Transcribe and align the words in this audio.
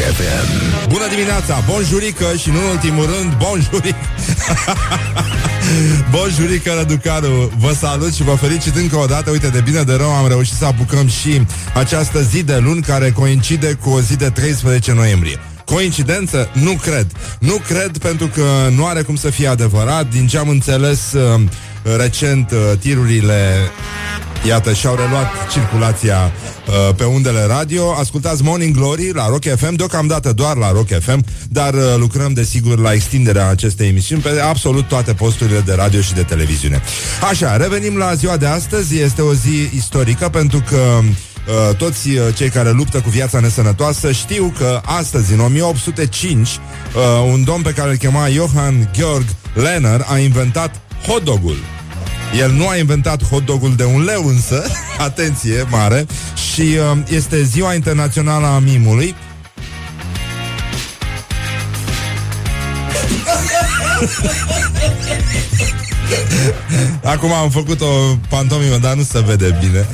FM. 0.00 0.88
Bună 0.88 1.08
dimineața, 1.08 1.62
bonjurică 1.66 2.24
și 2.38 2.50
nu 2.50 2.58
în 2.58 2.70
ultimul 2.70 3.04
rând, 3.04 3.36
bonjuric. 3.38 3.94
bonjurică 6.10 6.72
Răducaru, 6.78 7.52
vă 7.58 7.72
salut 7.72 8.14
și 8.14 8.22
vă 8.22 8.34
felicit 8.34 8.76
încă 8.76 8.96
o 8.96 9.06
dată. 9.06 9.30
Uite, 9.30 9.48
de 9.48 9.60
bine 9.60 9.82
de 9.82 9.94
rău 9.94 10.10
am 10.10 10.28
reușit 10.28 10.54
să 10.54 10.64
apucăm 10.64 11.08
și 11.08 11.42
această 11.74 12.22
zi 12.22 12.42
de 12.42 12.56
luni 12.56 12.82
care 12.82 13.10
coincide 13.10 13.78
cu 13.82 13.90
o 13.90 14.00
zi 14.00 14.16
de 14.16 14.30
13 14.30 14.92
noiembrie. 14.92 15.38
Coincidență? 15.64 16.50
Nu 16.52 16.72
cred. 16.72 17.06
Nu 17.38 17.60
cred 17.66 17.98
pentru 17.98 18.26
că 18.26 18.44
nu 18.74 18.86
are 18.86 19.02
cum 19.02 19.16
să 19.16 19.30
fie 19.30 19.48
adevărat. 19.48 20.10
Din 20.10 20.26
ce 20.26 20.38
am 20.38 20.48
înțeles 20.48 21.12
uh, 21.12 21.40
recent, 21.96 22.50
uh, 22.50 22.78
tirurile 22.78 23.70
Iată, 24.46 24.72
și-au 24.72 24.94
reluat 24.94 25.26
circulația 25.52 26.32
uh, 26.66 26.94
pe 26.96 27.04
undele 27.04 27.44
radio. 27.44 27.94
Ascultați 27.98 28.42
Morning 28.42 28.76
Glory 28.76 29.12
la 29.12 29.28
Rock 29.28 29.44
FM, 29.56 29.74
deocamdată 29.74 30.32
doar 30.32 30.56
la 30.56 30.72
Rock 30.72 30.88
FM, 31.00 31.24
dar 31.48 31.74
uh, 31.74 31.80
lucrăm, 31.98 32.32
desigur, 32.32 32.78
la 32.78 32.92
extinderea 32.92 33.48
acestei 33.48 33.88
emisiuni 33.88 34.22
pe 34.22 34.40
absolut 34.48 34.88
toate 34.88 35.12
posturile 35.12 35.60
de 35.60 35.74
radio 35.74 36.00
și 36.00 36.14
de 36.14 36.22
televiziune. 36.22 36.82
Așa, 37.30 37.56
revenim 37.56 37.96
la 37.96 38.14
ziua 38.14 38.36
de 38.36 38.46
astăzi. 38.46 38.98
Este 38.98 39.22
o 39.22 39.34
zi 39.34 39.70
istorică 39.74 40.28
pentru 40.28 40.62
că 40.68 40.78
Uh, 41.48 41.76
toți 41.76 42.08
uh, 42.08 42.34
cei 42.34 42.48
care 42.48 42.70
luptă 42.70 43.00
cu 43.00 43.08
viața 43.08 43.40
nesănătoasă 43.40 44.12
știu 44.12 44.52
că 44.58 44.80
astăzi, 44.84 45.32
în 45.32 45.40
1805, 45.40 46.48
uh, 46.48 46.58
un 47.32 47.44
domn 47.44 47.62
pe 47.62 47.72
care 47.72 47.90
îl 47.90 47.96
chema 47.96 48.28
Johann 48.28 48.90
Georg 48.92 49.24
Lenner 49.54 50.04
a 50.08 50.18
inventat 50.18 50.80
hotdogul. 51.06 51.56
El 52.38 52.50
nu 52.50 52.68
a 52.68 52.76
inventat 52.76 53.24
hotdogul 53.24 53.74
de 53.76 53.84
un 53.84 54.04
leu 54.04 54.26
însă, 54.26 54.64
atenție 54.98 55.66
mare, 55.70 56.06
și 56.52 56.60
uh, 56.60 56.98
este 57.08 57.42
ziua 57.42 57.74
internațională 57.74 58.46
a 58.46 58.58
mimului. 58.58 59.14
Acum 67.12 67.32
am 67.32 67.50
făcut 67.50 67.80
o 67.80 68.16
pantomimă, 68.28 68.76
dar 68.76 68.94
nu 68.94 69.02
se 69.02 69.22
vede 69.26 69.58
bine. 69.60 69.86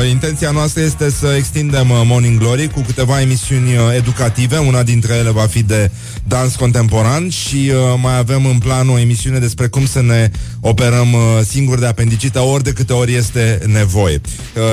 Uh, 0.00 0.10
intenția 0.10 0.50
noastră 0.50 0.82
este 0.82 1.10
să 1.10 1.34
extindem 1.36 1.90
uh, 1.90 2.00
Morning 2.04 2.38
Glory 2.38 2.68
cu 2.68 2.80
câteva 2.80 3.20
emisiuni 3.20 3.76
uh, 3.76 3.94
educative. 3.96 4.56
Una 4.56 4.82
dintre 4.82 5.14
ele 5.14 5.30
va 5.30 5.46
fi 5.46 5.62
de 5.62 5.90
dans 6.24 6.54
contemporan 6.54 7.28
și 7.28 7.56
uh, 7.56 7.98
mai 8.02 8.18
avem 8.18 8.46
în 8.46 8.58
plan 8.58 8.88
o 8.88 8.98
emisiune 8.98 9.38
despre 9.38 9.66
cum 9.66 9.86
să 9.86 10.02
ne 10.02 10.30
operăm 10.60 11.12
uh, 11.12 11.20
singuri 11.48 11.80
de 11.80 11.86
apendicită 11.86 12.40
ori 12.40 12.62
de 12.62 12.72
câte 12.72 12.92
ori 12.92 13.14
este 13.14 13.58
nevoie. 13.66 14.20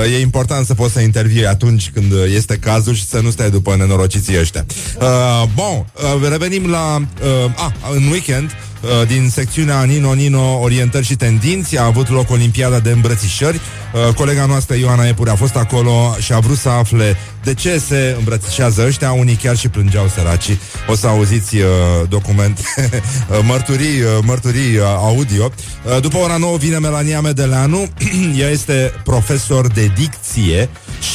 Uh, 0.04 0.12
e 0.12 0.20
important 0.20 0.66
să 0.66 0.74
poți 0.74 0.92
să 0.92 1.00
intervii 1.00 1.46
atunci 1.46 1.90
când 1.90 2.12
este 2.34 2.56
cazul 2.56 2.94
și 2.94 3.06
să 3.06 3.20
nu 3.20 3.30
stai 3.30 3.50
după 3.50 3.76
nenorociții 3.76 4.38
ăștia. 4.38 4.64
Uh, 5.00 5.48
bun, 5.54 5.86
uh, 6.22 6.28
revenim 6.28 6.70
la... 6.70 6.96
Uh, 6.96 7.52
ah, 7.56 7.72
în 7.94 8.06
weekend 8.10 8.50
Uh, 8.50 8.69
din 9.06 9.30
secțiunea 9.30 9.82
Nino 9.82 10.12
Nino 10.12 10.58
Orientări 10.60 11.04
și 11.04 11.16
Tendinți 11.16 11.78
a 11.78 11.84
avut 11.84 12.08
loc 12.08 12.30
Olimpiada 12.30 12.78
de 12.78 12.90
îmbrățișări. 12.90 13.60
Uh, 13.92 14.14
colega 14.14 14.46
noastră 14.46 14.76
Ioana 14.76 15.06
Epure 15.06 15.30
a 15.30 15.34
fost 15.34 15.56
acolo 15.56 16.16
și 16.18 16.32
a 16.32 16.38
vrut 16.38 16.56
să 16.58 16.68
afle 16.68 17.16
de 17.42 17.54
ce 17.54 17.78
se 17.78 18.14
îmbrățișează 18.18 18.84
ăștia. 18.86 19.12
Unii 19.12 19.34
chiar 19.34 19.56
și 19.56 19.68
plângeau 19.68 20.08
săracii. 20.08 20.60
O 20.88 20.94
să 20.94 21.06
auziți 21.06 21.56
uh, 21.56 21.62
document, 22.08 22.58
uh, 22.78 23.38
mărturii, 23.42 24.00
uh, 24.00 24.08
mărturii 24.22 24.76
uh, 24.76 24.84
audio. 24.84 25.50
Uh, 25.84 26.00
după 26.00 26.16
ora 26.16 26.36
9 26.36 26.56
vine 26.56 26.78
Melania 26.78 27.20
Medeleanu. 27.20 27.88
Ea 28.40 28.48
este 28.48 28.92
profesor 29.04 29.66
de 29.66 29.92
dicție 29.96 30.68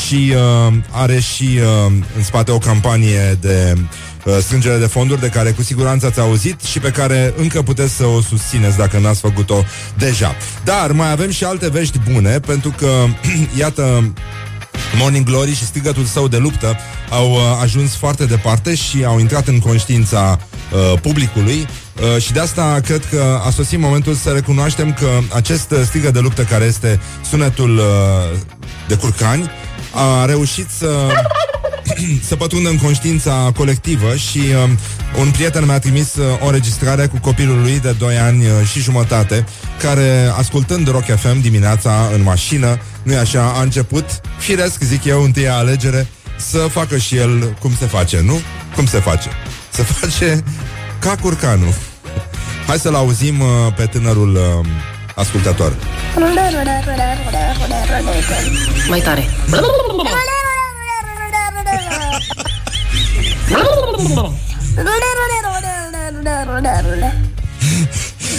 și 0.05 0.33
uh, 0.67 0.73
are 0.91 1.19
și 1.19 1.59
uh, 1.85 1.91
în 2.15 2.23
spate 2.23 2.51
o 2.51 2.57
campanie 2.57 3.37
de 3.41 3.73
Uh, 3.73 3.81
strângere 4.39 4.77
de 4.77 4.85
fonduri 4.85 5.19
de 5.19 5.29
care 5.29 5.51
cu 5.51 5.63
siguranță 5.63 6.05
ați 6.05 6.19
auzit 6.19 6.61
și 6.61 6.79
pe 6.79 6.89
care 6.89 7.33
încă 7.37 7.61
puteți 7.61 7.93
să 7.93 8.05
o 8.05 8.21
susțineți 8.21 8.77
dacă 8.77 8.99
n-ați 8.99 9.19
făcut-o 9.19 9.63
deja. 9.97 10.35
Dar 10.63 10.91
mai 10.91 11.11
avem 11.11 11.31
și 11.31 11.43
alte 11.43 11.69
vești 11.69 11.99
bune, 12.11 12.39
pentru 12.39 12.73
că, 12.77 13.05
iată, 13.63 14.13
Morning 14.97 15.25
Glory 15.25 15.55
și 15.55 15.65
strigătul 15.65 16.03
său 16.03 16.27
de 16.27 16.37
luptă 16.37 16.77
au 17.09 17.31
uh, 17.31 17.39
ajuns 17.61 17.95
foarte 17.95 18.25
departe 18.25 18.75
și 18.75 19.03
au 19.05 19.19
intrat 19.19 19.47
în 19.47 19.59
conștiința 19.59 20.39
uh, 20.71 20.99
publicului 21.01 21.67
uh, 22.15 22.21
și 22.21 22.31
de 22.31 22.39
asta 22.39 22.79
cred 22.83 23.05
că 23.09 23.41
a 23.45 23.49
sosit 23.49 23.79
momentul 23.79 24.13
să 24.13 24.29
recunoaștem 24.29 24.93
că 24.93 25.07
acest 25.33 25.73
strigă 25.85 26.11
de 26.11 26.19
luptă 26.19 26.41
care 26.41 26.65
este 26.65 26.99
sunetul 27.29 27.77
uh, 27.77 28.39
de 28.87 28.95
curcani 28.95 29.51
a 29.91 30.25
reușit 30.25 30.67
să 30.77 30.87
să 32.27 32.35
pătrundă 32.35 32.69
în 32.69 32.77
conștiința 32.77 33.51
colectivă 33.55 34.15
și 34.15 34.37
uh, 34.37 34.69
un 35.19 35.31
prieten 35.31 35.65
mi-a 35.65 35.79
trimis 35.79 36.15
uh, 36.15 36.25
o 36.41 36.45
înregistrare 36.45 37.07
cu 37.07 37.17
copilul 37.21 37.61
lui 37.61 37.79
de 37.79 37.91
2 37.91 38.17
ani 38.17 38.45
uh, 38.45 38.67
și 38.71 38.79
jumătate, 38.79 39.45
care, 39.81 40.31
ascultând 40.37 40.91
Rock 40.91 41.05
FM 41.05 41.41
dimineața 41.41 42.09
în 42.13 42.23
mașină, 42.23 42.79
nu-i 43.03 43.15
așa, 43.15 43.53
a 43.55 43.61
început, 43.61 44.05
firesc, 44.37 44.81
zic 44.81 45.03
eu, 45.03 45.23
întâia 45.23 45.55
alegere, 45.55 46.07
să 46.37 46.57
facă 46.57 46.97
și 46.97 47.15
el 47.15 47.57
cum 47.59 47.75
se 47.79 47.85
face, 47.85 48.21
nu? 48.21 48.39
Cum 48.75 48.85
se 48.85 48.99
face? 48.99 49.29
Se 49.69 49.81
face 49.99 50.43
ca 50.99 51.15
curcanul. 51.21 51.73
Hai 52.67 52.77
să-l 52.77 52.95
auzim 52.95 53.39
uh, 53.39 53.47
pe 53.75 53.85
tânărul 53.85 54.35
uh, 54.35 54.65
ascultător. 55.15 55.73
Mai 58.89 58.99
tare. 58.99 59.29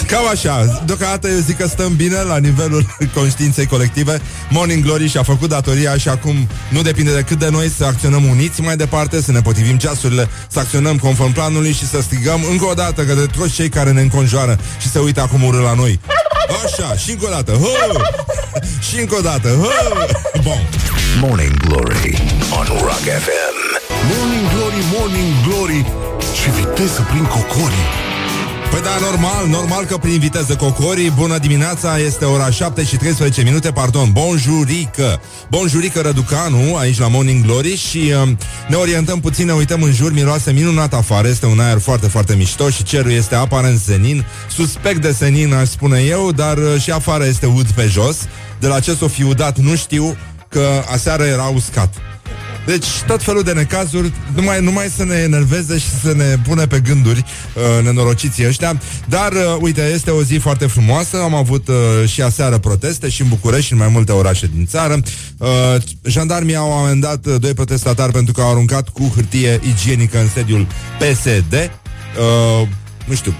Cam 0.06 0.28
așa, 0.28 0.82
deocamdată 0.84 1.28
eu 1.28 1.38
zic 1.38 1.56
că 1.56 1.66
stăm 1.66 1.96
bine 1.96 2.22
la 2.22 2.36
nivelul 2.38 2.96
conștiinței 3.14 3.66
colective 3.66 4.20
Morning 4.50 4.84
Glory 4.84 5.08
și-a 5.08 5.22
făcut 5.22 5.48
datoria 5.48 5.96
și 5.96 6.08
acum 6.08 6.48
nu 6.68 6.82
depinde 6.82 7.14
decât 7.14 7.38
de 7.38 7.48
noi 7.50 7.68
să 7.68 7.84
acționăm 7.84 8.24
uniți 8.24 8.60
mai 8.60 8.76
departe, 8.76 9.22
să 9.22 9.32
ne 9.32 9.40
potrivim 9.40 9.76
ceasurile, 9.76 10.28
să 10.48 10.58
acționăm 10.58 10.98
conform 10.98 11.32
planului 11.32 11.72
și 11.72 11.86
să 11.86 12.00
strigăm 12.00 12.40
încă 12.50 12.64
o 12.64 12.74
dată 12.74 13.02
către 13.04 13.26
toți 13.26 13.54
cei 13.54 13.68
care 13.68 13.92
ne 13.92 14.00
înconjoară 14.00 14.58
și 14.80 14.90
să 14.90 14.98
uită 14.98 15.20
acum 15.20 15.42
urât 15.42 15.62
la 15.62 15.74
noi. 15.74 16.00
Așa, 16.64 16.94
și 16.96 17.10
încă 17.10 17.26
o 17.26 17.30
dată. 17.30 17.52
Hă! 17.52 18.00
Și 18.90 19.00
încă 19.00 19.14
o 19.14 19.20
dată. 19.20 19.48
Hă! 19.48 20.06
Bun. 20.42 20.68
Morning 21.20 21.56
Glory 21.56 22.22
on 22.58 22.66
Rock 22.66 23.02
FM. 23.02 23.55
Morning 24.12 24.46
Glory, 24.54 24.80
Morning 24.96 25.32
Glory 25.46 25.86
Ce 26.34 26.50
viteză 26.50 27.06
prin 27.10 27.24
cocorii. 27.24 27.86
Păi 28.70 28.80
da, 28.82 28.98
normal, 29.00 29.46
normal 29.48 29.84
că 29.84 29.96
prin 29.96 30.18
viteză 30.18 30.56
cocorii 30.56 31.10
Bună 31.10 31.38
dimineața, 31.38 31.98
este 31.98 32.24
ora 32.24 32.50
7 32.50 32.84
și 32.84 32.96
13 32.96 33.42
minute 33.42 33.70
Pardon, 33.70 34.10
bonjurică. 34.12 35.20
Bonjurică 35.50 36.00
Răducanu, 36.00 36.76
aici 36.76 36.98
la 36.98 37.08
Morning 37.08 37.44
Glory 37.44 37.76
Și 37.76 38.12
uh, 38.22 38.28
ne 38.68 38.76
orientăm 38.76 39.20
puțin, 39.20 39.46
ne 39.46 39.52
uităm 39.52 39.82
în 39.82 39.92
jur 39.92 40.12
Miroase 40.12 40.52
minunat 40.52 40.94
afară, 40.94 41.28
este 41.28 41.46
un 41.46 41.60
aer 41.60 41.78
foarte, 41.78 42.06
foarte 42.06 42.34
mișto 42.34 42.70
Și 42.70 42.82
cerul 42.82 43.10
este 43.10 43.34
aparent 43.34 43.78
senin 43.78 44.24
Suspect 44.48 45.00
de 45.00 45.12
senin, 45.12 45.54
aș 45.54 45.68
spune 45.68 46.00
eu 46.00 46.32
Dar 46.32 46.56
uh, 46.56 46.80
și 46.80 46.90
afară 46.90 47.26
este 47.26 47.46
ud 47.46 47.70
pe 47.70 47.86
jos. 47.86 48.16
De 48.58 48.66
la 48.66 48.80
ce 48.80 48.94
s-o 48.94 49.08
fi 49.08 49.22
udat, 49.22 49.58
nu 49.58 49.76
știu 49.76 50.16
Că 50.48 50.82
aseară 50.92 51.22
era 51.22 51.44
uscat 51.44 51.94
deci 52.66 52.86
tot 53.06 53.22
felul 53.22 53.42
de 53.42 53.52
necazuri, 53.52 54.12
numai, 54.34 54.60
numai 54.60 54.86
să 54.96 55.04
ne 55.04 55.14
enerveze 55.14 55.78
și 55.78 55.90
să 56.02 56.12
ne 56.12 56.36
pune 56.46 56.66
pe 56.66 56.80
gânduri 56.80 57.24
uh, 57.54 57.84
nenorociții 57.84 58.46
ăștia. 58.46 58.80
Dar, 59.08 59.32
uh, 59.32 59.56
uite, 59.60 59.90
este 59.94 60.10
o 60.10 60.22
zi 60.22 60.34
foarte 60.34 60.66
frumoasă. 60.66 61.22
Am 61.22 61.34
avut 61.34 61.68
uh, 61.68 61.74
și 62.08 62.22
aseară 62.22 62.58
proteste 62.58 63.08
și 63.08 63.22
în 63.22 63.28
București 63.28 63.66
și 63.66 63.72
în 63.72 63.78
mai 63.78 63.88
multe 63.88 64.12
orașe 64.12 64.50
din 64.54 64.66
țară. 64.66 65.00
Uh, 65.38 65.48
jandarmii 66.02 66.56
au 66.56 66.72
amendat 66.72 67.26
uh, 67.26 67.34
doi 67.40 67.54
protestatari 67.54 68.12
pentru 68.12 68.32
că 68.32 68.40
au 68.40 68.50
aruncat 68.50 68.88
cu 68.88 69.12
hârtie 69.14 69.60
igienică 69.74 70.18
în 70.18 70.28
sediul 70.28 70.66
PSD. 70.98 71.52
Uh, 71.52 72.68
nu 73.04 73.14
știu, 73.14 73.34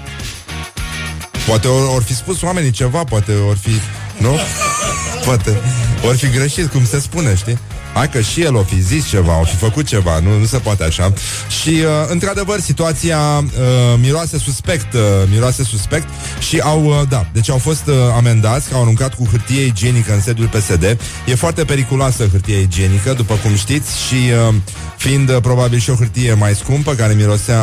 Poate 1.47 1.67
ori, 1.67 1.95
or 1.95 2.03
fi 2.03 2.15
spus 2.15 2.41
oamenii 2.41 2.71
ceva, 2.71 3.03
poate 3.03 3.33
ori 3.33 3.59
fi... 3.59 3.71
Nu? 4.21 4.39
Poate. 5.25 5.57
Ori 6.07 6.17
fi 6.17 6.29
greșit, 6.29 6.67
cum 6.67 6.85
se 6.85 6.99
spune, 6.99 7.35
știi? 7.35 7.57
Hai 7.97 8.09
că 8.09 8.21
și 8.21 8.41
el 8.41 8.55
o 8.55 8.63
fi 8.63 8.81
zis 8.81 9.07
ceva, 9.07 9.39
o 9.39 9.43
fi 9.43 9.55
făcut 9.55 9.85
ceva, 9.85 10.19
nu, 10.19 10.37
nu 10.39 10.45
se 10.45 10.57
poate 10.57 10.83
așa. 10.83 11.13
Și, 11.61 11.69
uh, 11.69 11.85
într-adevăr, 12.07 12.59
situația 12.59 13.19
uh, 13.19 13.99
miroase 13.99 14.37
suspect, 14.37 14.93
uh, 14.93 15.01
miroase 15.31 15.63
suspect 15.63 16.07
și 16.39 16.59
au, 16.59 16.85
uh, 16.85 17.01
da, 17.09 17.27
deci 17.33 17.49
au 17.49 17.57
fost 17.57 17.87
uh, 17.87 17.93
amendați 18.15 18.69
că 18.69 18.75
au 18.75 18.81
aruncat 18.81 19.13
cu 19.13 19.27
hârtie 19.31 19.65
igienică 19.65 20.13
în 20.13 20.21
sediul 20.21 20.47
PSD. 20.47 20.97
E 21.25 21.35
foarte 21.35 21.63
periculoasă 21.63 22.27
hârtie 22.31 22.59
igienică, 22.59 23.13
după 23.13 23.33
cum 23.43 23.55
știți, 23.55 23.97
și 24.07 24.15
uh, 24.47 24.55
fiind 24.97 25.29
uh, 25.29 25.37
probabil 25.41 25.79
și 25.79 25.89
o 25.89 25.95
hârtie 25.95 26.33
mai 26.33 26.55
scumpă, 26.55 26.93
care 26.93 27.13
mirosea 27.13 27.61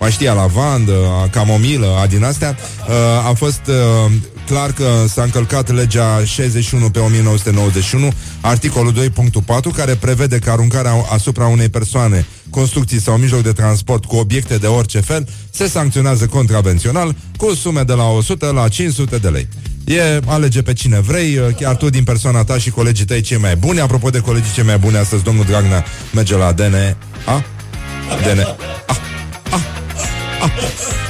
mai 0.00 0.10
știa 0.10 0.32
lavandă, 0.32 0.92
camomilă, 1.30 1.98
a 2.02 2.06
din 2.06 2.24
astea, 2.24 2.56
uh, 2.88 3.28
a 3.28 3.32
fost 3.32 3.60
uh, 3.66 4.12
clar 4.50 4.72
că 4.72 5.04
s-a 5.08 5.22
încălcat 5.22 5.70
legea 5.74 6.24
61 6.24 6.90
pe 6.90 6.98
1991, 6.98 8.12
articolul 8.40 8.92
2.4, 8.92 9.76
care 9.76 9.94
prevede 9.94 10.38
că 10.38 10.50
aruncarea 10.50 10.92
asupra 11.12 11.46
unei 11.46 11.68
persoane 11.68 12.26
construcții 12.50 13.00
sau 13.00 13.16
mijloc 13.16 13.42
de 13.42 13.52
transport 13.52 14.04
cu 14.04 14.16
obiecte 14.16 14.56
de 14.56 14.66
orice 14.66 15.00
fel, 15.00 15.28
se 15.50 15.68
sancționează 15.68 16.26
contravențional 16.26 17.14
cu 17.36 17.54
sume 17.54 17.82
de 17.82 17.92
la 17.92 18.04
100 18.04 18.52
la 18.52 18.68
500 18.68 19.18
de 19.18 19.28
lei. 19.28 19.48
E 19.84 20.20
alege 20.26 20.62
pe 20.62 20.72
cine 20.72 21.00
vrei, 21.00 21.54
chiar 21.56 21.76
tu 21.76 21.90
din 21.90 22.04
persoana 22.04 22.44
ta 22.44 22.58
și 22.58 22.70
colegii 22.70 23.04
tăi 23.04 23.20
cei 23.20 23.38
mai 23.38 23.56
buni. 23.56 23.80
Apropo 23.80 24.10
de 24.10 24.18
colegii 24.18 24.52
cei 24.52 24.64
mai 24.64 24.78
buni, 24.78 24.96
astăzi 24.96 25.22
domnul 25.22 25.44
Dragnea 25.44 25.84
merge 26.14 26.36
la 26.36 26.52
DN. 26.52 26.96
A? 27.26 27.44
DN. 28.22 28.40
A. 28.86 28.96
A. 29.50 29.60
A. 30.40 31.09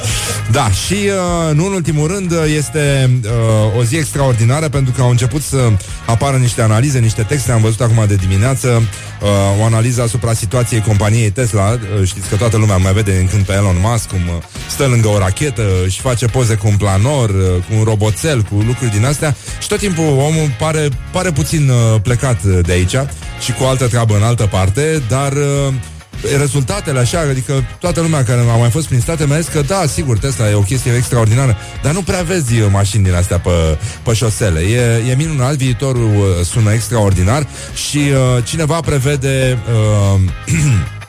Da, 0.53 0.71
și 0.71 0.95
uh, 0.95 1.55
nu 1.55 1.67
în 1.67 1.73
ultimul 1.73 2.09
rând 2.09 2.33
este 2.57 3.11
uh, 3.25 3.79
o 3.79 3.85
zi 3.85 3.97
extraordinară 3.97 4.69
pentru 4.69 4.93
că 4.93 5.03
au 5.03 5.11
început 5.11 5.43
să 5.43 5.71
apară 6.07 6.37
niște 6.37 6.63
analize, 6.63 6.99
niște 6.99 7.23
texte, 7.23 7.53
am 7.53 7.61
văzut 7.61 7.81
acum 7.81 8.05
de 8.07 8.15
dimineață 8.15 8.69
uh, 8.69 9.61
o 9.61 9.65
analiză 9.65 10.03
asupra 10.03 10.33
situației 10.33 10.81
companiei 10.81 11.31
Tesla. 11.31 11.71
Uh, 11.71 12.07
știți 12.07 12.29
că 12.29 12.37
toată 12.37 12.57
lumea 12.57 12.77
mai 12.77 12.93
vede 12.93 13.17
în 13.21 13.27
când 13.27 13.43
pe 13.45 13.53
Elon 13.53 13.77
Musk 13.83 14.09
cum 14.09 14.19
uh, 14.19 14.43
stă 14.69 14.87
lângă 14.87 15.09
o 15.09 15.19
rachetă 15.19 15.63
și 15.89 16.01
face 16.01 16.27
poze 16.27 16.55
cu 16.55 16.69
un 16.69 16.77
planor, 16.77 17.29
uh, 17.29 17.65
cu 17.69 17.75
un 17.77 17.83
roboțel, 17.83 18.43
cu 18.43 18.55
lucruri 18.55 18.91
din 18.91 19.05
astea 19.05 19.37
și 19.61 19.69
tot 19.69 19.79
timpul 19.79 20.05
omul 20.05 20.55
pare, 20.59 20.89
pare 21.13 21.31
puțin 21.31 21.69
uh, 21.69 22.01
plecat 22.03 22.43
de 22.43 22.73
aici 22.73 22.97
și 23.41 23.53
cu 23.53 23.65
altă 23.65 23.87
treabă 23.87 24.17
în 24.17 24.23
altă 24.23 24.47
parte, 24.47 25.03
dar... 25.09 25.33
Uh, 25.33 25.75
rezultatele 26.39 26.99
așa, 26.99 27.21
adică 27.21 27.65
toată 27.79 28.01
lumea 28.01 28.25
care 28.25 28.41
a 28.41 28.57
mai 28.57 28.71
fost 28.71 28.87
prin 28.87 29.01
state 29.01 29.27
mi-a 29.27 29.41
zis 29.41 29.53
că 29.53 29.61
da, 29.61 29.83
sigur, 29.87 30.19
Tesla 30.19 30.51
e 30.51 30.55
o 30.55 30.61
chestie 30.61 30.93
extraordinară, 30.97 31.57
dar 31.83 31.93
nu 31.93 32.03
prea 32.03 32.23
vezi 32.23 32.61
uh, 32.61 32.69
mașini 32.71 33.05
din 33.05 33.15
astea 33.15 33.39
pe, 33.39 33.79
pe 34.03 34.13
șosele. 34.13 34.61
E, 34.61 35.11
e 35.11 35.15
minunat, 35.15 35.55
viitorul 35.55 36.11
uh, 36.17 36.45
sună 36.45 36.73
extraordinar 36.73 37.47
și 37.89 37.99
uh, 37.99 38.45
cineva 38.45 38.81
prevede 38.81 39.59
uh, 40.15 40.21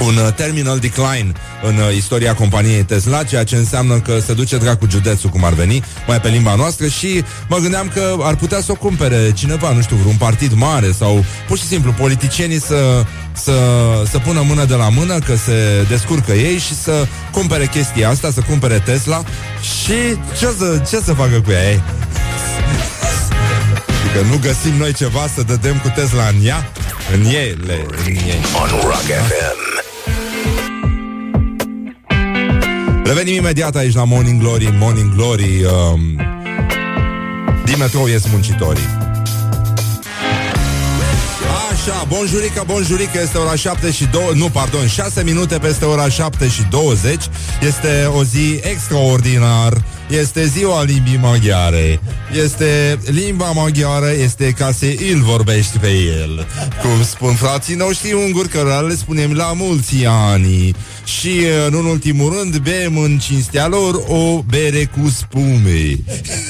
un 0.00 0.16
uh, 0.16 0.32
terminal 0.34 0.78
decline 0.78 1.32
în 1.62 1.76
uh, 1.76 1.96
istoria 1.96 2.34
companiei 2.34 2.82
Tesla, 2.82 3.22
ceea 3.22 3.44
ce 3.44 3.56
înseamnă 3.56 3.98
că 3.98 4.18
se 4.26 4.32
duce 4.32 4.56
dracu 4.56 4.86
județul, 4.90 5.30
cum 5.30 5.44
ar 5.44 5.52
veni, 5.52 5.82
mai 6.06 6.20
pe 6.20 6.28
limba 6.28 6.54
noastră 6.54 6.86
și 6.86 7.24
mă 7.48 7.56
gândeam 7.56 7.90
că 7.94 8.16
ar 8.20 8.34
putea 8.34 8.60
să 8.60 8.72
o 8.72 8.74
cumpere 8.74 9.32
cineva, 9.32 9.72
nu 9.72 9.80
știu, 9.80 9.96
un 10.06 10.16
partid 10.16 10.52
mare 10.52 10.92
sau 10.98 11.24
pur 11.48 11.58
și 11.58 11.64
simplu 11.64 11.92
politicienii 11.92 12.60
să, 12.60 13.04
să, 13.32 13.54
să 14.10 14.18
pună 14.18 14.42
mână 14.46 14.64
de 14.64 14.74
la 14.74 14.88
mână, 14.88 15.18
că 15.18 15.36
se 15.36 15.86
descurcă 15.88 16.32
ei 16.32 16.58
și 16.58 16.74
să 16.74 17.06
cumpere 17.32 17.66
chestia 17.66 18.08
asta, 18.08 18.30
să 18.30 18.40
cumpere 18.40 18.82
Tesla 18.84 19.22
și 19.60 20.18
ce 20.38 20.54
să, 20.58 20.82
ce 20.90 21.00
să 21.04 21.12
facă 21.12 21.40
cu 21.44 21.50
ea 21.50 21.70
ei? 21.70 21.82
Că 24.14 24.22
nu 24.30 24.38
găsim 24.40 24.74
noi 24.78 24.92
ceva 24.92 25.28
să 25.34 25.42
dădem 25.42 25.78
cu 25.78 25.88
Tesla 25.94 26.26
în 26.28 26.46
ea? 26.46 26.70
În 27.12 27.24
ei, 27.24 27.56
le, 27.66 27.86
în 28.06 28.12
ei. 28.12 28.40
On 28.62 28.68
Rock 28.82 29.02
FM. 29.02 29.65
Revenim 33.06 33.34
imediat 33.34 33.76
aici 33.76 33.94
la 33.94 34.04
Morning 34.04 34.40
Glory 34.40 34.74
Morning 34.78 35.14
Glory 35.14 35.64
um, 35.64 36.20
Dimetrou 37.64 38.06
ies 38.06 38.26
muncitorii 38.30 38.88
Așa, 41.72 42.04
bonjurică, 42.08 42.62
bonjurică, 42.66 43.20
este 43.22 43.38
ora 43.38 43.54
7 43.54 43.90
și 43.90 44.04
2, 44.06 44.22
nu, 44.34 44.48
pardon, 44.48 44.86
6 44.86 45.22
minute 45.22 45.58
peste 45.58 45.84
ora 45.84 46.08
7 46.08 46.48
și 46.48 46.62
20. 46.62 47.24
Este 47.60 48.04
o 48.16 48.24
zi 48.24 48.60
extraordinar. 48.62 49.84
Este 50.08 50.46
ziua 50.46 50.82
limbii 50.82 51.18
maghiare. 51.22 52.00
Este 52.42 52.98
limba 53.04 53.50
maghiară, 53.50 54.10
este 54.22 54.50
ca 54.50 54.72
să 54.72 54.86
îl 55.12 55.22
vorbești 55.22 55.78
pe 55.78 55.88
el. 56.22 56.46
Cum 56.82 57.04
spun 57.04 57.34
frații 57.34 57.74
noștri 57.74 58.12
unguri, 58.12 58.48
cărora 58.48 58.80
le 58.80 58.94
spunem 58.94 59.32
la 59.32 59.52
mulți 59.52 60.04
ani. 60.06 60.74
Și, 61.04 61.30
în 61.66 61.74
ultimul 61.74 62.36
rând, 62.38 62.56
bem 62.56 62.98
în 62.98 63.18
cinstea 63.18 63.66
lor 63.66 64.02
o 64.08 64.42
bere 64.42 64.84
cu 64.84 65.08
spume. 65.08 65.98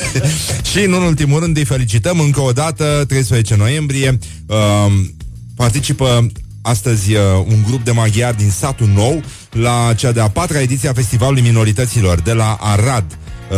și, 0.70 0.84
în 0.84 0.92
ultimul 0.92 1.40
rând, 1.40 1.56
îi 1.56 1.64
felicităm 1.64 2.20
încă 2.20 2.40
o 2.40 2.52
dată, 2.52 3.04
13 3.08 3.56
noiembrie, 3.56 4.18
um, 4.46 5.14
participă 5.54 6.26
astăzi 6.62 7.14
uh, 7.14 7.20
un 7.46 7.62
grup 7.66 7.84
de 7.84 7.90
maghiari 7.90 8.36
din 8.36 8.50
satul 8.50 8.88
nou 8.94 9.22
la 9.50 9.92
cea 9.96 10.12
de-a 10.12 10.28
patra 10.28 10.60
ediție 10.60 10.88
a 10.88 10.92
Festivalului 10.92 11.42
Minorităților 11.42 12.20
de 12.20 12.32
la 12.32 12.56
Arad. 12.60 13.18
Uh, 13.50 13.56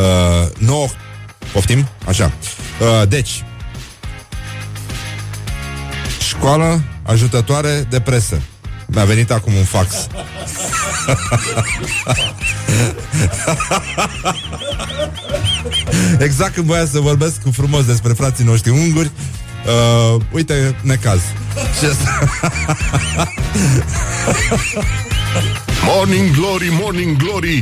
9... 0.59 0.87
Poftim? 1.53 1.89
Așa. 2.07 2.33
Uh, 2.81 3.03
deci, 3.09 3.45
școală 6.29 6.83
ajutătoare 7.03 7.87
de 7.91 8.01
presă. 8.01 8.41
Mi-a 8.87 9.05
venit 9.05 9.31
acum 9.31 9.55
un 9.55 9.65
fax. 9.65 9.95
exact 16.19 16.55
când 16.55 16.67
voia 16.67 16.87
să 16.87 17.01
vorbesc 17.01 17.43
cu 17.43 17.51
frumos 17.51 17.85
despre 17.85 18.13
frații 18.13 18.45
noștri 18.45 18.71
unguri, 18.71 19.11
uh, 19.67 20.21
uite, 20.33 20.77
necaz. 20.83 21.21
Și 21.79 21.85
asta... 21.85 22.19
Morning 25.85 26.31
Glory, 26.31 26.69
Morning 26.81 27.17
Glory 27.17 27.59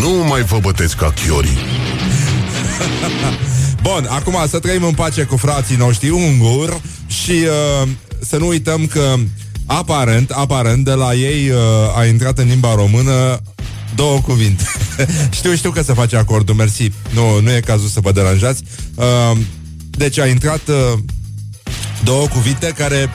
Nu 0.00 0.24
mai 0.28 0.42
vă 0.42 0.58
bătesc 0.58 0.96
ca 0.96 1.12
chiorii 1.12 1.58
Bun, 3.82 4.06
acum 4.08 4.36
să 4.48 4.58
trăim 4.58 4.84
în 4.84 4.94
pace 4.94 5.22
cu 5.22 5.36
frații 5.36 5.76
noștri 5.76 6.10
unguri 6.10 6.80
și 7.06 7.30
uh, 7.30 7.88
să 8.20 8.36
nu 8.36 8.46
uităm 8.46 8.86
că 8.86 9.14
aparent, 9.66 10.30
aparent, 10.30 10.84
de 10.84 10.92
la 10.92 11.14
ei 11.14 11.50
uh, 11.50 11.56
a 11.96 12.04
intrat 12.04 12.38
în 12.38 12.46
limba 12.46 12.74
română 12.74 13.40
două 13.94 14.20
cuvinte. 14.20 14.64
știu, 15.30 15.54
știu 15.54 15.70
că 15.70 15.82
se 15.82 15.92
face 15.92 16.16
acordul, 16.16 16.54
mersi. 16.54 16.90
Nu, 17.14 17.40
nu 17.40 17.52
e 17.52 17.60
cazul 17.60 17.88
să 17.88 18.00
vă 18.00 18.12
deranjați. 18.12 18.62
Uh, 18.94 19.38
deci 19.90 20.18
a 20.18 20.26
intrat 20.26 20.68
uh, 20.68 20.98
două 22.04 22.26
cuvinte 22.26 22.72
care 22.76 23.12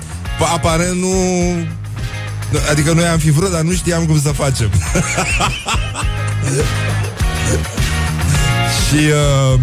aparent 0.54 1.00
nu... 1.00 1.14
Adică 2.70 2.94
noi 2.94 3.06
am 3.06 3.18
fi 3.18 3.32
vrut, 3.32 3.52
dar 3.52 3.62
nu 3.62 3.74
știam 3.74 4.06
cum 4.06 4.22
să 4.22 4.30
facem. 4.32 4.70
și 8.88 8.96
uh, 8.96 9.60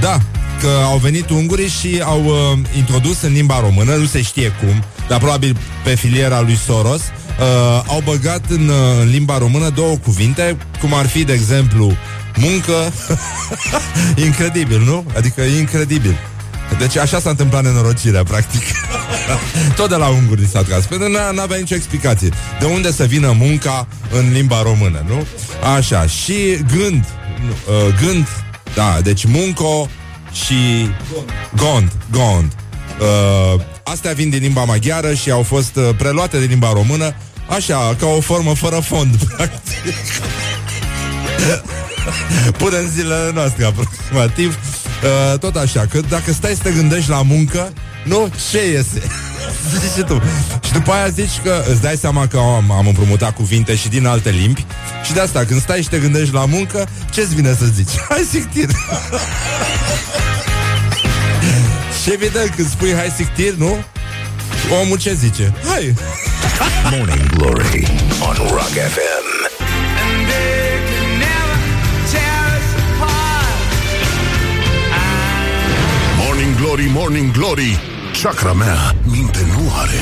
da, 0.00 0.18
că 0.60 0.68
au 0.84 0.96
venit 0.96 1.30
ungurii 1.30 1.68
și 1.68 2.00
au 2.04 2.24
uh, 2.24 2.58
introdus 2.76 3.22
în 3.22 3.32
limba 3.32 3.60
română, 3.60 3.94
nu 3.94 4.04
se 4.04 4.22
știe 4.22 4.52
cum, 4.60 4.84
dar 5.08 5.18
probabil 5.18 5.56
pe 5.84 5.94
filiera 5.94 6.40
lui 6.40 6.58
Soros, 6.66 7.00
uh, 7.00 7.82
au 7.86 8.02
băgat 8.04 8.42
în, 8.48 8.68
uh, 8.68 9.00
în 9.00 9.08
limba 9.08 9.38
română 9.38 9.68
două 9.68 9.96
cuvinte, 9.96 10.56
cum 10.80 10.94
ar 10.94 11.06
fi, 11.06 11.24
de 11.24 11.32
exemplu, 11.32 11.92
muncă. 12.36 12.92
incredibil, 14.26 14.80
nu? 14.80 15.04
Adică 15.16 15.42
incredibil. 15.42 16.16
Deci 16.78 16.96
așa 16.96 17.20
s-a 17.20 17.30
întâmplat 17.30 17.62
nenorocirea, 17.62 18.22
practic. 18.22 18.62
Tot 19.76 19.88
de 19.88 19.94
la 19.94 20.08
unguri 20.08 20.46
s-a 20.46 20.62
tras. 20.62 20.84
Pentru 20.84 21.08
că 21.08 21.32
n-avea 21.34 21.56
nicio 21.56 21.74
explicație. 21.74 22.28
De 22.60 22.64
unde 22.64 22.92
să 22.92 23.04
vină 23.04 23.34
munca 23.38 23.88
în 24.12 24.32
limba 24.32 24.62
română, 24.62 25.04
nu? 25.08 25.26
Așa, 25.76 26.06
și 26.06 26.34
gând, 26.76 27.04
uh, 27.68 27.94
gând, 28.04 28.26
da, 28.74 28.98
deci 29.02 29.24
munco 29.24 29.88
și 30.32 30.90
gond, 31.56 31.92
gond. 32.10 32.52
Uh, 33.00 33.60
astea 33.84 34.12
vin 34.12 34.30
din 34.30 34.40
limba 34.40 34.64
maghiară 34.64 35.14
și 35.14 35.30
au 35.30 35.42
fost 35.42 35.76
uh, 35.76 35.88
preluate 35.96 36.38
din 36.38 36.48
limba 36.48 36.72
română, 36.72 37.14
așa, 37.48 37.96
ca 37.98 38.06
o 38.06 38.20
formă 38.20 38.54
fără 38.54 38.80
fond, 38.80 39.16
practic. 39.36 39.94
Până 42.58 42.78
în 42.78 42.88
zilele 42.88 43.30
noastre, 43.34 43.64
aproximativ. 43.64 44.58
Uh, 45.02 45.38
tot 45.38 45.56
așa, 45.56 45.86
că 45.90 46.00
dacă 46.08 46.32
stai 46.32 46.54
să 46.54 46.62
te 46.62 46.70
gândești 46.70 47.10
la 47.10 47.22
muncă, 47.22 47.72
nu, 48.04 48.30
ce 48.50 48.70
iese? 48.70 49.02
Zici 49.80 49.92
și 49.96 50.02
tu. 50.02 50.22
Și 50.64 50.72
după 50.72 50.92
aia 50.92 51.08
zici 51.08 51.40
că 51.42 51.64
îți 51.70 51.80
dai 51.80 51.96
seama 51.96 52.26
că 52.26 52.36
am, 52.36 52.70
am 52.70 52.86
împrumutat 52.86 53.34
cuvinte 53.34 53.76
și 53.76 53.88
din 53.88 54.06
alte 54.06 54.30
limbi 54.30 54.64
și 55.04 55.12
de 55.12 55.20
asta, 55.20 55.44
când 55.44 55.60
stai 55.60 55.82
și 55.82 55.88
te 55.88 55.98
gândești 55.98 56.34
la 56.34 56.44
muncă, 56.44 56.88
ce-ți 57.10 57.34
vine 57.34 57.54
să 57.58 57.64
zici? 57.74 57.90
Hai 58.08 58.26
sictir! 58.30 58.68
și 62.02 62.12
evident, 62.12 62.54
când 62.54 62.70
spui 62.70 62.94
hai 62.94 63.12
sictir, 63.16 63.52
nu? 63.52 63.76
Omul 64.82 64.98
ce 64.98 65.14
zice? 65.14 65.54
Hai! 65.66 65.94
Morning 66.90 67.26
Glory 67.36 67.86
on 68.20 68.36
Rock 68.48 68.72
FM. 68.72 69.25
Glory, 76.76 76.92
Morning 76.92 77.30
Glory 77.30 77.80
Chakra 78.22 78.52
mea 78.52 78.94
minte 79.04 79.38
nu 79.54 79.72
are. 79.74 80.00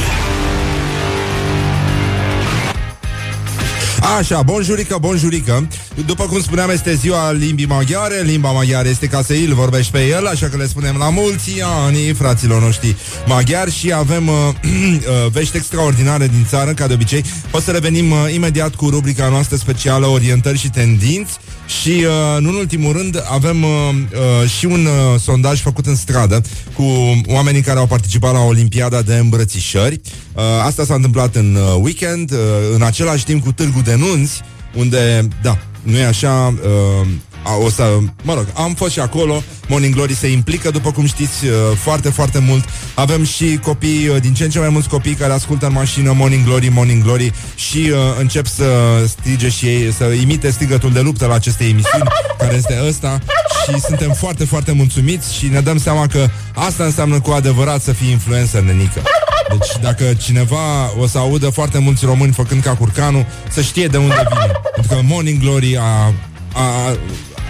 Așa, 4.18 4.42
bonjurică, 4.42 4.96
bonjurică. 5.00 5.68
După 6.06 6.24
cum 6.24 6.40
spuneam, 6.40 6.70
este 6.70 6.94
ziua 6.94 7.32
limbii 7.32 7.66
maghiare. 7.66 8.20
Limba 8.20 8.50
maghiară 8.50 8.88
este 8.88 9.06
ca 9.06 9.22
să 9.22 9.32
îl 9.32 9.54
vorbești 9.54 9.92
pe 9.92 10.06
el 10.06 10.26
Așa 10.26 10.48
că 10.48 10.56
le 10.56 10.66
spunem 10.66 10.96
la 10.96 11.10
mulți 11.10 11.62
ani 11.62 12.12
Fraților 12.12 12.62
noștri 12.62 12.96
maghiari. 13.26 13.72
Și 13.72 13.92
avem 13.92 14.28
uh, 14.28 14.34
uh, 14.64 15.30
vești 15.32 15.56
extraordinare 15.56 16.26
din 16.26 16.46
țară 16.48 16.72
Ca 16.72 16.86
de 16.86 16.94
obicei. 16.94 17.24
O 17.50 17.60
să 17.60 17.70
revenim 17.70 18.10
uh, 18.10 18.18
imediat 18.34 18.74
cu 18.74 18.88
rubrica 18.88 19.28
noastră 19.28 19.56
specială 19.56 20.06
Orientări 20.06 20.58
și 20.58 20.70
tendinți 20.70 21.38
și, 21.66 21.88
uh, 21.88 22.40
nu 22.40 22.48
în 22.48 22.54
ultimul 22.54 22.92
rând, 22.92 23.22
avem 23.30 23.62
uh, 23.62 23.70
uh, 23.70 24.48
și 24.50 24.66
un 24.66 24.86
uh, 24.86 25.20
sondaj 25.20 25.60
făcut 25.60 25.86
în 25.86 25.96
stradă 25.96 26.42
cu 26.76 26.84
oamenii 27.26 27.60
care 27.60 27.78
au 27.78 27.86
participat 27.86 28.32
la 28.32 28.40
Olimpiada 28.40 29.02
de 29.02 29.14
îmbrățișări. 29.14 30.00
Uh, 30.34 30.42
asta 30.62 30.84
s-a 30.84 30.94
întâmplat 30.94 31.34
în 31.34 31.54
uh, 31.54 31.80
weekend, 31.80 32.32
uh, 32.32 32.38
în 32.74 32.82
același 32.82 33.24
timp 33.24 33.42
cu 33.42 33.52
Târgu 33.52 33.80
de 33.80 33.94
Nunți, 33.94 34.40
unde, 34.74 35.28
da, 35.42 35.58
nu 35.82 35.96
e 35.96 36.04
așa, 36.04 36.54
uh, 36.62 37.06
a, 37.44 37.56
o 37.56 37.70
să, 37.70 37.98
mă 38.22 38.34
rog, 38.34 38.46
am 38.54 38.74
fost 38.74 38.92
și 38.92 39.00
acolo. 39.00 39.42
Morning 39.68 39.94
Glory 39.94 40.14
se 40.14 40.26
implică, 40.26 40.70
după 40.70 40.90
cum 40.90 41.06
știți, 41.06 41.44
uh, 41.44 41.52
foarte, 41.76 42.08
foarte 42.10 42.38
mult. 42.38 42.64
Avem 42.94 43.24
și 43.24 43.58
copii, 43.62 44.08
uh, 44.08 44.20
din 44.20 44.34
ce 44.34 44.44
în 44.44 44.50
ce 44.50 44.58
mai 44.58 44.68
mulți 44.68 44.88
copii 44.88 45.14
Care 45.14 45.32
ascultă 45.32 45.66
în 45.66 45.72
mașină 45.72 46.12
Morning 46.12 46.44
Glory, 46.44 46.68
Morning 46.68 47.02
Glory 47.02 47.32
Și 47.54 47.78
uh, 47.78 47.98
încep 48.18 48.46
să 48.46 48.64
strige 49.06 49.48
și 49.48 49.66
ei 49.66 49.92
Să 49.92 50.04
imite 50.04 50.50
strigătul 50.50 50.92
de 50.92 51.00
luptă 51.00 51.26
la 51.26 51.34
aceste 51.34 51.64
emisiuni 51.64 52.08
Care 52.38 52.54
este 52.54 52.80
ăsta. 52.86 53.18
Și 53.64 53.80
suntem 53.80 54.12
foarte, 54.12 54.44
foarte 54.44 54.72
mulțumiți 54.72 55.34
Și 55.34 55.46
ne 55.46 55.60
dăm 55.60 55.78
seama 55.78 56.06
că 56.06 56.26
asta 56.54 56.84
înseamnă 56.84 57.20
cu 57.20 57.30
adevărat 57.30 57.82
Să 57.82 57.92
fii 57.92 58.10
influencer, 58.10 58.62
nenică. 58.62 59.02
Deci 59.48 59.82
dacă 59.82 60.04
cineva 60.14 60.92
o 60.98 61.06
să 61.06 61.18
audă 61.18 61.48
foarte 61.48 61.78
mulți 61.78 62.04
români 62.04 62.32
făcând 62.32 62.62
ca 62.62 62.74
curcanul, 62.74 63.26
să 63.50 63.60
știe 63.60 63.86
de 63.86 63.96
unde 63.96 64.22
vine. 64.28 64.52
Pentru 64.74 64.94
că 64.94 65.00
Morning 65.04 65.40
Glory 65.40 65.76
a, 65.76 66.12
a, 66.52 66.96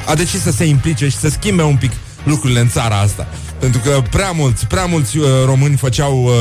a 0.07 0.15
decis 0.15 0.41
să 0.41 0.51
se 0.51 0.65
implice 0.65 1.09
și 1.09 1.17
să 1.17 1.29
schimbe 1.29 1.63
un 1.63 1.77
pic 1.77 1.91
lucrurile 2.25 2.61
în 2.61 2.69
țara 2.69 2.99
asta. 2.99 3.29
Pentru 3.59 3.81
că 3.81 4.03
prea 4.11 4.31
mulți, 4.31 4.67
prea 4.67 4.85
mulți 4.85 5.19
uh, 5.19 5.27
români 5.45 5.77
făceau 5.77 6.25
uh, 6.25 6.33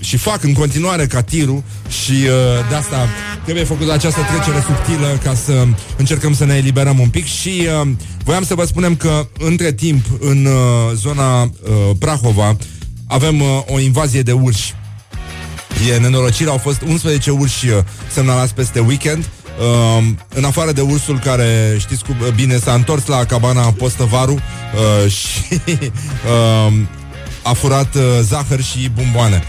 și 0.00 0.16
fac 0.16 0.42
în 0.42 0.52
continuare 0.52 1.06
ca 1.06 1.22
tirul 1.22 1.62
și 1.88 2.12
uh, 2.12 2.68
de 2.68 2.74
asta 2.74 3.08
trebuie 3.42 3.64
făcut 3.64 3.90
această 3.90 4.20
trecere 4.20 4.64
subtilă 4.66 5.18
ca 5.22 5.34
să 5.34 5.66
încercăm 5.96 6.34
să 6.34 6.44
ne 6.44 6.54
eliberăm 6.54 6.98
un 6.98 7.08
pic 7.08 7.24
și 7.24 7.66
uh, 7.82 7.88
voiam 8.24 8.44
să 8.44 8.54
vă 8.54 8.64
spunem 8.64 8.96
că 8.96 9.28
între 9.38 9.72
timp 9.72 10.04
în 10.20 10.44
uh, 10.44 10.52
zona 10.94 11.42
uh, 11.42 11.50
Prahova 11.98 12.56
avem 13.06 13.40
uh, 13.40 13.46
o 13.66 13.80
invazie 13.80 14.22
de 14.22 14.32
urși. 14.32 14.74
E 15.92 15.98
nenorocire, 15.98 16.50
au 16.50 16.58
fost 16.58 16.80
11 16.86 17.30
urși 17.30 17.68
uh, 17.68 17.78
semnalați 18.12 18.54
peste 18.54 18.80
weekend 18.80 19.28
Uh, 19.58 20.04
în 20.34 20.44
afară 20.44 20.72
de 20.72 20.80
ursul 20.80 21.18
care, 21.18 21.76
știți 21.78 22.04
cu 22.04 22.16
bine, 22.34 22.56
s-a 22.56 22.72
întors 22.72 23.06
la 23.06 23.24
cabana 23.24 23.72
Postăvaru 23.72 24.32
uh, 24.34 25.10
și 25.18 25.60
uh, 25.60 26.72
a 27.42 27.52
furat 27.52 27.94
uh, 27.94 28.02
zahăr 28.20 28.62
și 28.62 28.90
bomboane. 28.94 29.42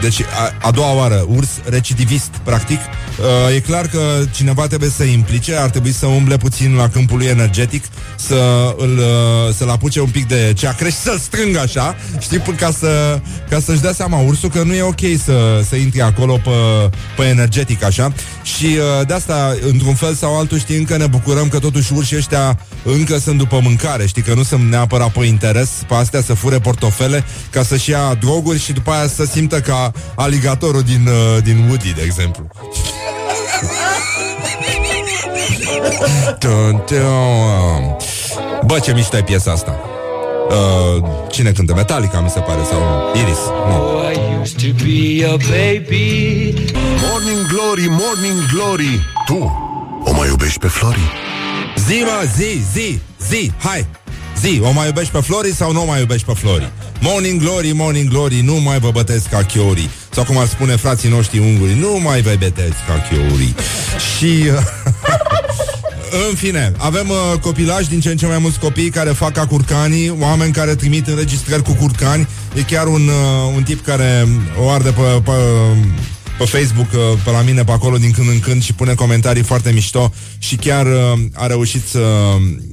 Deci 0.00 0.20
a, 0.20 0.66
a 0.68 0.70
doua 0.70 0.94
oară, 0.94 1.26
urs 1.28 1.48
recidivist, 1.64 2.30
practic. 2.42 2.78
Uh, 2.78 3.54
e 3.54 3.60
clar 3.60 3.86
că 3.86 4.00
cineva 4.34 4.66
trebuie 4.66 4.90
să 4.90 5.04
implice, 5.04 5.56
ar 5.56 5.70
trebui 5.70 5.92
să 5.92 6.06
umble 6.06 6.36
puțin 6.36 6.74
la 6.74 6.88
câmpul 6.88 7.18
lui 7.18 7.26
energetic, 7.26 7.84
să 8.16 8.74
îl, 8.76 8.98
uh, 8.98 9.54
să-l 9.54 9.68
apuce 9.68 10.00
un 10.00 10.08
pic 10.08 10.28
de 10.28 10.52
ceacre 10.56 10.88
și 10.88 10.96
să-l 10.96 11.18
strângă 11.18 11.60
așa, 11.60 11.96
știi, 12.20 12.38
ca, 12.56 12.70
să, 12.78 13.20
ca 13.48 13.60
să-și 13.60 13.80
dea 13.80 13.92
seama 13.92 14.18
ursul 14.18 14.48
că 14.48 14.62
nu 14.62 14.74
e 14.74 14.82
ok 14.82 15.00
să, 15.24 15.64
să 15.68 15.76
intri 15.76 16.02
acolo 16.02 16.32
pe, 16.32 16.50
pe 17.16 17.24
energetic 17.24 17.84
așa. 17.84 18.12
Și 18.42 18.64
uh, 18.66 19.06
de 19.06 19.14
asta, 19.14 19.56
într-un 19.70 19.94
fel 19.94 20.14
sau 20.14 20.38
altul, 20.38 20.58
știi, 20.58 20.76
încă 20.76 20.96
ne 20.96 21.06
bucurăm 21.06 21.48
că 21.48 21.58
totuși 21.58 21.92
urșii 21.92 22.16
ăștia 22.16 22.58
încă 22.84 23.18
sunt 23.18 23.38
după 23.38 23.60
mâncare, 23.62 24.06
știi, 24.06 24.22
că 24.22 24.34
nu 24.34 24.42
sunt 24.42 24.70
neapărat 24.70 25.12
pe 25.12 25.24
interes, 25.24 25.70
pe 25.88 25.94
astea 25.94 26.22
să 26.22 26.34
fure 26.34 26.58
portofele 26.58 27.24
ca 27.50 27.62
să-și 27.62 27.90
ia 27.90 28.14
droguri 28.20 28.58
și 28.58 28.72
după 28.72 28.90
aia 28.90 29.08
să 29.08 29.24
simtă 29.24 29.60
ca 29.60 29.92
aligatorul 30.14 30.82
din, 30.82 31.06
uh, 31.06 31.42
din 31.42 31.64
Woody, 31.68 31.92
de 31.94 32.02
exemplu. 32.04 32.46
Bă, 38.66 38.78
ce 38.78 38.92
mișto 38.92 39.16
e 39.16 39.22
piesa 39.22 39.50
asta. 39.52 39.78
Uh, 40.48 41.04
cine 41.30 41.50
cântă? 41.52 41.74
Metallica, 41.74 42.20
mi 42.20 42.30
se 42.30 42.40
pare, 42.40 42.60
sau 42.70 43.12
Iris? 43.14 43.38
Nu. 43.68 44.00
Morning 47.10 47.46
Glory, 47.48 47.86
Morning 47.88 48.38
Glory 48.52 49.00
Tu 49.26 49.68
o 50.04 50.12
mai 50.12 50.28
iubești 50.28 50.58
pe 50.58 50.66
Flori? 50.66 51.10
Zi, 51.76 52.02
mă, 52.04 52.26
zi, 52.36 52.62
zi, 52.72 53.00
zi, 53.28 53.52
hai 53.58 53.86
Zi, 54.40 54.60
o 54.62 54.70
mai 54.70 54.86
iubești 54.86 55.12
pe 55.12 55.20
Flori 55.20 55.54
sau 55.54 55.72
nu 55.72 55.82
o 55.82 55.84
mai 55.84 56.00
iubești 56.00 56.26
pe 56.26 56.32
Flori? 56.32 56.72
Morning 57.00 57.40
Glory, 57.40 57.72
Morning 57.72 58.08
Glory, 58.08 58.40
nu 58.40 58.54
mai 58.54 58.78
vă 58.78 58.90
bătesc 58.90 59.28
ca 59.28 59.42
chiori 59.42 59.88
Sau 60.10 60.24
cum 60.24 60.38
ar 60.38 60.46
spune 60.46 60.76
frații 60.76 61.08
noștri 61.08 61.38
unguri 61.38 61.78
Nu 61.78 62.00
mai 62.02 62.20
vă 62.20 62.34
bătesc 62.38 62.74
ca 62.86 63.06
chiori 63.08 63.54
Și... 64.16 64.42
În 66.28 66.34
fine, 66.34 66.72
avem 66.76 67.08
uh, 67.08 67.38
copilași 67.40 67.88
din 67.88 68.00
ce 68.00 68.08
în 68.10 68.16
ce 68.16 68.26
mai 68.26 68.38
mulți 68.38 68.58
copii 68.58 68.90
care 68.90 69.10
fac 69.10 69.32
ca 69.32 69.46
curcanii, 69.46 70.16
oameni 70.20 70.52
care 70.52 70.74
trimit 70.74 71.06
înregistrări 71.06 71.62
cu 71.62 71.72
curcani. 71.72 72.28
E 72.54 72.62
chiar 72.62 72.86
un, 72.86 73.08
uh, 73.08 73.52
un 73.56 73.62
tip 73.62 73.84
care 73.84 74.28
o 74.58 74.68
arde 74.68 74.90
pe, 74.90 75.20
pe 75.24 75.32
pe 76.40 76.46
Facebook, 76.46 76.92
uh, 76.92 77.18
pe 77.24 77.30
la 77.30 77.40
mine, 77.42 77.64
pe 77.64 77.72
acolo, 77.72 77.96
din 77.96 78.10
când 78.10 78.28
în 78.28 78.40
când 78.40 78.62
și 78.62 78.72
pune 78.72 78.94
comentarii 78.94 79.42
foarte 79.42 79.70
mișto 79.70 80.12
și 80.38 80.56
chiar 80.56 80.86
uh, 80.86 81.18
a 81.34 81.46
reușit 81.46 81.82
să, 81.88 81.98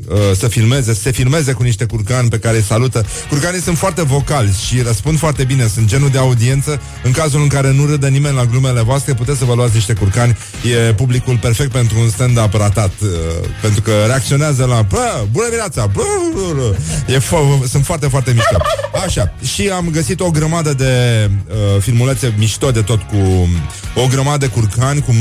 uh, 0.08 0.18
să 0.38 0.48
filmeze, 0.48 0.94
să 0.94 1.02
se 1.02 1.12
filmeze 1.12 1.52
cu 1.52 1.64
niște 1.64 1.86
curcani 1.86 2.30
pe 2.30 2.40
care 2.40 2.58
îi 2.58 2.64
salută. 2.64 3.06
Curcanii 3.30 3.62
sunt 3.62 3.78
foarte 3.78 4.04
vocali 4.04 4.56
și 4.68 4.82
răspund 4.82 5.18
foarte 5.18 5.44
bine, 5.44 5.68
sunt 5.74 5.88
genul 5.88 6.10
de 6.10 6.18
audiență. 6.18 6.82
În 7.04 7.12
cazul 7.12 7.42
în 7.42 7.48
care 7.48 7.72
nu 7.72 7.86
râde 7.86 8.08
nimeni 8.08 8.36
la 8.36 8.46
glumele 8.46 8.82
voastre, 8.82 9.14
puteți 9.14 9.38
să 9.38 9.46
vă 9.46 9.54
luați 9.54 9.74
niște 9.74 9.94
curcani. 9.94 10.38
E 10.88 10.94
publicul 10.94 11.38
perfect 11.38 11.72
pentru 11.72 12.00
un 12.00 12.10
stand-up 12.10 12.54
ratat, 12.54 12.92
uh, 13.02 13.10
pentru 13.62 13.82
că 13.82 13.92
reacționează 14.06 14.66
la 14.66 14.82
Bă, 14.82 15.26
bună 15.32 15.46
dimineața! 15.46 15.86
Bă, 15.86 16.04
bă, 16.34 16.54
bă. 16.56 16.76
E 17.14 17.18
fo- 17.18 17.68
sunt 17.70 17.86
foarte, 17.86 18.08
foarte 18.08 18.32
mișto. 18.32 18.58
Așa, 19.06 19.34
și 19.54 19.70
am 19.70 19.90
găsit 19.92 20.20
o 20.20 20.32
grămadă 20.32 20.74
de 20.74 20.94
uh, 21.48 21.82
filmulețe 21.82 22.34
mișto 22.38 22.72
de 22.72 22.82
tot 22.82 23.02
cu 23.02 23.48
o 23.96 24.08
grămadă 24.08 24.46
de 24.46 24.52
curcani, 24.52 25.02
cu 25.02 25.14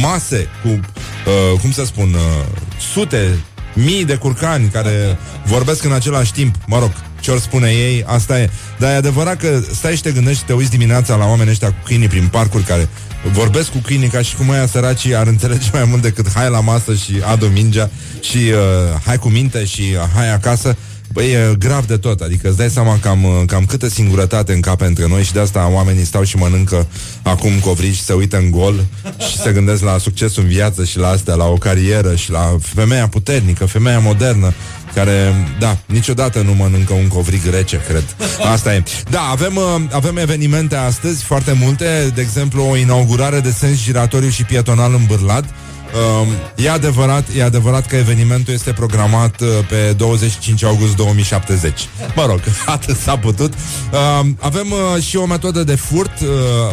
mase, 0.00 0.48
cu, 0.62 0.68
uh, 0.68 1.60
cum 1.60 1.72
să 1.72 1.84
spun, 1.84 2.14
uh, 2.14 2.44
sute, 2.92 3.38
mii 3.74 4.04
de 4.04 4.14
curcani 4.14 4.68
care 4.68 5.18
vorbesc 5.44 5.84
în 5.84 5.92
același 5.92 6.32
timp, 6.32 6.54
mă 6.66 6.78
rog, 6.78 6.92
ce 7.20 7.30
ori 7.30 7.40
spune 7.40 7.70
ei, 7.70 8.04
asta 8.06 8.40
e. 8.40 8.50
Dar 8.78 8.90
e 8.90 8.94
adevărat 8.94 9.36
că 9.36 9.62
stai 9.72 9.96
și 9.96 10.02
te 10.02 10.12
gândești 10.12 10.38
și 10.38 10.44
te 10.44 10.52
uiți 10.52 10.70
dimineața 10.70 11.14
la 11.14 11.26
oamenii 11.26 11.52
ăștia 11.52 11.68
cu 11.68 11.76
câinii 11.84 12.08
prin 12.08 12.28
parcuri 12.28 12.64
care 12.64 12.88
vorbesc 13.32 13.70
cu 13.70 13.78
câinii 13.78 14.08
ca 14.08 14.22
și 14.22 14.36
cum 14.36 14.50
aia 14.50 14.66
săracii 14.66 15.14
ar 15.14 15.26
înțelege 15.26 15.68
mai 15.72 15.84
mult 15.84 16.02
decât 16.02 16.32
hai 16.34 16.50
la 16.50 16.60
masă 16.60 16.94
și 16.94 17.12
adu 17.24 17.46
mingea 17.46 17.90
și 18.20 18.36
uh, 18.36 19.00
hai 19.04 19.18
cu 19.18 19.28
minte 19.28 19.64
și 19.64 19.82
uh, 19.94 20.08
hai 20.14 20.32
acasă. 20.32 20.76
Băi, 21.12 21.32
e 21.32 21.54
grav 21.58 21.86
de 21.86 21.96
tot, 21.96 22.20
adică 22.20 22.48
îți 22.48 22.56
dai 22.56 22.70
seama 22.70 22.98
cam, 22.98 23.44
cam 23.46 23.64
câtă 23.64 23.88
singurătate 23.88 24.52
încape 24.52 24.84
între 24.84 25.06
noi 25.08 25.22
și 25.22 25.32
de 25.32 25.40
asta 25.40 25.70
oamenii 25.72 26.04
stau 26.04 26.22
și 26.22 26.36
mănâncă 26.36 26.86
acum 27.22 27.50
covrigi 27.60 27.96
și 27.96 28.02
se 28.02 28.12
uită 28.12 28.36
în 28.36 28.50
gol 28.50 28.84
și 29.18 29.36
se 29.36 29.52
gândesc 29.52 29.82
la 29.82 29.98
succesul 29.98 30.42
în 30.42 30.48
viață 30.48 30.84
și 30.84 30.98
la 30.98 31.08
astea, 31.08 31.34
la 31.34 31.44
o 31.44 31.54
carieră 31.54 32.14
și 32.14 32.30
la 32.30 32.56
femeia 32.60 33.08
puternică, 33.08 33.66
femeia 33.66 33.98
modernă 33.98 34.52
care, 34.94 35.34
da, 35.58 35.78
niciodată 35.86 36.42
nu 36.42 36.54
mănâncă 36.54 36.92
un 36.92 37.08
covrig 37.08 37.40
rece, 37.50 37.80
cred. 37.88 38.16
Asta 38.52 38.74
e. 38.74 38.82
Da, 39.10 39.20
avem, 39.30 39.58
avem 39.90 40.16
evenimente 40.16 40.76
astăzi, 40.76 41.24
foarte 41.24 41.56
multe, 41.60 42.10
de 42.14 42.20
exemplu, 42.20 42.62
o 42.70 42.76
inaugurare 42.76 43.40
de 43.40 43.50
sens 43.50 43.82
giratoriu 43.82 44.28
și 44.28 44.44
pietonal 44.44 44.94
în 44.94 45.04
Bârlad, 45.06 45.44
Uh, 45.92 46.28
e 46.64 46.70
adevărat, 46.70 47.24
e 47.36 47.42
adevărat 47.42 47.86
că 47.86 47.96
evenimentul 47.96 48.52
este 48.54 48.72
programat 48.72 49.40
uh, 49.40 49.48
pe 49.68 49.92
25 49.96 50.64
august 50.64 50.96
2070. 50.96 51.88
Mă 52.14 52.26
rog, 52.26 52.40
atât 52.66 52.96
s-a 52.96 53.18
putut. 53.18 53.52
Uh, 53.52 54.26
avem 54.38 54.66
uh, 54.70 55.02
și 55.02 55.16
o 55.16 55.26
metodă 55.26 55.64
de 55.64 55.74
furt, 55.74 56.20
uh, 56.20 56.28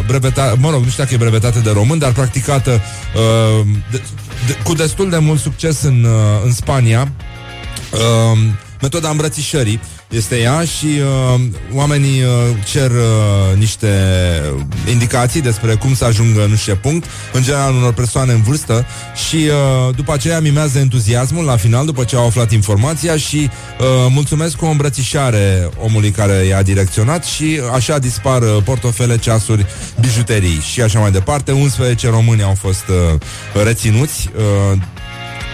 breveta- 0.05 0.55
mă 0.57 0.69
rog, 0.69 0.83
nu 0.83 0.89
știu 0.89 1.03
dacă 1.03 1.13
e 1.13 1.17
brevetată 1.17 1.59
de 1.59 1.71
român, 1.71 1.97
dar 1.97 2.11
practicată 2.11 2.81
uh, 3.15 3.65
de, 3.91 4.01
de, 4.47 4.57
cu 4.63 4.73
destul 4.73 5.09
de 5.09 5.17
mult 5.17 5.39
succes 5.39 5.81
în, 5.81 6.03
uh, 6.03 6.41
în 6.45 6.53
Spania. 6.53 7.11
Uh, 7.91 8.37
metoda 8.81 9.09
îmbrățișării 9.09 9.79
este 10.09 10.39
ea 10.39 10.63
și 10.63 10.85
uh, 10.85 11.41
oamenii 11.73 12.21
uh, 12.21 12.29
cer 12.65 12.91
uh, 12.91 13.57
niște 13.57 13.87
indicații 14.91 15.41
despre 15.41 15.75
cum 15.75 15.95
să 15.95 16.05
ajungă 16.05 16.45
nu 16.45 16.55
știu 16.55 16.73
ce 16.73 16.79
punct, 16.79 17.05
în 17.33 17.43
general 17.43 17.73
unor 17.73 17.93
persoane 17.93 18.33
în 18.33 18.41
vârstă 18.41 18.85
și 19.27 19.35
uh, 19.35 19.95
după 19.95 20.13
aceea 20.13 20.39
mimează 20.39 20.79
entuziasmul 20.79 21.45
la 21.45 21.57
final, 21.57 21.85
după 21.85 22.03
ce 22.03 22.15
au 22.15 22.25
aflat 22.25 22.51
informația 22.51 23.17
și 23.17 23.49
uh, 23.79 23.85
mulțumesc 24.09 24.55
cu 24.55 24.65
o 24.65 24.69
îmbrățișare 24.69 25.69
omului 25.77 26.11
care 26.11 26.33
i-a 26.33 26.61
direcționat 26.61 27.25
și 27.25 27.61
așa 27.73 27.99
dispar 27.99 28.41
uh, 28.41 28.57
portofele, 28.63 29.17
ceasuri, 29.17 29.65
bijuterii 29.99 30.59
și 30.71 30.81
așa 30.81 30.99
mai 30.99 31.11
departe. 31.11 31.51
11 31.51 32.09
români 32.09 32.43
au 32.43 32.53
fost 32.53 32.83
uh, 32.87 33.19
reținuți 33.63 34.29
uh, 34.35 34.77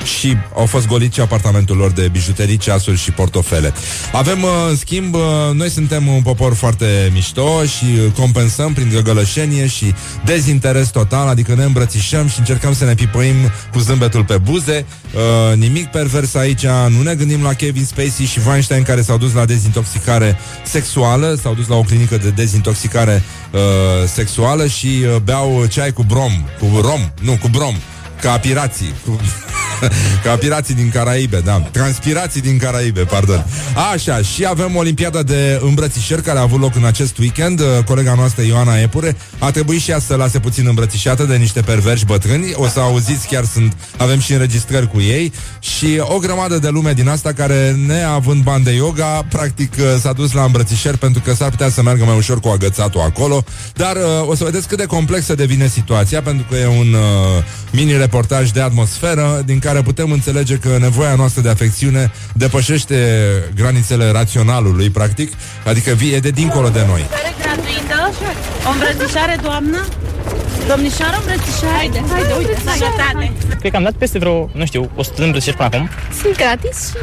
și 0.05 0.37
au 0.55 0.65
fost 0.65 0.87
goliți 0.87 1.21
apartamentul 1.21 1.77
lor 1.77 1.91
de 1.91 2.07
bijuterii, 2.07 2.57
ceasuri 2.57 2.97
și 2.97 3.11
portofele. 3.11 3.73
Avem, 4.11 4.43
uh, 4.43 4.49
în 4.69 4.75
schimb, 4.75 5.13
uh, 5.13 5.21
noi 5.53 5.69
suntem 5.69 6.07
un 6.07 6.21
popor 6.21 6.53
foarte 6.53 7.09
mișto 7.13 7.63
și 7.63 7.85
compensăm 8.17 8.73
prin 8.73 8.89
găgălășenie 8.93 9.67
și 9.67 9.93
dezinteres 10.25 10.89
total, 10.89 11.27
adică 11.27 11.53
ne 11.55 11.63
îmbrățișăm 11.63 12.27
și 12.27 12.39
încercăm 12.39 12.73
să 12.73 12.85
ne 12.85 12.93
pipăim 12.93 13.35
cu 13.71 13.79
zâmbetul 13.79 14.23
pe 14.23 14.37
buze. 14.37 14.85
Uh, 15.13 15.57
nimic 15.57 15.85
pervers 15.85 16.35
aici, 16.35 16.65
nu 16.89 17.01
ne 17.01 17.15
gândim 17.15 17.43
la 17.43 17.53
Kevin 17.53 17.85
Spacey 17.85 18.25
și 18.25 18.39
Weinstein 18.47 18.83
care 18.83 19.01
s-au 19.01 19.17
dus 19.17 19.33
la 19.33 19.45
dezintoxicare 19.45 20.37
sexuală, 20.63 21.37
s-au 21.41 21.53
dus 21.53 21.67
la 21.67 21.75
o 21.75 21.81
clinică 21.81 22.17
de 22.17 22.29
dezintoxicare 22.29 23.23
uh, 23.51 23.59
sexuală 24.07 24.67
și 24.67 24.87
uh, 24.87 25.15
beau 25.23 25.65
ceai 25.65 25.91
cu 25.91 26.03
brom, 26.03 26.45
cu 26.59 26.79
rom, 26.81 27.11
nu, 27.21 27.37
cu 27.41 27.47
brom, 27.47 27.75
ca 28.21 28.37
pirații, 28.37 28.93
cu 29.05 29.19
Ca 30.23 30.35
pirații 30.35 30.75
din 30.75 30.89
Caraibe, 30.89 31.39
da. 31.39 31.59
Transpirații 31.71 32.41
din 32.41 32.57
Caraibe, 32.57 33.01
pardon. 33.01 33.45
Așa, 33.93 34.21
și 34.21 34.45
avem 34.45 34.75
Olimpiada 34.75 35.23
de 35.23 35.59
îmbrățișări 35.63 36.21
care 36.21 36.37
a 36.37 36.41
avut 36.41 36.59
loc 36.59 36.75
în 36.75 36.85
acest 36.85 37.17
weekend. 37.17 37.59
Uh, 37.59 37.65
colega 37.85 38.13
noastră, 38.13 38.43
Ioana 38.43 38.79
Epure, 38.79 39.17
a 39.39 39.51
trebuit 39.51 39.81
și 39.81 39.91
ea 39.91 39.99
să 39.99 40.15
lase 40.15 40.39
puțin 40.39 40.67
îmbrățișată 40.67 41.23
de 41.23 41.35
niște 41.35 41.61
perverși 41.61 42.05
bătrâni. 42.05 42.51
O 42.55 42.67
să 42.67 42.79
auziți, 42.79 43.27
chiar 43.27 43.45
sunt, 43.45 43.73
avem 43.97 44.19
și 44.19 44.33
înregistrări 44.33 44.87
cu 44.87 45.01
ei. 45.01 45.31
Și 45.59 45.97
o 45.99 46.17
grămadă 46.17 46.57
de 46.57 46.67
lume 46.67 46.93
din 46.93 47.09
asta 47.09 47.33
care, 47.33 47.75
neavând 47.87 48.43
bani 48.43 48.63
de 48.63 48.71
yoga, 48.71 49.25
practic 49.29 49.73
uh, 49.79 49.85
s-a 49.99 50.13
dus 50.13 50.31
la 50.31 50.43
îmbrățișări 50.43 50.97
pentru 50.97 51.21
că 51.21 51.33
s-ar 51.33 51.49
putea 51.49 51.69
să 51.69 51.81
meargă 51.81 52.03
mai 52.05 52.17
ușor 52.17 52.39
cu 52.39 52.47
agățatul 52.47 53.01
acolo. 53.01 53.43
Dar 53.73 53.95
uh, 53.95 54.29
o 54.29 54.35
să 54.35 54.43
vedeți 54.43 54.67
cât 54.67 54.77
de 54.77 54.85
complexă 54.85 55.35
devine 55.35 55.67
situația, 55.67 56.21
pentru 56.21 56.45
că 56.49 56.55
e 56.55 56.67
un 56.67 56.93
uh, 56.93 57.43
mini-reportaj 58.05 58.51
de 58.51 58.61
atmosferă 58.61 59.41
din 59.45 59.59
care 59.59 59.81
putem 59.81 60.11
înțelege 60.11 60.55
că 60.55 60.77
nevoia 60.79 61.15
noastră 61.15 61.41
de 61.41 61.49
afecțiune 61.49 62.11
depășește 62.33 62.95
granițele 63.55 64.11
raționalului, 64.11 64.89
practic, 64.89 65.33
adică 65.65 65.91
vie 65.91 66.19
de 66.19 66.29
dincolo 66.29 66.69
de 66.69 66.85
noi. 66.87 67.05
gratuită, 67.41 68.11
o 68.67 68.71
îmbrățișare, 68.71 69.37
doamnă, 69.41 69.85
domnișoară, 70.67 71.15
îmbrățișare. 71.17 71.75
Haide, 71.75 72.03
haide, 72.11 72.33
uite, 72.37 72.55
sănătate. 72.55 73.31
Cred 73.59 73.71
că 73.71 73.77
am 73.77 73.83
dat 73.83 73.93
peste 73.93 74.17
vreo, 74.17 74.49
nu 74.53 74.65
știu, 74.65 74.91
100 74.95 75.15
de 75.17 75.23
îmbrățișări 75.23 75.57
până 75.57 75.69
acum. 75.73 75.89
Sunt 76.21 76.35
gratis 76.37 76.93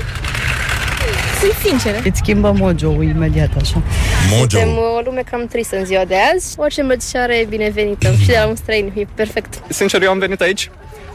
și 1.03 1.49
sunt 1.49 1.53
sincere. 1.65 2.03
Îți 2.09 2.19
schimbă 2.19 2.53
mojo 2.57 3.03
imediat 3.03 3.51
așa. 3.61 3.83
Mojo. 4.31 4.47
Suntem 4.49 4.77
o 4.77 5.01
lume 5.05 5.23
cam 5.31 5.47
tristă 5.47 5.77
în 5.77 5.85
ziua 5.85 6.05
de 6.05 6.15
azi. 6.35 6.55
Orice 6.59 6.81
îmbrățișare 6.81 7.37
e 7.37 7.45
binevenită 7.45 8.13
și 8.21 8.27
de 8.27 8.39
la 8.41 8.47
un 8.47 8.57
străin 8.57 8.93
e 8.97 9.07
perfect. 9.15 9.63
Sincer, 9.69 10.03
eu 10.03 10.11
am 10.11 10.19
venit 10.19 10.41
aici 10.41 10.71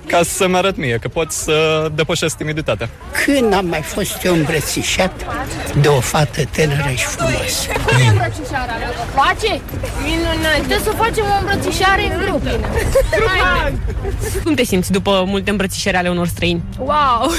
ca 0.07 0.23
să-mi 0.23 0.55
arăt 0.55 0.77
mie 0.77 0.97
că 1.01 1.07
pot 1.07 1.31
să 1.31 1.87
depășesc 1.95 2.37
timiditatea. 2.37 2.89
Când 3.25 3.53
am 3.53 3.65
mai 3.65 3.81
fost 3.81 4.23
eu 4.23 4.33
îmbrățișat 4.33 5.25
de 5.81 5.87
o 5.87 5.99
fată 5.99 6.41
tânără 6.51 6.89
și 6.95 7.05
frumoasă? 7.05 7.71
Cum 7.85 7.97
e 7.97 8.09
îmbrățișarea? 8.09 8.75
Place? 9.13 9.61
Minunat. 10.03 10.55
Trebuie 10.55 10.79
să 10.83 10.91
facem 10.97 11.23
o 11.23 11.37
îmbrățișare 11.39 12.01
în 12.13 12.21
grup. 12.25 12.41
Cum 14.43 14.53
te 14.53 14.63
simți 14.63 14.91
după 14.91 15.23
multe 15.27 15.49
îmbrățișări 15.49 15.97
ale 15.97 16.09
unor 16.09 16.27
străini? 16.27 16.63
Wow! 16.79 17.31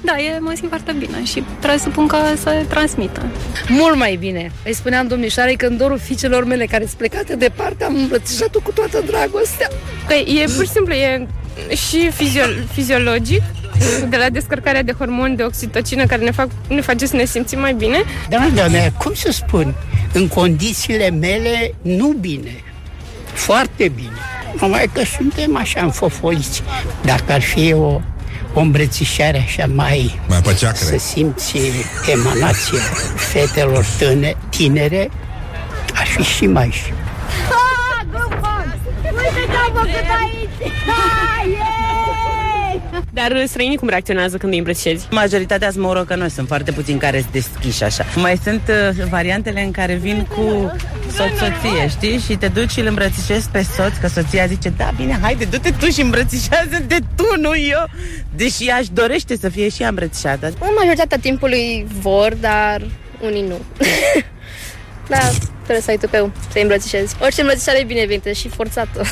Da, 0.00 0.18
e, 0.18 0.38
mă 0.38 0.52
simt 0.54 0.68
foarte 0.68 0.92
bine 0.92 1.24
și 1.24 1.44
presupun 1.60 2.06
că 2.06 2.16
să 2.36 2.64
transmită. 2.68 3.22
Mult 3.68 3.96
mai 3.96 4.16
bine. 4.16 4.52
Îi 4.64 4.74
spuneam 4.74 5.06
domnișoarei 5.06 5.56
că 5.56 5.66
în 5.66 5.76
dorul 5.76 5.98
fiicelor 5.98 6.44
mele 6.44 6.64
care 6.64 6.84
sunt 6.84 6.96
plecate 6.96 7.36
departe 7.36 7.84
am 7.84 7.94
îmbrățișat-o 7.94 8.60
cu 8.60 8.72
toată 8.72 9.02
dragostea. 9.06 9.68
Că 10.06 10.14
e 10.14 10.44
pur 10.56 10.64
și 10.64 10.70
simplu, 10.70 10.94
e 10.94 11.26
și 11.68 12.10
fizio- 12.10 12.72
fiziologic, 12.72 13.42
de 14.08 14.16
la 14.16 14.28
descărcarea 14.30 14.82
de 14.82 14.92
hormoni 14.98 15.36
de 15.36 15.42
oxitocină 15.42 16.06
care 16.06 16.22
ne, 16.22 16.30
fac, 16.30 16.48
ne 16.68 16.80
face 16.80 17.06
să 17.06 17.16
ne 17.16 17.24
simțim 17.24 17.60
mai 17.60 17.72
bine. 17.74 18.02
Da, 18.28 18.48
doamne, 18.54 18.92
cum 18.98 19.14
să 19.14 19.32
spun, 19.32 19.74
în 20.12 20.28
condițiile 20.28 21.10
mele, 21.10 21.74
nu 21.82 22.16
bine. 22.20 22.62
Foarte 23.32 23.88
bine. 23.88 24.12
Numai 24.60 24.90
că 24.92 25.02
suntem 25.16 25.56
așa 25.56 25.80
înfofoliți. 25.82 26.62
Dacă 27.04 27.32
ar 27.32 27.40
fi 27.42 27.72
o, 27.72 28.00
o 28.54 28.60
îmbrățișare 28.60 29.44
așa 29.46 29.66
mai... 29.74 30.20
Mai 30.28 30.40
păceacre. 30.40 30.84
Să 30.84 30.98
simți 30.98 31.58
emanația 32.12 32.78
fetelor 33.16 33.84
tâne, 33.98 34.36
tinere, 34.48 35.10
ar 35.94 36.06
fi 36.06 36.22
și 36.22 36.46
mai 36.46 36.70
și. 36.70 36.92
Uite 39.02 39.46
ce 39.50 39.56
am 39.56 39.72
făcut 39.74 40.08
aici! 40.20 40.72
Dar 43.12 43.44
străinii 43.46 43.76
cum 43.76 43.88
reacționează 43.88 44.36
când 44.36 44.52
îi 44.52 44.58
îmbrățișezi? 44.58 45.06
Majoritatea 45.10 45.70
sunt 45.70 45.84
morocănoși, 45.84 46.34
sunt 46.34 46.46
foarte 46.46 46.72
puțini 46.72 46.98
care 46.98 47.20
sunt 47.20 47.32
deschiși 47.32 47.84
așa. 47.84 48.04
Mai 48.16 48.38
sunt 48.42 48.62
uh, 48.68 49.04
variantele 49.08 49.62
în 49.62 49.70
care 49.70 49.94
vin 49.94 50.26
cu 50.36 50.72
soț-soție, 51.12 51.88
știi? 51.88 52.18
Și 52.18 52.36
te 52.36 52.48
duci 52.48 52.70
și 52.70 52.80
îl 52.80 52.86
îmbrățișezi 52.86 53.48
pe 53.48 53.62
soț, 53.62 53.96
că 54.00 54.06
soția 54.06 54.46
zice, 54.46 54.68
da, 54.68 54.90
bine, 54.96 55.18
haide, 55.22 55.44
du-te 55.44 55.70
tu 55.70 55.86
și 55.86 56.00
îmbrățișează-te 56.00 56.96
tu, 57.14 57.40
nu 57.40 57.56
eu. 57.56 57.84
Deși 58.36 58.68
aș 58.68 58.86
dorește 58.88 59.36
să 59.36 59.48
fie 59.48 59.68
și 59.68 59.82
ea 59.82 59.88
îmbrățișată. 59.88 60.46
În 60.46 60.74
majoritatea 60.78 61.18
timpului 61.18 61.86
vor, 62.00 62.34
dar 62.40 62.82
unii 63.20 63.44
nu. 63.48 63.60
da, 65.12 65.18
trebuie 65.70 65.88
să 65.88 65.90
ai 65.90 66.02
tupeu, 66.06 66.32
să-i 66.52 66.62
îmbrățișezi. 66.62 67.14
Orice 67.20 67.40
îmbrățișare 67.40 67.78
e 67.78 67.92
binevenită 67.94 68.32
și 68.32 68.48
forțată. 68.48 69.00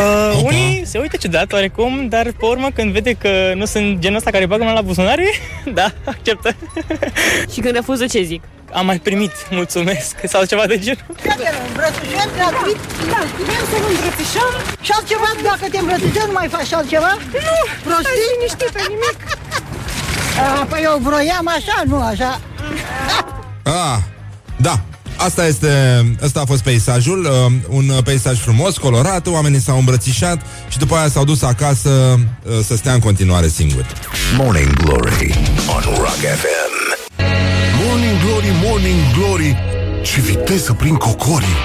Uh, 0.00 0.40
unii 0.44 0.82
se 0.84 0.98
uită 0.98 1.16
ciudat 1.16 1.52
oarecum, 1.52 2.08
dar 2.08 2.24
pe 2.38 2.46
urmă 2.46 2.68
când 2.74 2.92
vede 2.92 3.12
că 3.12 3.52
nu 3.54 3.64
sunt 3.64 3.98
genul 3.98 4.16
ăsta 4.16 4.30
care 4.30 4.46
bagă 4.46 4.62
mâna 4.62 4.74
la 4.74 4.88
buzunare, 4.90 5.26
da, 5.78 5.86
acceptă. 6.04 6.56
Și 7.52 7.60
când 7.60 7.74
refuză, 7.74 8.06
ce 8.06 8.22
zic? 8.22 8.42
Am 8.72 8.86
mai 8.86 8.98
primit, 8.98 9.32
mulțumesc, 9.50 10.16
sau 10.24 10.44
ceva 10.44 10.66
de 10.66 10.78
genul. 10.78 11.06
Îmbrățișăm 11.68 12.30
gratuit? 12.36 12.80
Da, 13.12 13.20
vrem 13.48 13.64
să 13.70 13.76
vă 13.82 13.88
îmbrățișăm 13.94 14.52
și 14.80 14.90
altceva, 14.96 15.28
dacă 15.42 15.64
te 15.70 15.78
îmbrățișăm, 15.78 16.26
nu 16.26 16.32
mai 16.32 16.48
faci 16.48 16.72
altceva? 16.72 17.12
Nu, 17.32 17.56
prostii? 17.84 18.36
Nu 18.40 18.46
știi 18.54 18.70
pe 18.72 18.82
nimic. 18.88 19.18
A, 20.44 20.64
păi 20.68 20.80
eu 20.82 20.98
vroiam 21.02 21.46
așa, 21.56 21.82
nu 21.86 22.02
așa. 22.02 22.40
Ah, 23.16 23.24
da, 23.62 24.15
Asta 25.16 25.46
este, 25.46 25.68
asta 26.22 26.40
a 26.40 26.44
fost 26.44 26.62
peisajul, 26.62 27.24
uh, 27.24 27.52
un 27.68 27.92
peisaj 28.04 28.38
frumos, 28.38 28.76
colorat, 28.76 29.26
oamenii 29.26 29.60
s-au 29.60 29.78
îmbrățișat 29.78 30.40
și 30.68 30.78
după 30.78 30.94
aia 30.94 31.08
s-au 31.08 31.24
dus 31.24 31.42
acasă 31.42 31.90
uh, 32.42 32.52
să 32.66 32.76
stea 32.76 32.92
în 32.92 33.00
continuare 33.00 33.48
singuri. 33.48 33.86
Morning 34.36 34.72
Glory 34.72 35.38
on 35.76 35.82
Rock 35.82 36.16
FM. 36.40 36.74
Morning 37.84 38.20
Glory, 38.24 38.46
Morning 38.64 39.00
Glory 39.18 39.56
Ce 40.02 40.20
viteză 40.20 40.72
prin 40.72 40.94
cocorii 40.94 41.56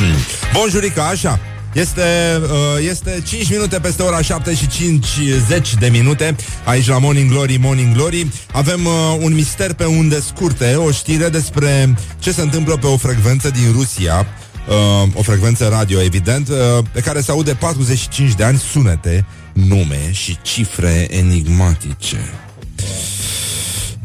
Mm. 0.00 0.14
Bonjurica, 0.52 1.04
așa. 1.04 1.38
Este, 1.78 2.40
uh, 2.42 2.88
este 2.88 3.22
5 3.26 3.50
minute 3.50 3.78
peste 3.80 4.02
ora 4.02 4.22
7 4.22 4.54
și 4.54 4.66
50 4.66 5.74
de 5.74 5.88
minute 5.88 6.36
Aici 6.64 6.86
la 6.86 6.98
Morning 6.98 7.30
Glory, 7.30 7.56
Morning 7.56 7.94
Glory. 7.94 8.26
Avem 8.52 8.84
uh, 8.84 8.92
un 9.20 9.34
mister 9.34 9.74
pe 9.74 9.84
unde 9.84 10.20
scurte 10.20 10.74
O 10.74 10.90
știre 10.90 11.28
despre 11.28 11.94
ce 12.18 12.32
se 12.32 12.40
întâmplă 12.40 12.76
pe 12.76 12.86
o 12.86 12.96
frecvență 12.96 13.50
din 13.50 13.72
Rusia 13.72 14.26
uh, 14.68 15.08
O 15.14 15.22
frecvență 15.22 15.68
radio, 15.68 16.02
evident 16.02 16.48
uh, 16.48 16.56
Pe 16.92 17.00
care 17.00 17.20
se 17.20 17.30
aude 17.30 17.54
45 17.54 18.34
de 18.34 18.44
ani 18.44 18.58
sunete, 18.58 19.24
nume 19.52 20.12
și 20.12 20.38
cifre 20.42 21.06
enigmatice 21.10 22.32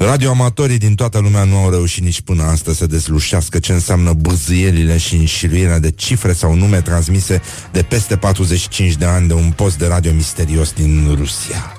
Radioamatorii 0.05 0.77
din 0.77 0.95
toată 0.95 1.19
lumea 1.19 1.43
nu 1.43 1.57
au 1.57 1.69
reușit 1.69 2.03
nici 2.03 2.21
până 2.21 2.43
astăzi 2.43 2.77
să 2.77 2.85
dezlușească 2.85 3.59
ce 3.59 3.73
înseamnă 3.73 4.13
bâzâielile 4.13 4.97
și 4.97 5.15
înșiruirea 5.15 5.79
de 5.79 5.91
cifre 5.91 6.33
sau 6.33 6.55
nume 6.55 6.81
transmise 6.81 7.41
de 7.71 7.81
peste 7.81 8.17
45 8.17 8.93
de 8.95 9.05
ani 9.05 9.27
de 9.27 9.33
un 9.33 9.51
post 9.51 9.77
de 9.77 9.87
radio 9.87 10.11
misterios 10.11 10.71
din 10.71 11.15
Rusia. 11.17 11.77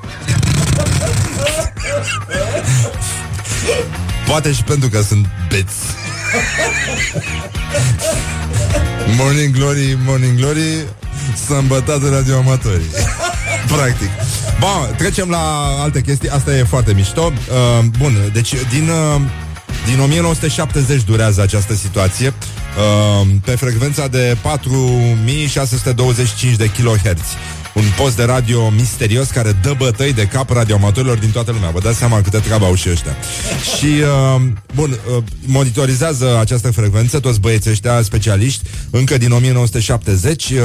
Poate 4.28 4.52
și 4.52 4.62
pentru 4.62 4.88
că 4.88 5.02
sunt 5.02 5.26
beți. 5.48 6.03
Morning 9.16 9.56
Glory, 9.56 9.98
Morning 10.04 10.38
Glory, 10.38 10.86
s-a 11.46 11.56
îmbătat 11.56 12.10
radioamatorii. 12.10 12.90
Practic. 13.76 14.08
Bun, 14.58 14.94
trecem 14.96 15.30
la 15.30 15.38
alte 15.80 16.00
chestii. 16.00 16.28
Asta 16.28 16.56
e 16.56 16.62
foarte 16.62 16.92
mișto. 16.92 17.22
Uh, 17.22 17.32
bun, 17.98 18.30
deci 18.32 18.54
din, 18.70 18.88
uh, 18.88 19.20
din 19.86 20.00
1970 20.00 21.02
durează 21.02 21.42
această 21.42 21.74
situație. 21.74 22.28
Uh, 22.28 22.34
pe 23.44 23.50
frecvența 23.50 24.08
de 24.08 24.36
4625 24.42 26.56
de 26.56 26.66
kHz. 26.66 27.20
Un 27.74 27.82
post 27.96 28.16
de 28.16 28.24
radio 28.24 28.70
misterios 28.70 29.28
care 29.28 29.56
dă 29.62 29.74
bătăi 29.78 30.12
de 30.12 30.26
cap 30.26 30.50
radioamatorilor 30.50 31.18
din 31.18 31.30
toată 31.30 31.50
lumea. 31.52 31.70
Vă 31.70 31.80
dați 31.80 31.98
seama 31.98 32.20
câte 32.20 32.38
treabă 32.38 32.64
au 32.64 32.74
și 32.74 32.90
ăștia. 32.90 33.16
Și, 33.76 33.86
uh, 33.86 34.42
bun, 34.74 34.90
uh, 34.90 35.22
monitorizează 35.46 36.38
această 36.38 36.70
frecvență 36.70 37.20
toți 37.20 37.40
băieții 37.40 37.70
ăștia 37.70 38.02
specialiști 38.02 38.64
încă 38.90 39.18
din 39.18 39.32
1970. 39.32 40.50
Uh, 40.50 40.58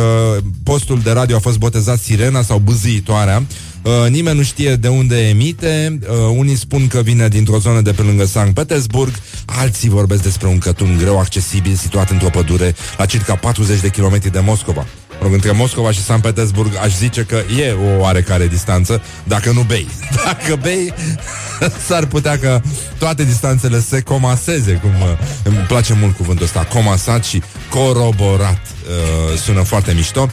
postul 0.64 1.00
de 1.00 1.12
radio 1.12 1.36
a 1.36 1.40
fost 1.40 1.58
botezat 1.58 2.00
Sirena 2.00 2.42
sau 2.42 2.58
Bâzâitoarea. 2.58 3.44
Uh, 3.90 4.10
nimeni 4.10 4.38
nu 4.38 4.44
știe 4.44 4.76
de 4.76 4.88
unde 4.88 5.28
emite 5.28 6.00
uh, 6.02 6.16
Unii 6.36 6.56
spun 6.56 6.88
că 6.88 7.02
vine 7.02 7.28
dintr-o 7.28 7.58
zonă 7.58 7.82
de 7.82 7.92
pe 7.92 8.02
lângă 8.02 8.26
Sankt 8.26 8.54
Petersburg 8.54 9.14
Alții 9.46 9.90
vorbesc 9.90 10.24
despre 10.24 10.48
un 10.48 10.58
cătun 10.58 10.98
greu 10.98 11.20
accesibil 11.20 11.76
Situat 11.76 12.10
într-o 12.10 12.30
pădure 12.30 12.76
la 12.98 13.06
circa 13.06 13.36
40 13.36 13.80
de 13.80 13.90
kilometri 13.90 14.32
de 14.32 14.40
Moscova 14.40 14.86
Mă 15.10 15.26
rog, 15.26 15.34
între 15.34 15.52
Moscova 15.52 15.92
și 15.92 16.02
San 16.02 16.20
Petersburg 16.20 16.76
aș 16.84 16.96
zice 16.96 17.22
că 17.24 17.42
e 17.60 17.72
o 17.72 18.00
oarecare 18.00 18.48
distanță, 18.48 19.02
dacă 19.24 19.52
nu 19.52 19.62
bei. 19.62 19.88
Dacă 20.26 20.56
bei, 20.62 20.94
s-ar 21.88 22.06
putea 22.06 22.40
că 22.40 22.62
toate 22.98 23.24
distanțele 23.24 23.80
se 23.80 24.02
comaseze, 24.02 24.74
cum 24.74 24.90
uh, 24.90 25.18
îmi 25.44 25.58
place 25.58 25.94
mult 25.94 26.16
cuvântul 26.16 26.46
ăsta, 26.46 26.68
comasat 26.74 27.26
și 27.26 27.42
coroborat. 27.70 28.62
Uh, 28.62 29.38
sună 29.38 29.62
foarte 29.62 29.94
mișto. 29.94 30.30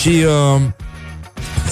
Și 0.00 0.08
uh, 0.54 0.60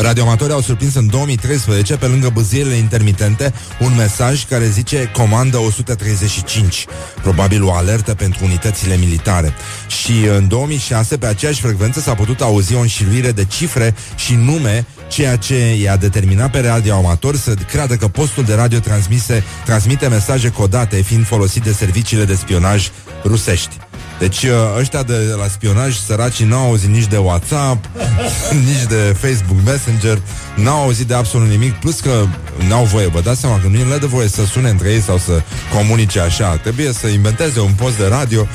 Radioamatorii 0.00 0.54
au 0.54 0.60
surprins 0.60 0.94
în 0.94 1.06
2013, 1.06 1.96
pe 1.96 2.06
lângă 2.06 2.28
băzierile 2.28 2.74
intermitente, 2.74 3.52
un 3.80 3.94
mesaj 3.96 4.44
care 4.44 4.68
zice 4.68 5.10
Comandă 5.16 5.58
135, 5.58 6.86
probabil 7.22 7.64
o 7.64 7.72
alertă 7.72 8.14
pentru 8.14 8.44
unitățile 8.44 8.96
militare. 8.96 9.52
Și 9.86 10.12
în 10.36 10.48
2006, 10.48 11.16
pe 11.16 11.26
aceeași 11.26 11.60
frecvență, 11.60 12.00
s-a 12.00 12.14
putut 12.14 12.40
auzi 12.40 12.74
o 12.74 12.80
înșiruire 12.80 13.32
de 13.32 13.44
cifre 13.44 13.94
și 14.16 14.34
nume 14.34 14.86
ceea 15.08 15.36
ce 15.36 15.74
i-a 15.74 15.96
determinat 15.96 16.50
pe 16.50 16.60
radioamator 16.60 17.36
să 17.36 17.54
creadă 17.54 17.96
că 17.96 18.08
postul 18.08 18.44
de 18.44 18.54
radio 18.54 18.78
transmise, 18.78 19.44
transmite 19.64 20.08
mesaje 20.08 20.48
codate 20.48 20.96
fiind 20.96 21.26
folosit 21.26 21.62
de 21.62 21.72
serviciile 21.72 22.24
de 22.24 22.34
spionaj 22.34 22.90
rusești. 23.24 23.76
Deci 24.18 24.42
uh, 24.42 24.50
ăștia 24.78 25.02
de 25.02 25.34
la 25.36 25.48
spionaj 25.48 25.96
săracii 25.96 26.44
n-au 26.44 26.66
auzit 26.66 26.88
nici 26.88 27.06
de 27.06 27.16
WhatsApp, 27.16 27.84
nici 28.68 28.88
de 28.88 29.16
Facebook 29.20 29.58
Messenger, 29.64 30.18
n-au 30.56 30.82
auzit 30.82 31.06
de 31.06 31.14
absolut 31.14 31.48
nimic, 31.48 31.72
plus 31.72 32.00
că 32.00 32.24
n-au 32.68 32.84
voie, 32.84 33.06
vă 33.06 33.20
dați 33.20 33.40
seama 33.40 33.60
că 33.60 33.68
nu 33.68 33.88
le 33.88 33.98
dă 33.98 34.06
voie 34.06 34.28
să 34.28 34.44
sune 34.44 34.68
între 34.68 34.90
ei 34.90 35.00
sau 35.00 35.18
să 35.18 35.42
comunice 35.74 36.20
așa. 36.20 36.56
Trebuie 36.56 36.92
să 36.92 37.06
inventeze 37.06 37.60
un 37.60 37.72
post 37.72 37.96
de 37.96 38.06
radio. 38.06 38.46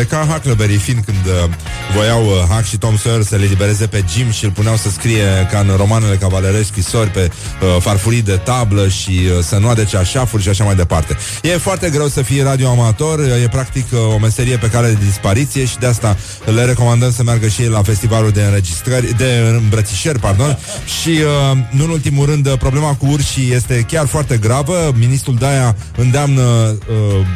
E 0.00 0.04
ca 0.04 0.26
Huckleberry 0.30 0.76
Finn 0.76 1.02
când 1.06 1.26
uh, 1.26 1.50
voiau 1.94 2.24
uh, 2.24 2.32
Huck 2.32 2.64
și 2.64 2.76
Tom 2.76 2.96
Sawyer 2.96 3.22
să 3.22 3.36
le 3.36 3.44
libereze 3.44 3.86
pe 3.86 4.04
Jim 4.12 4.30
și 4.30 4.44
îl 4.44 4.50
puneau 4.50 4.76
să 4.76 4.90
scrie 4.90 5.48
ca 5.50 5.58
în 5.58 5.70
romanele 5.76 6.16
cavalerești 6.16 6.66
scrisori 6.66 7.10
pe 7.10 7.30
uh, 7.30 7.80
farfurii 7.80 8.22
de 8.22 8.36
tablă 8.36 8.88
și 8.88 9.10
uh, 9.10 9.42
să 9.42 9.56
nu 9.56 9.68
adece 9.68 9.88
ceașafuri 9.88 10.42
și 10.42 10.48
așa 10.48 10.64
mai 10.64 10.74
departe. 10.74 11.16
E 11.42 11.48
foarte 11.48 11.90
greu 11.90 12.06
să 12.06 12.22
fii 12.22 12.42
radioamator, 12.42 13.20
e 13.20 13.48
practic 13.48 13.86
uh, 13.92 13.98
o 14.14 14.18
meserie 14.18 14.56
pe 14.56 14.70
care 14.70 14.86
de 14.86 15.04
dispariție 15.04 15.64
și 15.64 15.78
de 15.78 15.86
asta 15.86 16.16
le 16.44 16.64
recomandăm 16.64 17.12
să 17.12 17.22
meargă 17.22 17.48
și 17.48 17.62
ei 17.62 17.68
la 17.68 17.82
festivalul 17.82 18.30
de 18.30 18.42
înregistrări, 18.42 19.16
de 19.16 19.56
îmbrățișări, 19.62 20.18
pardon, 20.18 20.58
și 21.00 21.08
uh, 21.08 21.58
nu 21.70 21.84
în 21.84 21.90
ultimul 21.90 22.26
rând 22.26 22.56
problema 22.56 22.94
cu 22.94 23.06
urșii 23.06 23.52
este 23.52 23.84
chiar 23.88 24.06
foarte 24.06 24.36
gravă. 24.36 24.92
Ministrul 24.98 25.34
Daia 25.34 25.76
îndeamnă 25.96 26.42
uh, 26.42 27.26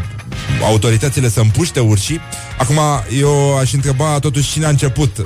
autoritățile 0.62 1.28
să 1.28 1.40
împuște 1.40 1.80
urșii. 1.80 2.20
Acum, 2.58 2.78
eu 3.18 3.58
aș 3.58 3.72
întreba 3.72 4.18
totuși 4.18 4.50
cine 4.50 4.66
a 4.66 4.68
început, 4.68 5.18
uh, 5.18 5.24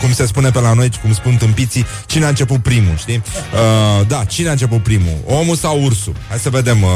cum 0.00 0.12
se 0.12 0.26
spune 0.26 0.50
pe 0.50 0.60
la 0.60 0.72
noi, 0.72 0.90
cum 1.02 1.12
spun 1.12 1.36
tâmpiții, 1.36 1.86
cine 2.06 2.24
a 2.24 2.28
început 2.28 2.62
primul, 2.62 2.96
știi? 2.96 3.22
Uh, 3.52 4.06
da, 4.06 4.24
cine 4.24 4.48
a 4.48 4.50
început 4.50 4.82
primul? 4.82 5.16
Omul 5.26 5.56
sau 5.56 5.82
ursul? 5.82 6.14
Hai 6.28 6.38
să 6.38 6.50
vedem 6.50 6.82
uh, 6.82 6.88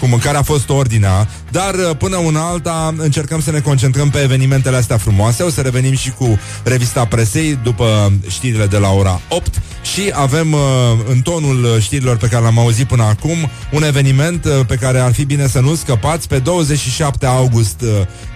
cum, 0.00 0.18
care 0.22 0.36
a 0.36 0.42
fost 0.42 0.68
ordinea. 0.68 1.28
Dar 1.50 1.74
uh, 1.74 1.96
până 1.98 2.16
una 2.16 2.40
alta 2.40 2.94
încercăm 2.96 3.40
să 3.40 3.50
ne 3.50 3.60
concentrăm 3.60 4.10
pe 4.10 4.18
evenimentele 4.18 4.76
astea 4.76 4.96
frumoase. 4.96 5.42
O 5.42 5.50
să 5.50 5.60
revenim 5.60 5.94
și 5.94 6.10
cu 6.10 6.38
revista 6.62 7.04
presei 7.04 7.58
după 7.62 8.12
știrile 8.28 8.66
de 8.66 8.78
la 8.78 8.90
ora 8.90 9.20
8 9.28 9.60
și 9.94 10.10
avem 10.12 10.52
uh, 10.52 10.60
în 11.08 11.20
tonul 11.20 11.80
știrilor 11.80 12.16
pe 12.16 12.26
care 12.26 12.44
l-am 12.44 12.58
auzit 12.58 12.86
până 12.86 13.02
acum 13.02 13.50
un 13.72 13.82
eveniment 13.82 14.44
uh, 14.44 14.66
pe 14.66 14.74
care 14.74 14.98
ar 14.98 15.12
fi 15.12 15.24
bine 15.24 15.46
să 15.46 15.60
nu 15.60 15.74
scăpați 15.74 16.28
pe 16.28 16.38
27 16.38 17.26
august 17.26 17.80
uh, 17.80 17.88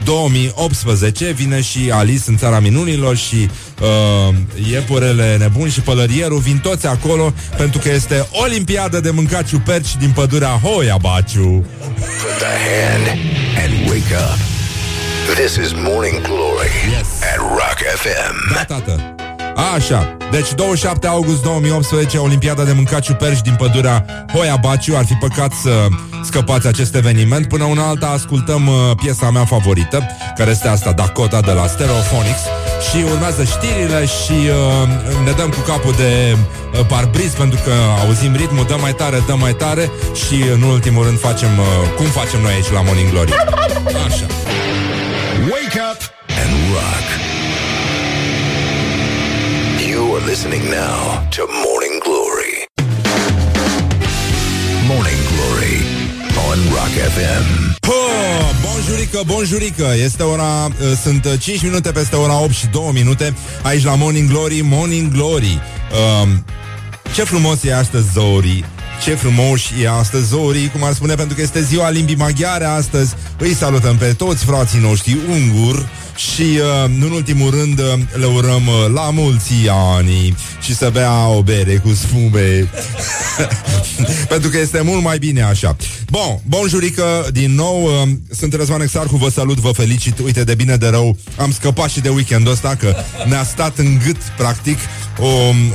2018 0.04 0.95
vine 1.34 1.60
și 1.60 1.90
Alice 1.90 2.22
în 2.26 2.36
țara 2.36 2.60
minunilor 2.60 3.16
și 3.16 3.50
uh, 3.80 4.34
iepurele 4.70 5.36
nebuni 5.38 5.70
și 5.70 5.80
pălărierul 5.80 6.38
vin 6.38 6.58
toți 6.58 6.86
acolo 6.86 7.32
pentru 7.56 7.78
că 7.78 7.90
este 7.90 8.28
Olimpiada 8.30 9.00
de 9.00 9.10
mâncat 9.10 9.44
ciuperci 9.44 9.96
din 9.96 10.10
pădurea 10.10 10.48
Hoia 10.62 10.96
Baciu. 11.00 11.66
Put 11.94 12.38
the 12.38 12.54
hand 12.68 13.18
and 13.64 13.88
wake 13.88 14.14
up. 14.14 14.38
This 15.34 15.56
is 15.56 15.72
Morning 15.72 16.20
Glory 16.22 16.70
yes. 16.90 17.06
at 17.22 17.38
Rock 17.38 17.78
FM. 17.96 18.54
Da, 18.54 18.64
tată. 18.64 19.15
Așa, 19.56 20.16
deci 20.30 20.54
27 20.54 21.06
august 21.06 21.42
2018 21.42 22.18
Olimpiada 22.18 22.64
de 22.64 22.72
mâncat 22.72 23.00
ciuperci 23.00 23.40
din 23.40 23.54
pădurea 23.54 24.04
Hoia 24.32 24.56
Baciu. 24.60 24.96
Ar 24.96 25.04
fi 25.04 25.14
păcat 25.14 25.52
să 25.52 25.86
scăpați 26.24 26.66
acest 26.66 26.94
eveniment. 26.94 27.48
Până 27.48 27.64
una 27.64 27.88
alta 27.88 28.06
ascultăm 28.06 28.66
uh, 28.66 28.74
piesa 28.96 29.30
mea 29.30 29.44
favorită 29.44 30.06
Care 30.36 30.50
este 30.50 30.68
asta, 30.68 30.92
Dakota 30.92 31.40
de 31.40 31.52
la 31.52 31.66
Stereophonics. 31.66 32.42
Și 32.90 33.04
urmează 33.12 33.44
știrile 33.44 34.04
și 34.04 34.32
uh, 34.32 35.24
ne 35.24 35.30
dăm 35.30 35.48
cu 35.48 35.60
capul 35.66 35.94
de 35.96 36.36
uh, 36.36 36.86
parbriz 36.86 37.32
Pentru 37.32 37.58
că 37.64 37.72
auzim 38.04 38.34
ritmul, 38.34 38.64
dă 38.66 38.76
mai 38.80 38.94
tare, 38.94 39.22
dă 39.26 39.34
mai 39.34 39.54
tare. 39.54 39.90
Și 40.26 40.34
în 40.54 40.62
ultimul 40.62 41.04
rând 41.04 41.18
facem, 41.18 41.58
uh, 41.58 41.66
cum 41.96 42.06
facem 42.06 42.40
noi 42.40 42.52
aici 42.52 42.70
la 42.70 42.80
Morning 42.82 43.10
Glory. 43.10 43.32
Așa. 44.06 44.26
Wake 45.50 45.80
up 45.90 46.00
and 46.42 46.52
rock. 46.72 47.35
You 50.16 50.22
are 50.22 50.28
listening 50.28 50.64
now 50.70 51.28
to 51.36 51.42
Morning 51.64 52.00
Glory. 52.06 52.54
Morning 54.92 55.20
Glory 55.32 55.76
on 56.48 56.58
Rock 56.76 56.94
FM. 57.14 57.44
Po, 57.80 57.92
bonjurică, 58.62 59.20
bonjurică 59.26 59.86
Este 60.04 60.22
ora, 60.22 60.64
uh, 60.64 60.98
sunt 61.02 61.24
uh, 61.24 61.32
5 61.40 61.62
minute 61.62 61.90
peste 61.90 62.16
ora 62.16 62.40
8 62.42 62.52
și 62.52 62.66
2 62.66 62.90
minute 62.92 63.34
Aici 63.62 63.84
la 63.84 63.94
Morning 63.94 64.28
Glory, 64.28 64.60
Morning 64.60 65.12
Glory 65.12 65.60
um, 66.22 66.44
Ce 67.14 67.22
frumos 67.22 67.64
e 67.64 67.74
astăzi 67.74 68.12
Zori 68.12 68.64
ce 69.02 69.14
frumos 69.14 69.60
e 69.82 69.88
astăzi 69.88 70.26
Zori, 70.26 70.70
cum 70.72 70.82
ar 70.84 70.92
spune, 70.92 71.14
pentru 71.14 71.36
că 71.36 71.42
este 71.42 71.62
ziua 71.62 71.90
limbii 71.90 72.16
maghiare 72.16 72.64
astăzi. 72.64 73.14
Îi 73.38 73.54
salutăm 73.54 73.96
pe 73.96 74.12
toți 74.12 74.44
frații 74.44 74.80
noștri 74.80 75.16
unguri 75.30 75.86
și, 76.16 76.42
uh, 76.42 76.90
nu 76.98 77.06
în 77.06 77.12
ultimul 77.12 77.50
rând, 77.50 77.78
uh, 77.78 77.92
le 78.12 78.26
urăm 78.26 78.66
uh, 78.66 78.92
la 78.94 79.10
mulți 79.10 79.52
ani 79.68 80.36
și 80.60 80.74
să 80.74 80.90
bea 80.92 81.28
o 81.28 81.42
bere 81.42 81.76
cu 81.76 81.94
sfume. 81.94 82.68
pentru 84.28 84.50
că 84.50 84.58
este 84.58 84.80
mult 84.80 85.02
mai 85.02 85.18
bine 85.18 85.42
așa. 85.42 85.76
Bun, 86.10 86.40
bonjurică, 86.48 87.28
din 87.32 87.54
nou, 87.54 87.82
uh, 87.82 88.08
sunt 88.30 88.54
Răzvan 88.54 88.80
Exarhu, 88.80 89.16
vă 89.16 89.28
salut, 89.28 89.58
vă 89.58 89.70
felicit. 89.70 90.18
Uite, 90.18 90.44
de 90.44 90.54
bine 90.54 90.76
de 90.76 90.88
rău, 90.88 91.16
am 91.36 91.52
scăpat 91.52 91.90
și 91.90 92.00
de 92.00 92.08
weekendul 92.08 92.52
ăsta, 92.52 92.74
că 92.74 92.94
ne-a 93.28 93.44
stat 93.44 93.78
în 93.78 93.98
gât, 94.04 94.16
practic, 94.36 94.78
o, 95.18 95.26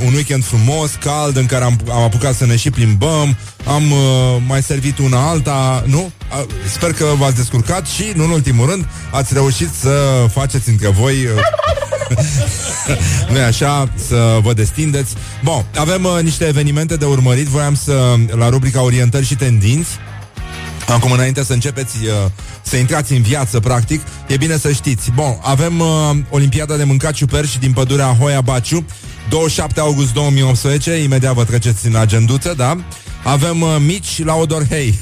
un 0.06 0.12
weekend 0.14 0.44
frumos, 0.44 0.90
cald, 0.90 1.36
în 1.36 1.46
care 1.46 1.64
am, 1.64 1.80
am 1.90 2.02
apucat 2.02 2.34
să 2.34 2.46
ne 2.46 2.56
și 2.56 2.70
plimbăm, 2.70 3.36
am 3.66 3.90
uh, 3.90 4.36
mai 4.46 4.62
servit 4.62 4.98
una 4.98 5.28
alta, 5.28 5.84
nu? 5.86 6.00
Uh, 6.00 6.44
sper 6.70 6.92
că 6.92 7.04
v-ați 7.18 7.36
descurcat 7.36 7.86
și, 7.86 8.12
nu 8.14 8.24
în 8.24 8.30
ultimul 8.30 8.70
rând, 8.70 8.86
ați 9.10 9.34
reușit 9.34 9.68
să 9.80 10.26
faceți 10.32 10.68
între 10.68 10.88
voi... 10.88 11.14
Uh, 11.14 11.40
nu 13.32 13.40
așa, 13.40 13.88
să 14.08 14.38
vă 14.42 14.52
destindeți. 14.52 15.14
Bun, 15.44 15.64
avem 15.76 16.04
uh, 16.04 16.18
niște 16.22 16.46
evenimente 16.46 16.96
de 16.96 17.04
urmărit. 17.04 17.46
Voiam 17.46 17.74
să, 17.74 18.14
la 18.36 18.48
rubrica 18.48 18.82
Orientări 18.82 19.26
și 19.26 19.34
Tendinți, 19.34 19.98
Acum, 20.88 21.12
înainte 21.12 21.44
să 21.44 21.52
începeți 21.52 21.96
uh, 22.04 22.30
să 22.62 22.76
intrați 22.76 23.12
în 23.12 23.22
viață, 23.22 23.60
practic, 23.60 24.00
e 24.26 24.36
bine 24.36 24.56
să 24.56 24.72
știți. 24.72 25.10
Bun, 25.10 25.38
avem 25.42 25.80
uh, 25.80 26.10
Olimpiada 26.30 26.76
de 26.76 26.84
mâncat 26.84 27.12
ciuperci 27.12 27.58
din 27.58 27.72
pădurea 27.72 28.16
Hoia 28.20 28.40
Baciu, 28.40 28.84
27 29.28 29.80
august 29.80 30.12
2018, 30.12 31.02
imediat 31.02 31.34
vă 31.34 31.44
treceți 31.44 31.86
în 31.86 31.96
agenduță, 31.96 32.54
da? 32.56 32.76
Avem 33.24 33.60
uh, 33.60 33.76
mici 33.86 34.24
la 34.24 34.34
Odorhei, 34.34 34.94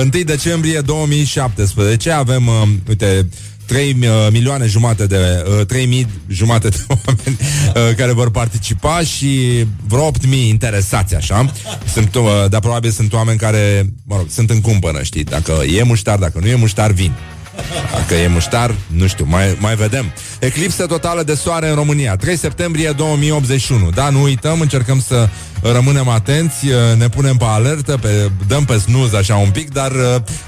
1 0.00 0.10
decembrie 0.24 0.80
2017, 0.80 2.10
avem, 2.10 2.46
uh, 2.46 2.68
uite, 2.88 3.28
3 3.66 3.96
uh, 4.00 4.06
milioane 4.30 4.66
jumate 4.66 5.06
de 5.06 5.44
uh, 5.58 5.66
3 5.66 5.86
mii 5.86 6.08
jumate 6.28 6.68
de 6.68 6.84
oameni 6.88 7.38
uh, 7.40 7.96
care 7.96 8.12
vor 8.12 8.30
participa 8.30 9.00
și 9.00 9.64
vreo 9.86 10.06
8 10.06 10.26
mii 10.26 10.48
interesați 10.48 11.14
așa. 11.14 11.52
Sunt, 11.92 12.14
uh, 12.14 12.22
dar 12.48 12.60
probabil 12.60 12.90
sunt 12.90 13.12
oameni 13.12 13.38
care, 13.38 13.92
mă 14.04 14.16
rog, 14.16 14.26
sunt 14.30 14.50
în 14.50 14.60
cumpănă, 14.60 15.02
știi, 15.02 15.24
dacă 15.24 15.52
e 15.76 15.82
muștar, 15.82 16.18
dacă 16.18 16.38
nu 16.40 16.46
e 16.46 16.54
muștar, 16.54 16.90
vin. 16.90 17.12
Dacă 17.92 18.14
e 18.14 18.26
muștar, 18.26 18.74
nu 18.86 19.06
știu, 19.06 19.24
mai, 19.28 19.56
mai 19.60 19.74
vedem. 19.74 20.12
Eclipsă 20.38 20.86
totală 20.86 21.22
de 21.22 21.34
soare 21.34 21.68
în 21.68 21.74
România, 21.74 22.16
3 22.16 22.36
septembrie 22.36 22.90
2081. 22.90 23.90
Da, 23.90 24.08
nu 24.08 24.22
uităm, 24.22 24.60
încercăm 24.60 25.00
să 25.00 25.28
rămânem 25.62 26.08
atenți, 26.08 26.66
ne 26.96 27.08
punem 27.08 27.36
pe 27.36 27.44
alertă, 27.44 27.98
pe, 28.00 28.30
dăm 28.46 28.64
pe 28.64 28.78
snuz 28.78 29.14
așa 29.14 29.36
un 29.36 29.50
pic, 29.50 29.72
dar 29.72 29.92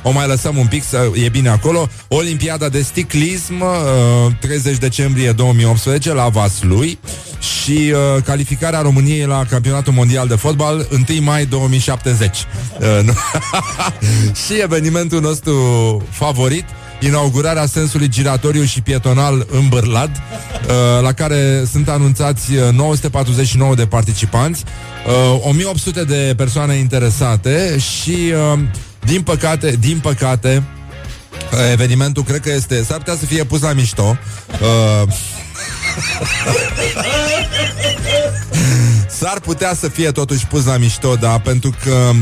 o 0.03 0.11
mai 0.11 0.27
lăsăm 0.27 0.57
un 0.57 0.67
pic 0.67 0.85
să 0.85 1.11
e 1.25 1.29
bine 1.29 1.49
acolo. 1.49 1.89
Olimpiada 2.09 2.69
de 2.69 2.83
sticlism, 2.83 3.65
30 4.41 4.79
decembrie 4.79 5.33
2018 5.33 6.13
la 6.13 6.29
Vaslui 6.29 6.99
și 7.41 7.93
uh, 7.93 8.23
calificarea 8.25 8.81
României 8.81 9.27
la 9.27 9.45
Campionatul 9.51 9.93
Mondial 9.93 10.27
de 10.27 10.35
Fotbal 10.35 10.89
1 11.11 11.23
mai 11.23 11.47
2070. 11.47 12.37
Uh, 12.81 13.05
nu. 13.05 13.13
și 14.47 14.61
evenimentul 14.63 15.21
nostru 15.21 15.55
favorit 16.11 16.65
inaugurarea 17.01 17.67
sensului 17.67 18.09
giratoriu 18.09 18.65
și 18.65 18.81
pietonal 18.81 19.47
în 19.51 19.69
Bârlad, 19.69 20.11
uh, 20.11 21.03
la 21.03 21.13
care 21.13 21.65
sunt 21.71 21.89
anunțați 21.89 22.53
949 22.73 23.75
de 23.75 23.87
participanți, 23.87 24.65
uh, 25.35 25.41
1800 25.47 26.05
de 26.05 26.35
persoane 26.37 26.75
interesate 26.75 27.79
și, 27.79 28.33
uh, 28.53 28.59
din 29.05 29.23
păcate, 29.23 29.77
din 29.81 29.99
păcate, 29.99 30.63
uh, 31.53 31.59
evenimentul 31.73 32.23
cred 32.23 32.41
că 32.41 32.53
este, 32.53 32.83
s-ar 32.83 32.97
putea 32.97 33.17
să 33.17 33.27
fie 33.27 33.45
pus 33.45 33.61
la 33.61 33.73
mișto. 33.73 34.17
Uh, 34.61 35.09
S-ar 39.19 39.41
putea 39.41 39.75
să 39.75 39.89
fie 39.89 40.11
totuși 40.11 40.47
pus 40.47 40.65
la 40.65 40.77
mișto, 40.77 41.15
da, 41.15 41.39
pentru 41.39 41.75
că 41.85 42.13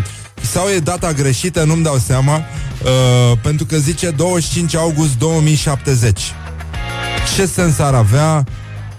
sau 0.44 0.68
e 0.68 0.78
data 0.78 1.12
greșită, 1.12 1.64
nu-mi 1.64 1.82
dau 1.82 1.96
seama, 2.06 2.36
uh, 2.36 3.38
pentru 3.42 3.66
că 3.66 3.76
zice 3.76 4.10
25 4.10 4.76
august 4.76 5.18
2070. 5.18 6.20
Ce 7.36 7.46
sens 7.46 7.78
ar 7.78 7.94
avea 7.94 8.44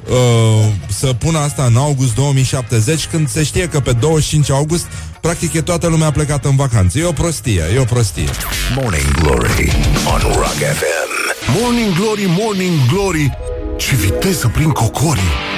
uh, 0.10 0.72
să 0.88 1.08
pună 1.08 1.38
asta 1.38 1.64
în 1.64 1.76
august 1.76 2.16
2070 2.16 3.06
când 3.06 3.30
se 3.30 3.44
știe 3.44 3.68
că 3.68 3.80
pe 3.80 3.92
25 3.92 4.52
august 4.52 4.86
practic 5.22 5.54
e 5.54 5.62
toată 5.62 5.88
lumea 5.88 6.12
plecată 6.12 6.48
în 6.48 6.56
vacanță. 6.56 7.00
E 7.00 7.04
o 7.04 7.12
prostie, 7.12 7.64
e 7.76 7.80
o 7.80 7.84
prostie. 7.84 8.30
Morning 8.76 9.12
Glory 9.12 9.72
on 10.14 10.20
Rock 10.20 10.56
FM. 10.56 11.16
Morning 11.62 11.94
Glory, 11.94 12.26
Morning 12.40 12.74
Glory 12.92 13.38
Ce 13.78 13.96
viteză 13.96 14.52
prin 14.54 14.70
cocorii 14.70 15.55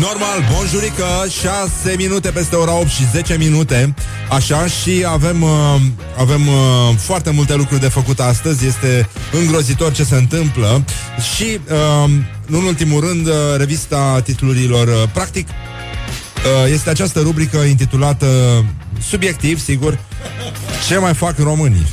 Normal, 0.00 0.44
bonjurică, 0.52 1.04
6 1.40 1.94
minute 1.96 2.30
peste 2.30 2.56
ora 2.56 2.74
8 2.78 2.88
și 2.88 3.08
10 3.12 3.36
minute. 3.36 3.94
Așa 4.30 4.66
și 4.66 5.04
avem 5.06 5.42
uh, 5.42 5.80
Avem 6.18 6.46
uh, 6.46 6.96
foarte 6.96 7.30
multe 7.30 7.54
lucruri 7.54 7.80
de 7.80 7.88
făcut 7.88 8.20
astăzi. 8.20 8.66
Este 8.66 9.08
îngrozitor 9.32 9.92
ce 9.92 10.04
se 10.04 10.14
întâmplă. 10.14 10.84
Și 11.34 11.60
uh, 11.70 12.10
în 12.46 12.62
ultimul 12.62 13.00
rând 13.00 13.26
uh, 13.26 13.34
Revista 13.56 14.20
titlurilor 14.24 14.88
uh, 14.88 15.08
Practic 15.12 15.48
uh, 15.48 16.72
Este 16.72 16.90
această 16.90 17.20
rubrică 17.20 17.56
intitulată 17.58 18.26
Subiectiv, 19.08 19.60
sigur 19.60 19.98
Ce 20.88 20.96
mai 20.96 21.14
fac 21.14 21.38
românii? 21.38 21.86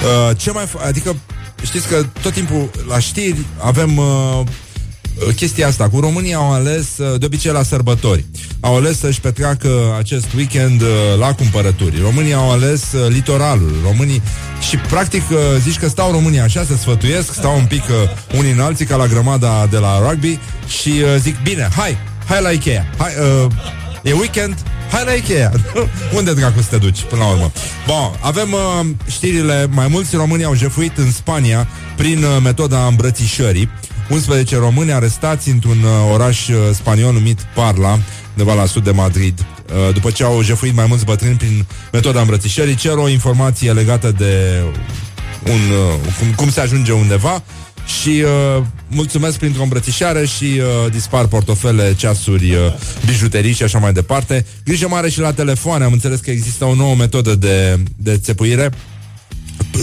Uh, 0.00 0.36
Ce 0.36 0.50
mai 0.50 0.66
fac, 0.66 0.86
adică 0.86 1.16
Știți 1.64 1.88
că 1.88 2.04
tot 2.22 2.32
timpul 2.32 2.70
la 2.88 2.98
știri 2.98 3.38
avem 3.58 3.96
uh, 3.96 4.40
Uh, 4.40 4.46
chestia 5.36 5.66
asta. 5.66 5.88
Cu 5.88 6.00
România 6.00 6.36
au 6.36 6.52
ales, 6.52 6.98
uh, 6.98 7.18
de 7.18 7.26
obicei 7.26 7.52
la 7.52 7.62
sărbători, 7.62 8.24
au 8.60 8.76
ales 8.76 8.98
să-și 8.98 9.20
petreacă 9.20 9.68
acest 9.98 10.32
weekend 10.36 10.80
uh, 10.80 10.88
la 11.18 11.34
cumpărături. 11.34 12.00
România 12.00 12.36
au 12.36 12.50
ales 12.50 12.84
litoralul. 13.08 13.72
Românii 13.84 14.22
și 14.68 14.76
practic 14.76 15.22
zici 15.62 15.78
că 15.78 15.88
stau 15.88 16.10
România 16.10 16.42
așa, 16.42 16.64
se 16.64 16.76
sfătuiesc, 16.76 17.32
stau 17.32 17.56
un 17.56 17.64
pic 17.64 17.82
unii 18.38 18.52
în 18.52 18.60
alții 18.60 18.84
ca 18.84 18.96
la 18.96 19.06
grămada 19.06 19.66
de 19.70 19.76
la 19.76 20.08
rugby 20.08 20.38
și 20.66 20.92
zic, 21.18 21.42
bine, 21.42 21.68
hai, 21.76 21.98
hai 22.30 22.42
la 22.42 22.50
Ikea. 22.50 22.86
Hai, 22.98 23.12
uh, 23.44 23.52
e 24.02 24.12
weekend, 24.12 24.54
hai 24.90 25.04
la 25.04 25.12
Ikea. 25.12 25.50
Unde 26.16 26.34
dracu 26.34 26.60
să 26.60 26.68
te 26.70 26.76
duci 26.76 27.02
până 27.02 27.22
la 27.22 27.28
urmă? 27.30 27.52
Bun, 27.86 28.18
avem 28.20 28.52
uh, 28.52 28.86
știrile, 29.10 29.66
mai 29.70 29.88
mulți 29.88 30.16
români 30.16 30.44
au 30.44 30.54
jefuit 30.54 30.96
în 30.96 31.12
Spania 31.12 31.68
prin 31.96 32.22
uh, 32.22 32.42
metoda 32.42 32.86
îmbrățișării. 32.86 33.70
11 34.10 34.56
români 34.56 34.92
arestați 34.92 35.48
într-un 35.48 35.82
uh, 35.82 36.12
oraș 36.12 36.48
uh, 36.48 36.56
spaniol 36.72 37.12
numit 37.12 37.40
Parla, 37.54 37.98
undeva 38.36 38.54
la 38.54 38.66
sud 38.66 38.84
de 38.84 38.90
Madrid. 38.90 39.38
Uh, 39.40 39.94
după 39.94 40.10
ce 40.10 40.24
au 40.24 40.42
jefuit 40.42 40.74
mai 40.74 40.86
mulți 40.88 41.04
bătrâni 41.04 41.36
prin 41.36 41.66
metoda 41.92 42.20
îmbrățișării, 42.20 42.74
cer 42.74 42.92
o 42.92 43.08
informație 43.08 43.72
legată 43.72 44.14
de 44.18 44.62
un, 45.44 45.52
uh, 45.52 46.12
cum, 46.18 46.34
cum 46.36 46.50
se 46.50 46.60
ajunge 46.60 46.92
undeva 46.92 47.42
și 48.00 48.08
uh, 48.08 48.62
mulțumesc 48.88 49.38
printr-o 49.38 49.62
îmbrățișare 49.62 50.26
și 50.26 50.44
uh, 50.44 50.92
dispar 50.92 51.26
portofele, 51.26 51.94
ceasuri, 51.96 52.54
uh, 52.54 52.58
bijuterii 53.06 53.52
și 53.52 53.62
așa 53.62 53.78
mai 53.78 53.92
departe. 53.92 54.46
Grijă 54.64 54.88
mare 54.88 55.08
și 55.08 55.20
la 55.20 55.32
telefoane, 55.32 55.84
am 55.84 55.92
înțeles 55.92 56.20
că 56.20 56.30
există 56.30 56.64
o 56.64 56.74
nouă 56.74 56.94
metodă 56.94 57.34
de, 57.34 57.76
de 57.96 58.18
țepuire 58.18 58.70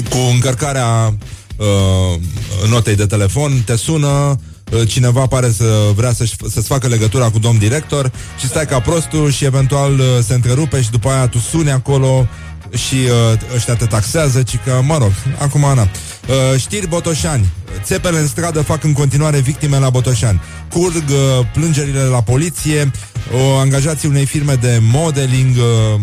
cu 0.10 0.18
încărcarea 0.34 1.18
uh, 1.58 2.70
notei 2.70 2.96
de 2.96 3.06
telefon, 3.06 3.62
te 3.66 3.76
sună, 3.76 4.40
uh, 4.72 4.88
cineva 4.88 5.26
pare 5.26 5.52
să 5.52 5.92
vrea 5.96 6.14
să-și, 6.14 6.36
să-ți 6.50 6.68
facă 6.68 6.88
legătura 6.88 7.30
cu 7.30 7.40
domn 7.40 7.58
director 7.58 8.12
și 8.40 8.48
stai 8.48 8.66
ca 8.66 8.80
prostul 8.80 9.32
și 9.32 9.46
eventual 9.46 9.94
uh, 9.94 10.06
se 10.22 10.34
întrerupe 10.34 10.82
și 10.82 10.92
după 10.92 11.10
aia 11.10 11.28
tu 11.28 11.38
suni 11.38 11.72
acolo 11.72 12.28
și 12.74 12.96
uh, 12.96 13.56
ăștia 13.56 13.76
te 13.76 13.86
taxează, 13.86 14.44
ci 14.44 14.60
că, 14.66 14.82
mă 14.84 14.98
rog, 14.98 15.12
acum, 15.40 15.64
Ana. 15.64 15.82
Uh, 15.82 16.60
știri 16.60 16.88
Botoșani. 16.88 17.46
Țepele 17.84 18.20
în 18.20 18.28
stradă 18.28 18.62
fac 18.62 18.84
în 18.84 18.94
continuare 18.94 19.40
victime 19.40 19.78
la 19.78 19.90
Botoșani. 19.90 20.42
Curg 20.70 21.04
uh, 21.10 21.46
plângerile 21.54 22.02
la 22.02 22.22
poliție, 22.22 22.92
o 23.34 23.58
angajații 23.58 24.10
unei 24.10 24.26
firme 24.26 24.54
de 24.54 24.80
modeling. 24.82 25.56
Uh, 25.56 26.02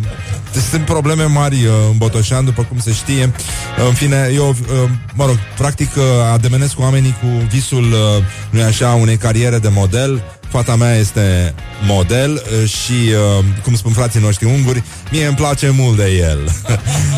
sunt 0.70 0.84
probleme 0.84 1.24
mari 1.24 1.64
uh, 1.64 1.72
în 1.90 1.96
Botoșani, 1.96 2.44
după 2.44 2.62
cum 2.62 2.78
se 2.78 2.92
știe. 2.92 3.32
Uh, 3.78 3.86
în 3.86 3.94
fine, 3.94 4.30
eu, 4.34 4.48
uh, 4.48 4.90
mă 5.14 5.26
rog, 5.26 5.38
practic 5.56 5.96
uh, 5.96 6.02
ademenesc 6.32 6.74
cu 6.74 6.82
oamenii 6.82 7.16
cu 7.22 7.26
visul, 7.50 7.84
uh, 7.92 8.24
nu 8.50 8.62
așa, 8.62 8.88
unei 8.88 9.16
cariere 9.16 9.58
de 9.58 9.68
model 9.68 10.22
Fata 10.54 10.76
mea 10.76 10.94
este 10.94 11.54
model 11.86 12.32
uh, 12.32 12.68
și, 12.68 12.92
uh, 13.38 13.44
cum 13.62 13.74
spun 13.74 13.92
frații 13.92 14.20
noștri 14.20 14.46
unguri, 14.46 14.82
mie 15.10 15.26
îmi 15.26 15.36
place 15.36 15.70
mult 15.70 15.96
de 15.96 16.10
el. 16.10 16.38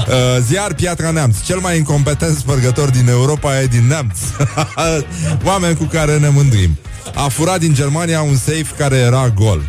Uh, 0.06 0.12
ziar 0.42 0.74
Piatra 0.74 1.10
Neamț, 1.10 1.36
cel 1.44 1.58
mai 1.58 1.76
incompetent 1.76 2.36
spărgător 2.36 2.90
din 2.90 3.08
Europa 3.08 3.60
e 3.60 3.66
din 3.66 3.86
Neamț. 3.86 4.18
Oameni 5.44 5.76
cu 5.76 5.84
care 5.84 6.18
ne 6.18 6.28
mândrim. 6.28 6.78
A 7.14 7.28
furat 7.28 7.58
din 7.58 7.74
Germania 7.74 8.20
un 8.20 8.36
safe 8.36 8.66
care 8.76 8.96
era 8.96 9.28
gol. 9.28 9.62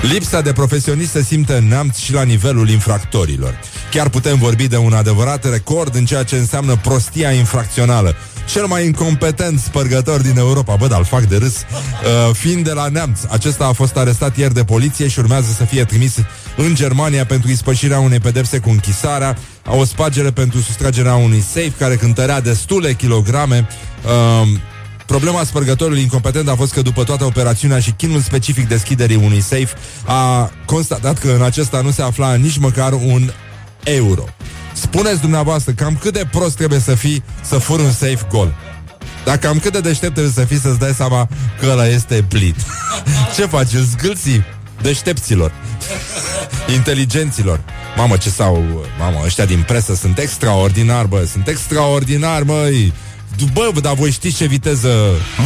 Lipsa 0.00 0.40
de 0.40 0.52
profesionist 0.52 1.10
se 1.10 1.22
simte 1.22 1.52
în 1.52 1.68
neamț 1.68 1.96
și 1.96 2.12
la 2.12 2.22
nivelul 2.22 2.68
infractorilor. 2.68 3.58
Chiar 3.90 4.08
putem 4.08 4.38
vorbi 4.38 4.68
de 4.68 4.76
un 4.76 4.92
adevărat 4.92 5.50
record 5.50 5.94
în 5.94 6.04
ceea 6.04 6.22
ce 6.22 6.36
înseamnă 6.36 6.76
prostia 6.82 7.32
infracțională 7.32 8.16
cel 8.48 8.66
mai 8.66 8.84
incompetent 8.84 9.60
spărgător 9.60 10.20
din 10.20 10.38
Europa. 10.38 10.76
Bă, 10.76 10.86
dar 10.86 11.04
fac 11.04 11.22
de 11.22 11.36
râs. 11.36 11.56
Uh, 11.56 12.34
fiind 12.34 12.64
de 12.64 12.72
la 12.72 12.88
Neamț, 12.88 13.20
acesta 13.28 13.66
a 13.66 13.72
fost 13.72 13.96
arestat 13.96 14.36
ieri 14.36 14.54
de 14.54 14.64
poliție 14.64 15.08
și 15.08 15.18
urmează 15.18 15.52
să 15.56 15.64
fie 15.64 15.84
trimis 15.84 16.14
în 16.56 16.74
Germania 16.74 17.24
pentru 17.24 17.50
ispășirea 17.50 17.98
unei 17.98 18.20
pedepse 18.20 18.58
cu 18.58 18.70
închisarea, 18.70 19.36
a 19.64 19.74
o 19.74 19.84
spagere 19.84 20.30
pentru 20.30 20.60
sustragerea 20.60 21.14
unui 21.14 21.40
safe 21.40 21.72
care 21.78 21.96
cântărea 21.96 22.40
destule 22.40 22.92
kilograme. 22.92 23.66
Uh, 24.04 24.48
Problema 25.06 25.44
spărgătorului 25.44 26.02
incompetent 26.02 26.48
a 26.48 26.54
fost 26.54 26.72
că 26.72 26.82
după 26.82 27.04
toată 27.04 27.24
operațiunea 27.24 27.78
și 27.78 27.90
chinul 27.90 28.20
specific 28.20 28.68
deschiderii 28.68 29.16
unui 29.16 29.40
safe 29.40 29.68
a 30.04 30.50
constatat 30.64 31.18
că 31.18 31.28
în 31.30 31.42
acesta 31.42 31.80
nu 31.80 31.90
se 31.90 32.02
afla 32.02 32.34
nici 32.34 32.58
măcar 32.58 32.92
un 32.92 33.30
euro. 33.84 34.24
Spuneți 34.80 35.20
dumneavoastră 35.20 35.72
cam 35.72 35.96
cât 35.96 36.12
de 36.12 36.26
prost 36.30 36.56
trebuie 36.56 36.78
să 36.78 36.94
fii 36.94 37.22
să 37.42 37.58
furi 37.58 37.82
un 37.82 37.92
safe 37.92 38.26
gol. 38.30 38.54
Dar 39.24 39.36
cam 39.36 39.58
cât 39.58 39.72
de 39.72 39.80
deștept 39.80 40.12
trebuie 40.12 40.32
să 40.32 40.44
fii 40.44 40.58
să-ți 40.58 40.78
dai 40.78 40.92
seama 40.92 41.28
că 41.60 41.66
ăla 41.70 41.86
este 41.86 42.24
plit. 42.28 42.56
Ce 43.36 43.46
faci? 43.46 43.72
Îl 43.72 43.82
zgâlții 43.82 44.44
deștepților. 44.82 45.52
Inteligenților. 46.74 47.60
Mamă, 47.96 48.16
ce 48.16 48.30
sau... 48.30 48.84
Mamă, 48.98 49.20
ăștia 49.24 49.44
din 49.44 49.62
presă 49.66 49.94
sunt 49.94 50.18
extraordinar, 50.18 51.04
bă. 51.04 51.26
Sunt 51.30 51.48
extraordinar, 51.48 52.42
măi. 52.42 52.92
Bă, 53.52 53.70
dar 53.80 53.94
voi 53.94 54.10
știți 54.10 54.36
ce 54.36 54.46
viteză... 54.46 54.88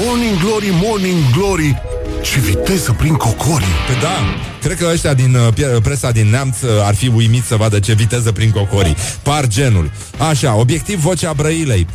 Morning 0.05 0.39
Glory, 0.39 0.71
Morning 0.83 1.19
Glory 1.37 1.83
Ce 2.23 2.41
viteză 2.41 2.93
prin 2.93 3.15
cocori 3.15 3.65
Pe 3.87 3.93
da, 4.01 4.19
cred 4.61 4.77
că 4.77 4.89
ăștia 4.93 5.15
din 5.15 5.35
uh, 5.35 5.83
presa 5.83 6.11
din 6.11 6.31
Neamț 6.31 6.61
uh, 6.61 6.71
ar 6.83 6.95
fi 6.95 7.09
uimiți 7.09 7.47
să 7.47 7.57
vadă 7.57 7.79
ce 7.79 7.93
viteză 7.93 8.33
prin 8.33 8.51
cocori 8.51 8.97
Par 9.23 9.47
genul 9.47 9.91
Așa, 10.31 10.55
obiectiv 10.55 11.01
vocea 11.01 11.33
Brăilei 11.33 11.87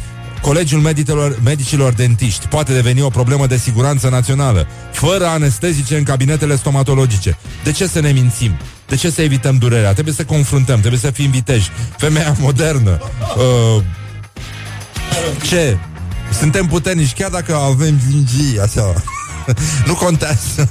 Colegiul 0.42 0.82
medicilor, 0.82 1.40
medicilor 1.44 1.94
dentiști 1.94 2.48
poate 2.48 2.74
deveni 2.74 3.02
o 3.02 3.10
problemă 3.10 3.48
de 3.48 3.58
siguranță 3.58 4.10
națională, 4.10 4.68
fără 4.92 5.26
anestezice 5.26 5.98
în 5.98 6.04
cabinetele 6.04 6.56
stomatologice. 6.56 7.38
De 7.64 7.72
ce 7.72 7.88
să 7.88 8.00
ne 8.00 8.12
mințim? 8.12 8.52
De 8.88 8.96
ce 8.96 9.10
să 9.10 9.22
evităm 9.22 9.58
durerea? 9.58 9.94
Trebuie 9.94 10.14
să 10.14 10.24
confruntăm, 10.24 10.80
trebuie 10.80 11.00
să 11.00 11.12
fim 11.12 11.32
viteji. 11.32 11.70
Femeia 11.98 12.36
modernă. 12.40 13.00
Uh, 13.38 13.84
ce? 15.48 15.78
Suntem 16.32 16.66
puternici, 16.66 17.14
chiar 17.14 17.30
dacă 17.30 17.56
avem 17.56 18.00
gingii, 18.10 18.60
așa. 18.60 18.94
nu 19.88 19.94
contează. 19.94 20.70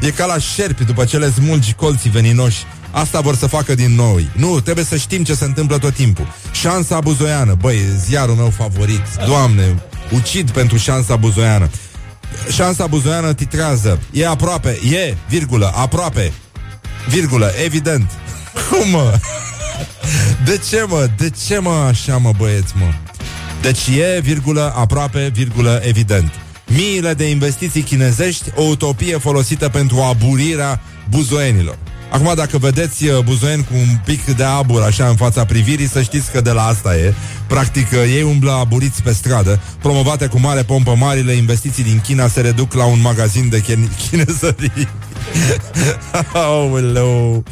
E 0.00 0.10
ca 0.10 0.24
la 0.24 0.38
șerpi 0.38 0.84
după 0.84 1.04
ce 1.04 1.18
le 1.18 1.30
smulgi 1.30 1.74
colții 1.74 2.10
veninoși. 2.10 2.64
Asta 2.90 3.20
vor 3.20 3.36
să 3.36 3.46
facă 3.46 3.74
din 3.74 3.94
noi. 3.94 4.30
Nu, 4.32 4.60
trebuie 4.60 4.84
să 4.84 4.96
știm 4.96 5.24
ce 5.24 5.34
se 5.34 5.44
întâmplă 5.44 5.78
tot 5.78 5.94
timpul. 5.94 6.26
Șansa 6.52 7.00
buzoiană, 7.00 7.56
băi, 7.60 7.82
ziarul 8.06 8.34
meu 8.34 8.50
favorit. 8.50 9.02
Doamne, 9.26 9.82
ucid 10.10 10.50
pentru 10.50 10.76
șansa 10.76 11.16
buzoiană. 11.16 11.70
Șansa 12.52 12.86
buzoiană 12.86 13.32
titrează. 13.32 14.00
E 14.12 14.26
aproape, 14.26 14.78
e, 14.90 15.16
virgulă, 15.28 15.72
aproape. 15.74 16.32
Virgulă, 17.08 17.52
evident. 17.64 18.10
Cum, 18.70 18.90
mă? 18.90 19.18
De 20.44 20.60
ce, 20.70 20.84
mă? 20.88 21.08
De 21.16 21.30
ce, 21.46 21.58
mă, 21.58 21.70
așa, 21.70 22.16
mă, 22.16 22.30
băieți, 22.36 22.72
mă? 22.76 22.92
Deci 23.60 23.86
e, 23.86 24.20
virgulă, 24.20 24.72
aproape, 24.76 25.30
virgulă, 25.34 25.80
evident. 25.82 26.32
Miile 26.66 27.14
de 27.14 27.30
investiții 27.30 27.82
chinezești, 27.82 28.50
o 28.54 28.62
utopie 28.62 29.18
folosită 29.18 29.68
pentru 29.68 30.00
aburirea 30.00 30.80
buzoienilor. 31.10 31.78
Acum, 32.10 32.32
dacă 32.34 32.58
vedeți 32.58 33.04
uh, 33.04 33.24
buzoieni 33.24 33.64
cu 33.64 33.74
un 33.74 33.98
pic 34.04 34.24
de 34.24 34.44
abur 34.44 34.82
așa 34.82 35.08
în 35.08 35.16
fața 35.16 35.44
privirii, 35.44 35.88
să 35.88 36.02
știți 36.02 36.30
că 36.30 36.40
de 36.40 36.50
la 36.50 36.66
asta 36.66 36.96
e. 36.96 37.14
Practic, 37.46 37.86
uh, 37.92 37.98
ei 38.14 38.22
umblă 38.22 38.50
aburiți 38.50 39.02
pe 39.02 39.12
stradă, 39.12 39.60
promovate 39.80 40.26
cu 40.26 40.38
mare 40.40 40.62
pompă 40.62 40.94
marile 40.98 41.32
investiții 41.32 41.84
din 41.84 42.00
China 42.00 42.28
se 42.28 42.40
reduc 42.40 42.72
la 42.72 42.84
un 42.84 43.00
magazin 43.00 43.48
de 43.48 43.62
chinezării. 44.10 44.88
Aoleu. 46.32 47.44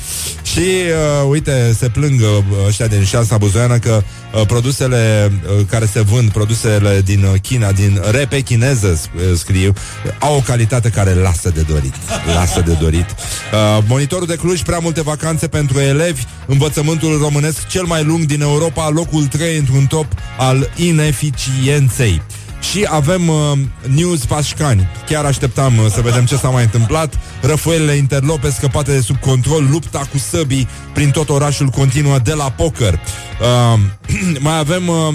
Și, 0.42 0.59
uh, 0.61 1.29
uite, 1.29 1.74
se 1.79 1.88
plâng 1.88 2.20
uh, 2.20 2.66
ăștia 2.66 2.87
din 2.87 3.05
șansa 3.05 3.38
buzoiană 3.38 3.79
că 3.79 4.03
uh, 4.35 4.46
produsele 4.46 5.33
uh, 5.59 5.66
care 5.70 5.87
se 5.87 6.00
vând, 6.00 6.31
produsele 6.31 7.00
din 7.05 7.24
uh, 7.24 7.40
China, 7.40 7.72
din 7.72 8.00
repe 8.11 8.40
chineză, 8.40 9.00
uh, 9.14 9.22
scriu, 9.37 9.72
au 10.18 10.37
o 10.37 10.40
calitate 10.40 10.88
care 10.88 11.14
lasă 11.14 11.50
de 11.50 11.61
dorit. 11.61 11.94
Lasă 12.35 12.61
de 12.61 12.72
dorit. 12.81 13.07
Uh, 13.11 13.85
monitorul 13.88 14.27
de 14.27 14.37
Cluj, 14.37 14.62
prea 14.62 14.79
multe 14.79 15.03
vacanțe 15.03 15.48
pentru 15.48 15.81
elevi, 15.81 16.22
învățământul 16.46 17.18
românesc 17.18 17.66
cel 17.66 17.85
mai 17.85 18.05
lung 18.05 18.24
din 18.24 18.40
Europa, 18.40 18.88
locul 18.88 19.27
3 19.27 19.57
într-un 19.57 19.87
top 19.87 20.07
al 20.38 20.70
ineficienței. 20.77 22.22
Și 22.70 22.87
avem 22.90 23.29
uh, 23.29 23.53
news 23.87 24.24
pașcani. 24.24 24.88
Chiar 25.07 25.24
așteptam 25.24 25.79
uh, 25.79 25.90
să 25.90 26.00
vedem 26.00 26.24
ce 26.24 26.37
s-a 26.37 26.48
mai 26.48 26.62
întâmplat. 26.62 27.18
Răfuelele 27.40 27.92
interlope 27.92 28.50
scăpate 28.50 28.92
de 28.92 29.00
sub 29.00 29.16
control, 29.16 29.68
lupta 29.70 29.98
cu 30.11 30.18
săbii 30.18 30.68
prin 30.94 31.11
tot 31.11 31.29
orașul 31.29 31.66
continuă 31.66 32.18
de 32.18 32.33
la 32.33 32.50
poker. 32.50 33.00
Uh, 33.40 33.81
mai 34.46 34.59
avem 34.59 34.88
uh, 34.88 35.14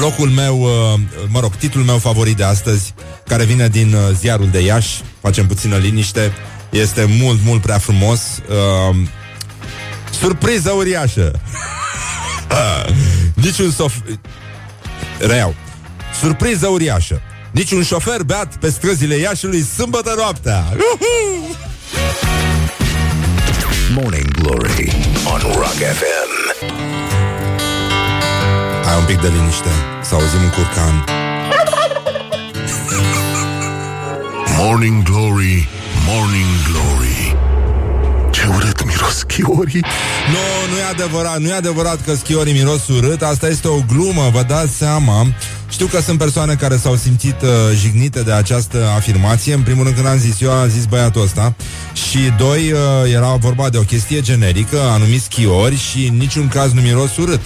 locul 0.00 0.28
meu, 0.28 0.60
uh, 0.60 1.00
mă 1.28 1.40
rog, 1.40 1.56
titlul 1.56 1.84
meu 1.84 1.98
favorit 1.98 2.36
de 2.36 2.44
astăzi, 2.44 2.94
care 3.26 3.44
vine 3.44 3.68
din 3.68 3.94
uh, 3.94 4.00
ziarul 4.14 4.48
de 4.48 4.60
Iași. 4.60 5.02
Facem 5.20 5.46
puțină 5.46 5.76
liniște. 5.76 6.32
Este 6.70 7.04
mult, 7.04 7.38
mult 7.44 7.60
prea 7.60 7.78
frumos. 7.78 8.20
Uh, 8.48 8.96
surpriză 10.10 10.70
uriașă. 10.70 11.40
Niciun 13.42 13.70
sof... 13.70 13.94
Reiau. 15.18 15.54
Surpriză 16.20 16.66
uriașă. 16.66 17.20
Niciun 17.50 17.82
șofer 17.82 18.22
beat 18.22 18.56
pe 18.56 18.70
străzile 18.70 19.14
Iașului 19.14 19.62
sâmbătă 19.62 20.14
noaptea. 20.16 20.64
Morning 23.94 24.30
Glory 24.30 24.96
on 25.32 25.40
Rock 25.54 25.74
FM. 25.98 26.30
Hai 28.84 28.98
un 28.98 29.04
pic 29.04 29.20
de 29.20 29.28
liniște, 29.28 29.68
să 30.02 30.14
auzim 30.14 30.42
un 30.42 30.50
curcan. 30.50 31.04
Morning 34.58 35.02
Glory, 35.02 35.68
Morning 36.06 36.54
Glory 36.70 37.36
Ce 38.30 38.46
urât 38.54 38.84
miros 38.86 39.22
chiorii 39.22 39.84
Nu, 40.30 40.72
nu 40.72 40.78
e 40.78 40.84
adevărat, 40.90 41.38
nu 41.38 41.48
e 41.48 41.52
adevărat 41.52 42.04
că 42.04 42.14
schiorii 42.14 42.52
miros 42.52 42.88
urât 42.88 43.22
Asta 43.22 43.48
este 43.48 43.68
o 43.68 43.78
glumă, 43.92 44.30
vă 44.32 44.42
dați 44.48 44.72
seama 44.76 45.26
Știu 45.68 45.86
că 45.86 46.00
sunt 46.00 46.18
persoane 46.18 46.54
care 46.54 46.76
s-au 46.76 46.96
simțit 46.96 47.42
uh, 47.42 47.48
jignite 47.74 48.22
de 48.22 48.32
această 48.32 48.86
afirmație. 48.96 49.54
În 49.54 49.62
primul 49.62 49.82
rând 49.82 49.94
când 49.94 50.06
am 50.06 50.18
zis 50.18 50.40
eu, 50.40 50.50
am 50.50 50.68
zis 50.68 50.84
băiatul 50.84 51.22
ăsta. 51.22 51.54
Și 51.92 52.18
doi, 52.38 52.72
uh, 52.72 53.12
era 53.12 53.34
vorba 53.34 53.68
de 53.68 53.78
o 53.78 53.82
chestie 53.82 54.20
generică 54.20 54.80
Anumiți 54.80 55.24
schiori 55.24 55.76
și 55.76 56.06
în 56.06 56.16
niciun 56.16 56.48
caz 56.48 56.72
nu 56.72 56.80
miros 56.80 57.16
urât 57.16 57.40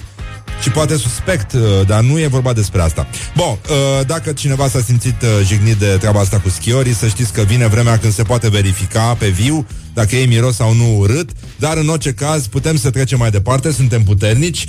și 0.62 0.70
poate 0.70 0.96
suspect, 0.96 1.52
uh, 1.52 1.60
dar 1.86 2.00
nu 2.00 2.18
e 2.18 2.26
vorba 2.26 2.52
despre 2.52 2.80
asta. 2.80 3.06
Bun, 3.36 3.46
uh, 3.46 4.06
dacă 4.06 4.32
cineva 4.32 4.68
s-a 4.68 4.80
simțit 4.80 5.22
uh, 5.22 5.46
jignit 5.46 5.76
de 5.76 5.86
treaba 5.86 6.20
asta 6.20 6.38
cu 6.38 6.48
schiorii, 6.48 6.94
să 6.94 7.06
știți 7.06 7.32
că 7.32 7.42
vine 7.42 7.66
vremea 7.66 7.98
când 7.98 8.12
se 8.12 8.22
poate 8.22 8.48
verifica 8.48 9.14
pe 9.18 9.28
viu 9.28 9.66
dacă 9.94 10.16
ei 10.16 10.26
miros 10.26 10.54
sau 10.54 10.74
nu 10.74 10.98
urât, 10.98 11.30
dar 11.58 11.76
în 11.76 11.88
orice 11.88 12.12
caz 12.12 12.46
putem 12.46 12.76
să 12.76 12.90
trecem 12.90 13.18
mai 13.18 13.30
departe, 13.30 13.72
suntem 13.72 14.02
puternici. 14.02 14.64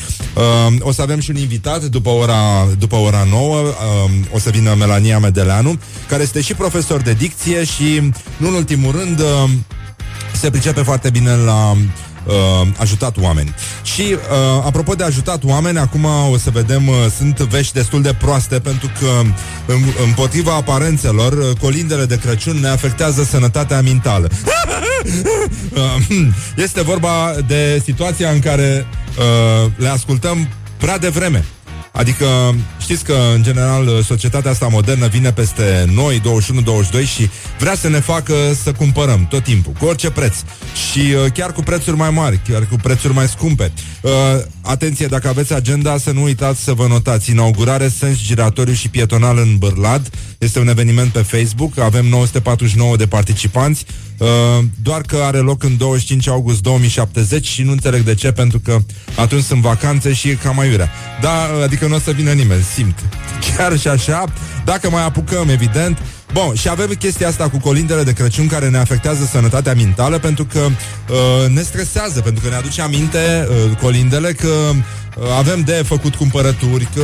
O 0.79 0.91
să 0.91 1.01
avem 1.01 1.19
și 1.19 1.29
un 1.29 1.35
invitat 1.35 1.83
după 1.83 2.09
ora, 2.09 2.67
după 2.79 2.95
ora 2.95 3.25
9, 3.29 3.73
o 4.31 4.39
să 4.39 4.49
vină 4.49 4.75
Melania 4.77 5.19
Medeleanu, 5.19 5.79
care 6.07 6.23
este 6.23 6.41
și 6.41 6.53
profesor 6.53 7.01
de 7.01 7.13
dicție 7.13 7.63
și, 7.63 8.11
nu 8.37 8.47
în 8.47 8.53
ultimul 8.53 8.91
rând, 8.91 9.21
se 10.39 10.49
pricepe 10.49 10.81
foarte 10.81 11.09
bine 11.09 11.35
la 11.35 11.75
uh, 12.25 12.33
ajutat 12.77 13.17
oameni. 13.17 13.55
Și 13.83 14.01
uh, 14.01 14.63
apropo 14.65 14.93
de 14.93 15.03
ajutat 15.03 15.43
oameni, 15.43 15.77
acum 15.77 16.05
o 16.31 16.37
să 16.37 16.49
vedem, 16.49 16.87
uh, 16.87 16.95
sunt 17.17 17.39
vești 17.39 17.73
destul 17.73 18.01
de 18.01 18.13
proaste 18.13 18.59
pentru 18.59 18.91
că 18.99 19.29
în, 19.65 19.83
împotriva 20.05 20.55
aparențelor, 20.55 21.33
uh, 21.33 21.57
colindele 21.61 22.05
de 22.05 22.17
Crăciun 22.17 22.57
ne 22.59 22.67
afectează 22.67 23.23
sănătatea 23.23 23.81
mentală. 23.81 24.29
Uh, 25.73 26.27
este 26.55 26.81
vorba 26.81 27.35
de 27.47 27.81
situația 27.83 28.29
în 28.29 28.39
care 28.39 28.87
uh, 29.17 29.71
le 29.75 29.87
ascultăm 29.87 30.47
prea 30.77 30.97
devreme. 30.97 31.45
Adică 31.91 32.25
știți 32.83 33.03
că 33.03 33.17
în 33.35 33.43
general 33.43 34.01
societatea 34.03 34.51
asta 34.51 34.67
modernă 34.67 35.07
vine 35.07 35.31
peste 35.31 35.89
noi 35.93 36.21
21-22 37.01 37.07
și 37.07 37.29
vrea 37.59 37.75
să 37.75 37.89
ne 37.89 37.99
facă 37.99 38.33
să 38.63 38.71
cumpărăm 38.71 39.27
tot 39.29 39.43
timpul, 39.43 39.73
cu 39.79 39.85
orice 39.85 40.09
preț 40.09 40.35
și 40.91 40.99
uh, 40.99 41.31
chiar 41.31 41.51
cu 41.51 41.61
prețuri 41.61 41.97
mai 41.97 42.09
mari, 42.09 42.39
chiar 42.49 42.67
cu 42.67 42.75
prețuri 42.75 43.13
mai 43.13 43.27
scumpe. 43.27 43.71
Uh, 44.01 44.11
atenție, 44.61 45.05
dacă 45.05 45.27
aveți 45.27 45.53
agenda, 45.53 45.97
să 45.97 46.11
nu 46.11 46.23
uitați 46.23 46.63
să 46.63 46.73
vă 46.73 46.87
notați 46.87 47.29
inaugurare 47.29 47.87
sens 47.87 48.17
giratoriu 48.17 48.73
și 48.73 48.89
pietonal 48.89 49.37
în 49.37 49.57
Bârlad. 49.57 50.09
Este 50.37 50.59
un 50.59 50.67
eveniment 50.67 51.11
pe 51.11 51.21
Facebook, 51.21 51.79
avem 51.79 52.05
949 52.05 52.95
de 52.95 53.07
participanți, 53.07 53.85
uh, 54.17 54.27
doar 54.81 55.01
că 55.01 55.17
are 55.23 55.37
loc 55.37 55.63
în 55.63 55.77
25 55.77 56.27
august 56.27 56.61
2070 56.61 57.47
și 57.47 57.61
nu 57.61 57.71
înțeleg 57.71 58.01
de 58.01 58.13
ce, 58.13 58.31
pentru 58.31 58.59
că 58.59 58.77
atunci 59.15 59.43
sunt 59.43 59.61
vacanțe 59.61 60.13
și 60.13 60.29
e 60.29 60.33
cam 60.33 60.59
aiurea. 60.59 60.89
Da, 61.21 61.49
adică 61.63 61.87
nu 61.87 61.95
o 61.95 61.99
să 61.99 62.11
vină 62.11 62.31
nimeni, 62.31 62.63
simt. 62.73 62.99
Chiar 63.45 63.77
și 63.77 63.87
așa, 63.87 64.23
dacă 64.65 64.89
mai 64.89 65.05
apucăm, 65.05 65.49
evident, 65.49 65.97
Bun, 66.33 66.55
și 66.55 66.69
avem 66.69 66.87
chestia 66.87 67.27
asta 67.27 67.49
cu 67.49 67.57
colindele 67.57 68.03
de 68.03 68.13
Crăciun 68.13 68.47
care 68.47 68.69
ne 68.69 68.77
afectează 68.77 69.25
sănătatea 69.25 69.73
mentală 69.73 70.19
pentru 70.19 70.45
că 70.45 70.59
uh, 70.59 71.49
ne 71.49 71.61
stresează, 71.61 72.21
pentru 72.21 72.43
că 72.43 72.49
ne 72.49 72.55
aduce 72.55 72.81
aminte 72.81 73.47
uh, 73.49 73.77
colindele 73.77 74.31
că 74.31 74.47
uh, 74.47 75.25
avem 75.37 75.61
de 75.61 75.83
făcut 75.85 76.15
cumpărături, 76.15 76.87
că 76.95 77.03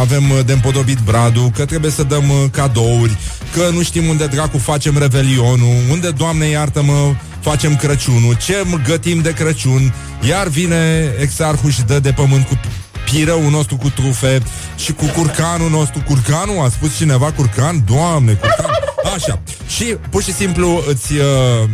avem 0.00 0.22
de 0.46 0.52
împodobit 0.52 0.98
bradul, 0.98 1.50
că 1.56 1.64
trebuie 1.64 1.90
să 1.90 2.02
dăm 2.02 2.28
uh, 2.28 2.50
cadouri, 2.50 3.16
că 3.54 3.70
nu 3.72 3.82
știm 3.82 4.06
unde 4.08 4.26
dracu 4.26 4.58
facem 4.58 4.98
revelionul, 4.98 5.76
unde, 5.90 6.10
Doamne 6.10 6.46
iartă-mă, 6.46 7.14
facem 7.40 7.76
Crăciunul, 7.76 8.36
ce 8.46 8.64
gătim 8.86 9.20
de 9.20 9.32
Crăciun, 9.32 9.94
iar 10.28 10.46
vine 10.48 11.14
exarhul 11.20 11.70
și 11.70 11.82
dă 11.82 11.98
de 12.00 12.12
pământ 12.12 12.46
cu 12.46 12.60
pirăul 13.12 13.50
nostru 13.50 13.76
cu 13.76 13.90
trufe 13.90 14.42
și 14.76 14.92
cu 14.92 15.04
curcanul 15.04 15.70
nostru. 15.70 16.02
Curcanul? 16.06 16.64
A 16.64 16.68
spus 16.68 16.96
cineva 16.96 17.32
curcan? 17.32 17.84
Doamne, 17.86 18.32
curcan! 18.32 18.89
Așa. 19.14 19.42
Și 19.68 19.84
pur 20.10 20.22
și 20.22 20.32
simplu 20.32 20.82
îți 20.88 21.12
uh, 21.12 21.68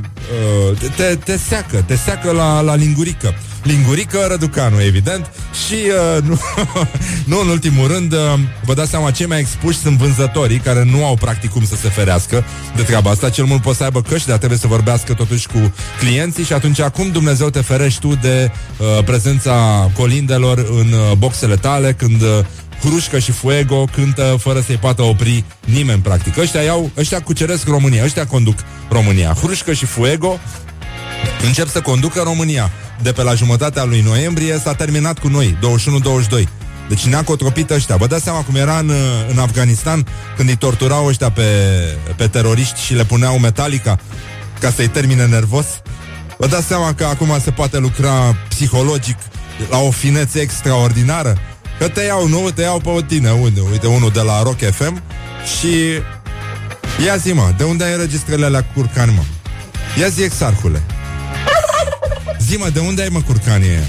uh, 0.70 0.90
te, 0.96 1.14
te 1.24 1.36
seacă, 1.36 1.84
te 1.86 1.96
seacă 1.96 2.30
la, 2.30 2.60
la 2.60 2.74
lingurică. 2.74 3.34
Lingurică, 3.66 4.26
Răducanu, 4.28 4.82
evident 4.82 5.30
Și 5.66 5.74
uh, 5.74 6.22
nu, 6.22 6.40
nu 7.30 7.40
în 7.40 7.48
ultimul 7.48 7.88
rând 7.88 8.12
uh, 8.12 8.18
Vă 8.64 8.74
dați 8.74 8.90
seama, 8.90 9.10
cei 9.10 9.26
mai 9.26 9.38
expuși 9.38 9.78
sunt 9.78 9.96
vânzătorii 9.96 10.58
Care 10.58 10.84
nu 10.84 11.04
au 11.04 11.14
practic 11.14 11.50
cum 11.50 11.64
să 11.64 11.76
se 11.76 11.88
ferească 11.88 12.44
De 12.76 12.82
treaba 12.82 13.10
asta, 13.10 13.30
cel 13.30 13.44
mult 13.44 13.62
poate 13.62 13.78
să 13.78 13.84
aibă 13.84 14.02
căști 14.02 14.28
Dar 14.28 14.36
trebuie 14.36 14.58
să 14.58 14.66
vorbească 14.66 15.14
totuși 15.14 15.46
cu 15.46 15.72
clienții 15.98 16.44
Și 16.44 16.52
atunci 16.52 16.80
acum 16.80 17.10
Dumnezeu 17.10 17.50
te 17.50 17.60
ferești 17.60 18.00
tu 18.00 18.14
De 18.14 18.50
uh, 18.78 19.04
prezența 19.04 19.90
colindelor 19.96 20.58
în 20.58 20.92
uh, 20.92 21.16
boxele 21.16 21.56
tale 21.56 21.92
Când 21.92 22.22
uh, 22.22 22.28
Hrușcă 22.80 23.18
și 23.18 23.32
Fuego 23.32 23.84
cântă 23.84 24.36
fără 24.40 24.60
să-i 24.60 24.76
poată 24.76 25.02
opri 25.02 25.44
nimeni, 25.64 26.00
practic. 26.00 26.36
Ăștia, 26.38 26.60
iau, 26.60 26.90
ăștia 26.96 27.20
cuceresc 27.20 27.66
România, 27.66 28.04
ăștia 28.04 28.26
conduc 28.26 28.58
România. 28.90 29.36
Hrușcă 29.40 29.72
și 29.72 29.84
Fuego 29.84 30.38
încep 31.46 31.68
să 31.68 31.80
conducă 31.80 32.20
România. 32.24 32.70
De 33.02 33.12
pe 33.12 33.22
la 33.22 33.34
jumătatea 33.34 33.84
lui 33.84 34.00
noiembrie 34.00 34.58
s-a 34.58 34.74
terminat 34.74 35.18
cu 35.18 35.28
noi, 35.28 35.58
21-22. 36.40 36.48
Deci 36.88 37.06
ne-a 37.06 37.22
cotropit 37.22 37.70
ăștia. 37.70 37.96
Vă 37.96 38.06
dați 38.06 38.24
seama 38.24 38.42
cum 38.42 38.54
era 38.54 38.78
în, 38.78 38.92
în 39.30 39.38
Afganistan 39.38 40.06
când 40.36 40.48
îi 40.48 40.56
torturau 40.56 41.06
ăștia 41.06 41.30
pe, 41.30 41.42
pe 42.16 42.26
teroriști 42.26 42.80
și 42.80 42.94
le 42.94 43.04
puneau 43.04 43.38
metalica 43.38 43.98
ca 44.60 44.70
să-i 44.70 44.88
termine 44.88 45.26
nervos? 45.26 45.66
Vă 46.38 46.46
dați 46.46 46.66
seama 46.66 46.94
că 46.94 47.04
acum 47.04 47.38
se 47.42 47.50
poate 47.50 47.78
lucra 47.78 48.36
psihologic 48.48 49.16
la 49.70 49.78
o 49.78 49.90
finețe 49.90 50.40
extraordinară? 50.40 51.38
Că 51.78 51.88
te 51.88 52.02
iau, 52.02 52.28
nu? 52.28 52.50
Te 52.50 52.62
iau 52.62 52.78
pe 52.78 53.04
tine. 53.06 53.30
Unde? 53.30 53.60
Uite, 53.70 53.86
unul 53.86 54.10
de 54.10 54.20
la 54.20 54.42
Rock 54.42 54.58
FM 54.58 55.02
și... 55.58 55.68
Ia 57.04 57.16
zi, 57.16 57.32
mă, 57.32 57.54
de 57.56 57.64
unde 57.64 57.84
ai 57.84 57.92
înregistrările 57.92 58.46
alea 58.46 58.64
curcani, 58.74 59.12
mă? 59.14 59.22
Ia 60.00 60.08
zi, 60.08 60.22
exarhule. 60.22 60.82
Zi, 62.38 62.56
mă, 62.56 62.68
de 62.68 62.78
unde 62.78 63.02
ai, 63.02 63.08
mă, 63.08 63.20
curcanii 63.20 63.68
aia? 63.68 63.86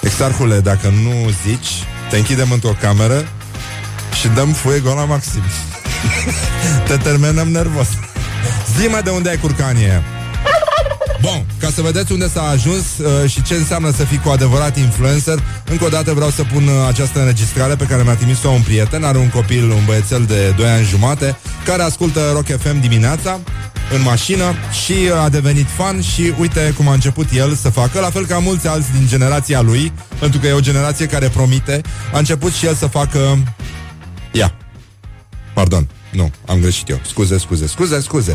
Exarhule, 0.00 0.60
dacă 0.60 0.88
nu 0.88 1.30
zici, 1.46 1.68
te 2.10 2.16
închidem 2.16 2.52
într-o 2.52 2.76
cameră 2.80 3.28
și 4.20 4.28
dăm 4.28 4.52
fuego 4.52 4.94
la 4.94 5.04
maxim. 5.04 5.42
te 6.86 6.96
terminăm 6.96 7.48
nervos. 7.48 7.88
Zi, 8.78 8.86
mă, 8.86 9.00
de 9.04 9.10
unde 9.10 9.28
ai 9.28 9.38
curcanii 9.38 9.84
aia? 9.84 10.02
Bun, 11.20 11.46
ca 11.58 11.70
să 11.70 11.82
vedeți 11.82 12.12
unde 12.12 12.28
s-a 12.28 12.42
ajuns 12.42 12.98
uh, 12.98 13.30
și 13.30 13.42
ce 13.42 13.54
înseamnă 13.54 13.90
să 13.90 14.04
fii 14.04 14.18
cu 14.18 14.28
adevărat 14.28 14.76
influencer, 14.76 15.42
încă 15.70 15.84
o 15.84 15.88
dată 15.88 16.12
vreau 16.12 16.30
să 16.30 16.42
pun 16.42 16.66
uh, 16.66 16.72
această 16.88 17.18
înregistrare 17.18 17.74
pe 17.74 17.84
care 17.84 18.02
mi-a 18.02 18.14
trimis-o 18.14 18.48
un 18.50 18.62
prieten, 18.62 19.04
are 19.04 19.18
un 19.18 19.28
copil, 19.28 19.70
un 19.70 19.84
băiețel 19.86 20.24
de 20.24 20.54
2 20.56 20.68
ani 20.68 20.84
jumate, 20.84 21.36
care 21.64 21.82
ascultă 21.82 22.30
Rock 22.32 22.46
FM 22.46 22.80
dimineața 22.80 23.40
în 23.94 24.02
mașină 24.02 24.54
și 24.84 24.92
uh, 24.92 25.22
a 25.22 25.28
devenit 25.28 25.66
fan 25.76 26.00
și 26.02 26.34
uite 26.38 26.74
cum 26.76 26.88
a 26.88 26.92
început 26.92 27.26
el 27.32 27.54
să 27.54 27.68
facă, 27.68 28.00
la 28.00 28.10
fel 28.10 28.26
ca 28.26 28.38
mulți 28.38 28.66
alți 28.66 28.92
din 28.92 29.06
generația 29.06 29.60
lui, 29.60 29.92
pentru 30.18 30.38
că 30.38 30.46
e 30.46 30.52
o 30.52 30.60
generație 30.60 31.06
care 31.06 31.28
promite, 31.28 31.80
a 32.12 32.18
început 32.18 32.52
și 32.52 32.66
el 32.66 32.74
să 32.74 32.86
facă... 32.86 33.38
Ia. 34.32 34.54
Pardon. 35.54 35.88
Nu, 36.12 36.30
am 36.46 36.60
greșit 36.60 36.88
eu. 36.88 37.00
Scuze, 37.06 37.38
scuze, 37.38 37.66
scuze, 37.66 38.00
scuze. 38.00 38.34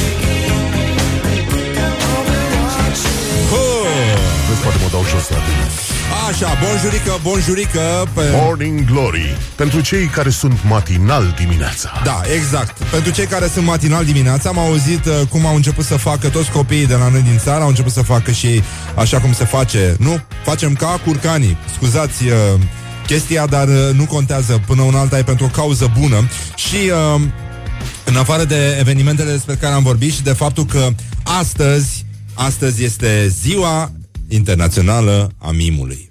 Dau 4.91 5.03
jos 5.11 5.29
la 5.29 5.37
tine. 5.37 5.65
Așa, 6.29 6.57
bonjurică, 6.63 7.19
bonjurică 7.21 8.07
pe... 8.13 8.21
Morning 8.33 8.85
Glory. 8.85 9.37
Pentru 9.55 9.81
cei 9.81 10.05
care 10.05 10.29
sunt 10.29 10.59
matinal 10.67 11.35
dimineața. 11.37 12.01
Da, 12.03 12.21
exact. 12.35 12.83
Pentru 12.83 13.11
cei 13.11 13.25
care 13.25 13.47
sunt 13.47 13.65
matinal 13.65 14.05
dimineața, 14.05 14.49
am 14.49 14.59
auzit 14.59 15.05
uh, 15.05 15.13
cum 15.29 15.45
au 15.45 15.55
început 15.55 15.85
să 15.85 15.95
facă 15.95 16.29
toți 16.29 16.51
copiii 16.51 16.87
de 16.87 16.95
la 16.95 17.09
noi 17.09 17.21
din 17.21 17.37
țară, 17.37 17.61
au 17.61 17.67
început 17.67 17.91
să 17.91 18.01
facă 18.01 18.31
și 18.31 18.45
ei 18.45 18.63
așa 18.95 19.19
cum 19.19 19.33
se 19.33 19.45
face. 19.45 19.95
Nu, 19.99 20.21
facem 20.43 20.73
ca 20.73 21.01
curcanii. 21.05 21.57
Scuzați 21.75 22.23
uh, 22.25 22.33
chestia, 23.05 23.45
dar 23.45 23.67
uh, 23.67 23.89
nu 23.93 24.05
contează. 24.05 24.61
Până 24.67 24.81
un 24.81 24.95
alta 24.95 25.17
e 25.17 25.23
pentru 25.23 25.45
o 25.45 25.49
cauză 25.49 25.91
bună. 25.99 26.27
Și 26.55 26.91
uh, 27.15 27.21
în 28.05 28.15
afară 28.15 28.43
de 28.43 28.77
evenimentele 28.79 29.31
despre 29.31 29.55
care 29.55 29.73
am 29.73 29.83
vorbit 29.83 30.13
și 30.13 30.21
de 30.21 30.33
faptul 30.33 30.65
că 30.65 30.87
astăzi, 31.23 32.05
astăzi 32.33 32.83
este 32.83 33.27
ziua 33.41 33.91
internațională 34.31 35.31
a 35.37 35.51
mimului. 35.51 36.09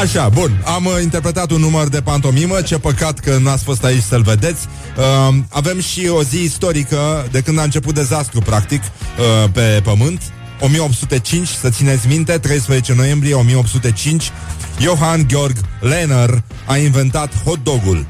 Așa, 0.00 0.28
bun, 0.28 0.62
am 0.64 0.84
uh, 0.84 0.92
interpretat 1.02 1.50
un 1.50 1.60
număr 1.60 1.88
de 1.88 2.00
pantomimă. 2.00 2.62
Ce 2.62 2.78
păcat 2.78 3.18
că 3.18 3.38
n-ați 3.38 3.64
fost 3.64 3.84
aici 3.84 4.02
să-l 4.02 4.22
vedeți. 4.22 4.66
Uh, 4.96 5.34
Avem 5.48 5.80
și 5.80 6.08
o 6.08 6.22
zi 6.22 6.42
istorică 6.42 7.28
De 7.30 7.40
când 7.40 7.58
a 7.58 7.62
început 7.62 7.94
dezastru, 7.94 8.40
practic 8.40 8.82
uh, 8.82 9.50
Pe 9.52 9.80
pământ. 9.84 10.22
1805, 10.60 11.48
să 11.48 11.70
țineți 11.70 12.06
minte 12.06 12.38
13 12.38 12.94
noiembrie 12.94 13.34
1805 13.34 14.30
Johann 14.80 15.28
Georg 15.28 15.56
Lehner 15.80 16.42
A 16.66 16.76
inventat 16.76 17.42
hot 17.42 17.58
dogul 17.62 18.06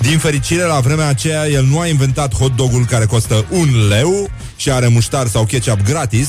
din 0.00 0.18
fericire, 0.18 0.62
la 0.62 0.80
vremea 0.80 1.06
aceea, 1.06 1.48
el 1.48 1.64
nu 1.64 1.78
a 1.78 1.86
inventat 1.86 2.34
hot 2.34 2.56
dogul 2.56 2.84
care 2.84 3.04
costă 3.04 3.46
un 3.50 3.88
leu 3.88 4.30
și 4.56 4.70
are 4.70 4.88
muștar 4.88 5.26
sau 5.26 5.44
ketchup 5.44 5.82
gratis, 5.82 6.28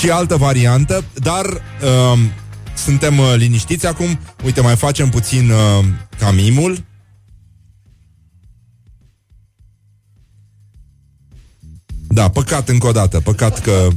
ci 0.00 0.08
altă 0.08 0.36
variantă, 0.36 1.04
dar 1.14 1.44
uh, 1.44 2.18
suntem 2.74 3.18
uh, 3.18 3.34
liniștiți 3.36 3.86
acum. 3.86 4.18
Uite, 4.44 4.60
mai 4.60 4.76
facem 4.76 5.08
puțin 5.08 5.50
uh, 5.50 5.84
camimul. 6.18 6.84
Da, 12.08 12.28
păcat 12.28 12.68
încă 12.68 12.86
o 12.86 12.92
dată, 12.92 13.20
păcat 13.20 13.60
că 13.60 13.88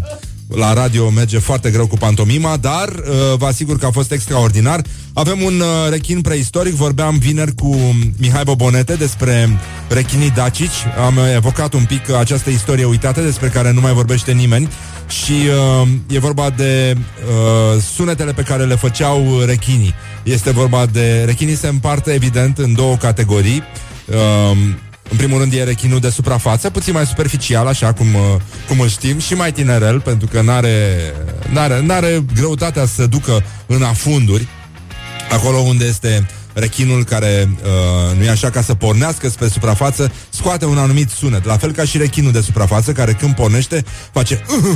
la 0.55 0.73
radio 0.73 1.09
merge 1.09 1.39
foarte 1.39 1.69
greu 1.69 1.87
cu 1.87 1.97
pantomima, 1.97 2.57
dar 2.57 2.89
uh, 2.89 3.37
vă 3.37 3.45
asigur 3.45 3.77
că 3.77 3.85
a 3.85 3.91
fost 3.91 4.11
extraordinar. 4.11 4.81
Avem 5.13 5.41
un 5.41 5.59
uh, 5.59 5.89
rechin 5.89 6.21
preistoric, 6.21 6.73
vorbeam 6.73 7.17
vineri 7.17 7.55
cu 7.55 7.75
Mihai 8.17 8.43
Bobonete 8.43 8.95
despre 8.95 9.59
rechinii 9.89 10.29
dacici. 10.29 10.85
Am 11.05 11.19
evocat 11.35 11.73
un 11.73 11.83
pic 11.83 12.09
această 12.09 12.49
istorie 12.49 12.85
uitată 12.85 13.21
despre 13.21 13.47
care 13.47 13.71
nu 13.71 13.81
mai 13.81 13.93
vorbește 13.93 14.31
nimeni 14.31 14.69
și 15.09 15.31
uh, 15.81 15.87
e 16.07 16.19
vorba 16.19 16.49
de 16.49 16.95
uh, 16.97 17.81
sunetele 17.95 18.33
pe 18.33 18.41
care 18.41 18.65
le 18.65 18.75
făceau 18.75 19.39
rechinii. 19.45 19.93
Este 20.23 20.51
vorba 20.51 20.85
de... 20.85 21.23
Rechinii 21.25 21.55
se 21.55 21.67
împartă 21.67 22.11
evident 22.11 22.57
în 22.57 22.73
două 22.73 22.95
categorii. 22.95 23.63
Uh, 24.05 24.57
în 25.09 25.17
primul 25.17 25.39
rând 25.39 25.53
e 25.53 25.63
rechinul 25.63 25.99
de 25.99 26.09
suprafață, 26.09 26.69
puțin 26.69 26.93
mai 26.93 27.05
superficial, 27.05 27.67
așa 27.67 27.93
cum, 27.93 28.13
uh, 28.13 28.21
cum 28.67 28.79
îl 28.79 28.89
știm, 28.89 29.19
și 29.19 29.33
mai 29.33 29.51
tinerel, 29.51 29.99
pentru 29.99 30.27
că 30.27 30.41
n-are, 30.41 30.97
n-are, 31.51 31.81
n-are 31.81 32.25
greutatea 32.33 32.85
să 32.85 33.05
ducă 33.05 33.43
în 33.65 33.83
afunduri, 33.83 34.47
acolo 35.29 35.57
unde 35.57 35.85
este 35.85 36.27
rechinul 36.53 37.03
care, 37.03 37.49
uh, 37.63 38.17
nu 38.17 38.23
e 38.23 38.29
așa, 38.29 38.49
ca 38.49 38.61
să 38.61 38.73
pornească 38.73 39.29
spre 39.29 39.47
suprafață, 39.47 40.11
scoate 40.29 40.65
un 40.65 40.77
anumit 40.77 41.09
sunet, 41.09 41.45
la 41.45 41.57
fel 41.57 41.71
ca 41.71 41.83
și 41.83 41.97
rechinul 41.97 42.31
de 42.31 42.41
suprafață, 42.41 42.91
care 42.91 43.13
când 43.13 43.35
pornește, 43.35 43.83
face... 44.11 44.45
Uh, 44.49 44.75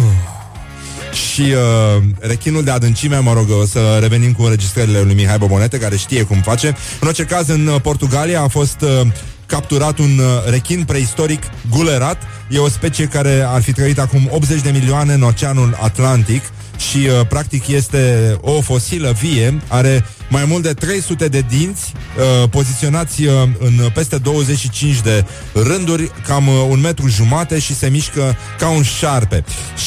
și 1.14 1.42
uh, 1.42 2.04
rechinul 2.20 2.64
de 2.64 2.72
adâncime, 2.72 3.18
mă 3.18 3.34
rog, 3.34 3.46
o 3.62 3.66
să 3.66 3.98
revenim 4.02 4.34
cu 4.34 4.44
înregistrările 4.44 5.02
lui 5.02 5.14
Mihai 5.14 5.38
Bobonete, 5.38 5.78
care 5.78 5.98
știe 5.98 6.24
cum 6.24 6.42
face. 6.42 6.68
În 7.00 7.08
orice 7.08 7.24
caz, 7.24 7.48
în 7.48 7.68
uh, 7.68 7.82
Portugalia 7.82 8.42
a 8.42 8.48
fost 8.48 8.82
uh, 8.82 9.08
capturat 9.46 10.00
un 10.00 10.18
uh, 10.18 10.50
rechin 10.50 10.84
preistoric 10.84 11.44
gulerat. 11.70 12.18
E 12.50 12.58
o 12.58 12.70
specie 12.70 13.06
care 13.06 13.46
ar 13.48 13.62
fi 13.62 13.72
trăit 13.72 14.00
acum 14.00 14.30
80 14.32 14.62
de 14.62 14.70
milioane 14.70 15.14
în 15.14 15.22
Oceanul 15.22 15.78
Atlantic 15.82 16.42
și 16.78 16.98
uh, 16.98 17.28
practic 17.28 17.68
este 17.68 18.36
o 18.42 18.62
fosilă 18.62 19.12
vie, 19.12 19.62
are 19.68 20.06
mai 20.30 20.46
mult 20.48 20.64
de 20.64 20.74
300 20.74 21.28
de 21.28 21.46
dinți 21.50 21.94
uh, 21.94 22.50
poziționați 22.50 23.24
uh, 23.24 23.34
în 23.60 23.90
peste 23.94 24.18
25 24.18 25.02
de 25.02 25.26
rânduri, 25.54 26.12
cam 26.28 26.48
uh, 26.48 26.54
un 26.70 26.80
metru 26.80 27.08
jumate 27.08 27.60
și 27.60 27.76
se 27.76 27.90
mișcă 27.90 28.38
ca 28.58 28.70
un 28.70 28.84
șarpe. 28.84 29.44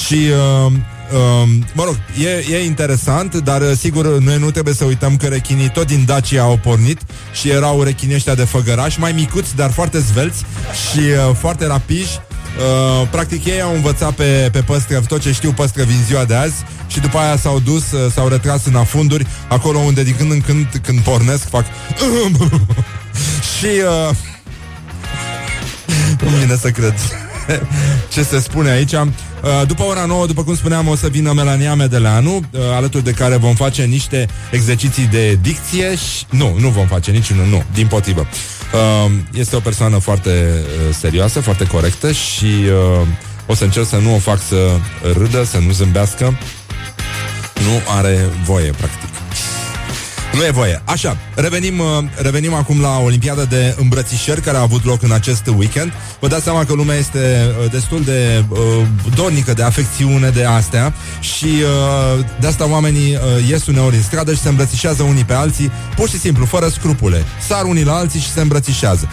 Și 0.07 0.15
uh, 0.67 0.73
Uh, 1.13 1.49
mă 1.73 1.85
rog, 1.85 1.97
e, 2.25 2.55
e 2.55 2.65
interesant, 2.65 3.35
dar 3.35 3.61
uh, 3.61 3.73
sigur 3.79 4.19
noi 4.19 4.39
nu 4.39 4.51
trebuie 4.51 4.75
să 4.75 4.85
uităm 4.85 5.17
că 5.17 5.27
rechinii 5.27 5.71
tot 5.71 5.87
din 5.87 6.05
Dacia 6.07 6.43
au 6.43 6.59
pornit 6.63 7.01
și 7.33 7.49
erau 7.49 7.83
rechinii 7.83 8.15
ăștia 8.15 8.35
de 8.35 8.45
făgărași, 8.45 9.01
mai 9.01 9.13
micuți, 9.13 9.57
dar 9.57 9.71
foarte 9.71 9.99
zvelți 9.99 10.45
și 10.91 10.99
uh, 10.99 11.35
foarte 11.39 11.67
rapiși. 11.67 12.19
Uh, 12.59 13.09
practic 13.11 13.45
ei 13.45 13.61
au 13.61 13.75
învățat 13.75 14.13
pe, 14.13 14.49
pe 14.53 14.61
păstrăv 14.61 15.07
tot 15.07 15.21
ce 15.21 15.33
știu 15.33 15.53
păstrăvi 15.53 15.93
în 15.93 16.05
ziua 16.05 16.25
de 16.25 16.35
azi 16.35 16.55
și 16.87 17.01
după 17.01 17.19
aia 17.19 17.37
s-au 17.37 17.59
dus, 17.59 17.93
uh, 17.93 18.13
s-au 18.13 18.29
retras 18.29 18.65
în 18.65 18.77
afunduri, 18.77 19.27
acolo 19.49 19.79
unde 19.79 20.03
din 20.03 20.15
când 20.17 20.31
în 20.31 20.41
când, 20.41 20.67
când 20.83 21.01
pornesc, 21.01 21.49
fac 21.49 21.65
și 23.59 23.67
uh, 24.09 24.15
nu 26.31 26.37
vine 26.37 26.57
să 26.57 26.71
cred 26.71 26.95
ce 28.13 28.23
se 28.23 28.41
spune 28.41 28.71
aici. 28.71 28.95
Uh, 29.43 29.66
după 29.66 29.82
ora 29.82 30.05
9, 30.05 30.26
după 30.26 30.45
cum 30.45 30.57
spuneam, 30.57 30.89
o 30.89 30.97
să 30.97 31.09
vină 31.09 31.32
Melania 31.32 31.74
Medeleanu, 31.74 32.34
uh, 32.37 32.61
alături 32.74 33.05
de 33.05 33.11
care 33.11 33.37
vom 33.37 33.55
face 33.55 33.84
niște 33.84 34.26
exerciții 34.51 35.07
de 35.07 35.39
dicție 35.43 35.97
și... 35.97 36.24
Nu, 36.30 36.57
nu 36.59 36.68
vom 36.68 36.87
face 36.87 37.11
niciunul, 37.11 37.47
nu, 37.47 37.62
din 37.72 37.87
potrivă. 37.87 38.26
Uh, 38.72 39.12
este 39.32 39.57
o 39.57 39.61
persoană 39.61 39.99
foarte 39.99 40.30
uh, 40.30 40.95
serioasă, 40.95 41.41
foarte 41.41 41.66
corectă 41.66 42.12
și 42.12 42.45
uh, 42.45 43.07
o 43.47 43.55
să 43.55 43.64
încerc 43.64 43.87
să 43.87 43.97
nu 43.97 44.14
o 44.14 44.18
fac 44.18 44.41
să 44.49 44.78
râdă, 45.18 45.45
să 45.45 45.59
nu 45.59 45.70
zâmbească. 45.72 46.39
Nu 47.55 47.95
are 47.97 48.28
voie, 48.45 48.70
practic. 48.70 49.16
Nu 50.37 50.45
e 50.45 50.51
voie. 50.51 50.82
Așa, 50.84 51.16
revenim, 51.34 51.78
uh, 51.78 51.87
revenim 52.16 52.55
acum 52.55 52.80
la 52.80 52.99
Olimpiada 52.99 53.45
de 53.45 53.74
îmbrățișări 53.78 54.41
care 54.41 54.57
a 54.57 54.61
avut 54.61 54.84
loc 54.84 55.03
în 55.03 55.12
acest 55.12 55.47
weekend. 55.57 55.93
Vă 56.20 56.28
dați 56.28 56.43
seama 56.43 56.64
că 56.64 56.72
lumea 56.72 56.97
este 56.97 57.55
uh, 57.62 57.70
destul 57.70 58.03
de 58.03 58.45
uh, 58.49 58.59
dornică 59.14 59.53
de 59.53 59.62
afecțiune 59.62 60.28
de 60.28 60.45
astea 60.45 60.95
și 61.20 61.45
uh, 61.45 62.24
de 62.41 62.47
asta 62.47 62.70
oamenii 62.70 63.14
uh, 63.14 63.49
ies 63.49 63.66
uneori 63.66 63.97
în 63.97 64.03
stradă 64.03 64.32
și 64.32 64.41
se 64.41 64.49
îmbrățișează 64.49 65.03
unii 65.03 65.24
pe 65.24 65.32
alții, 65.32 65.70
pur 65.97 66.09
și 66.09 66.18
simplu, 66.18 66.45
fără 66.45 66.68
scrupule. 66.68 67.24
Sar 67.49 67.64
unii 67.64 67.84
la 67.84 67.95
alții 67.95 68.20
și 68.20 68.30
se 68.30 68.41
îmbrățișează. 68.41 69.09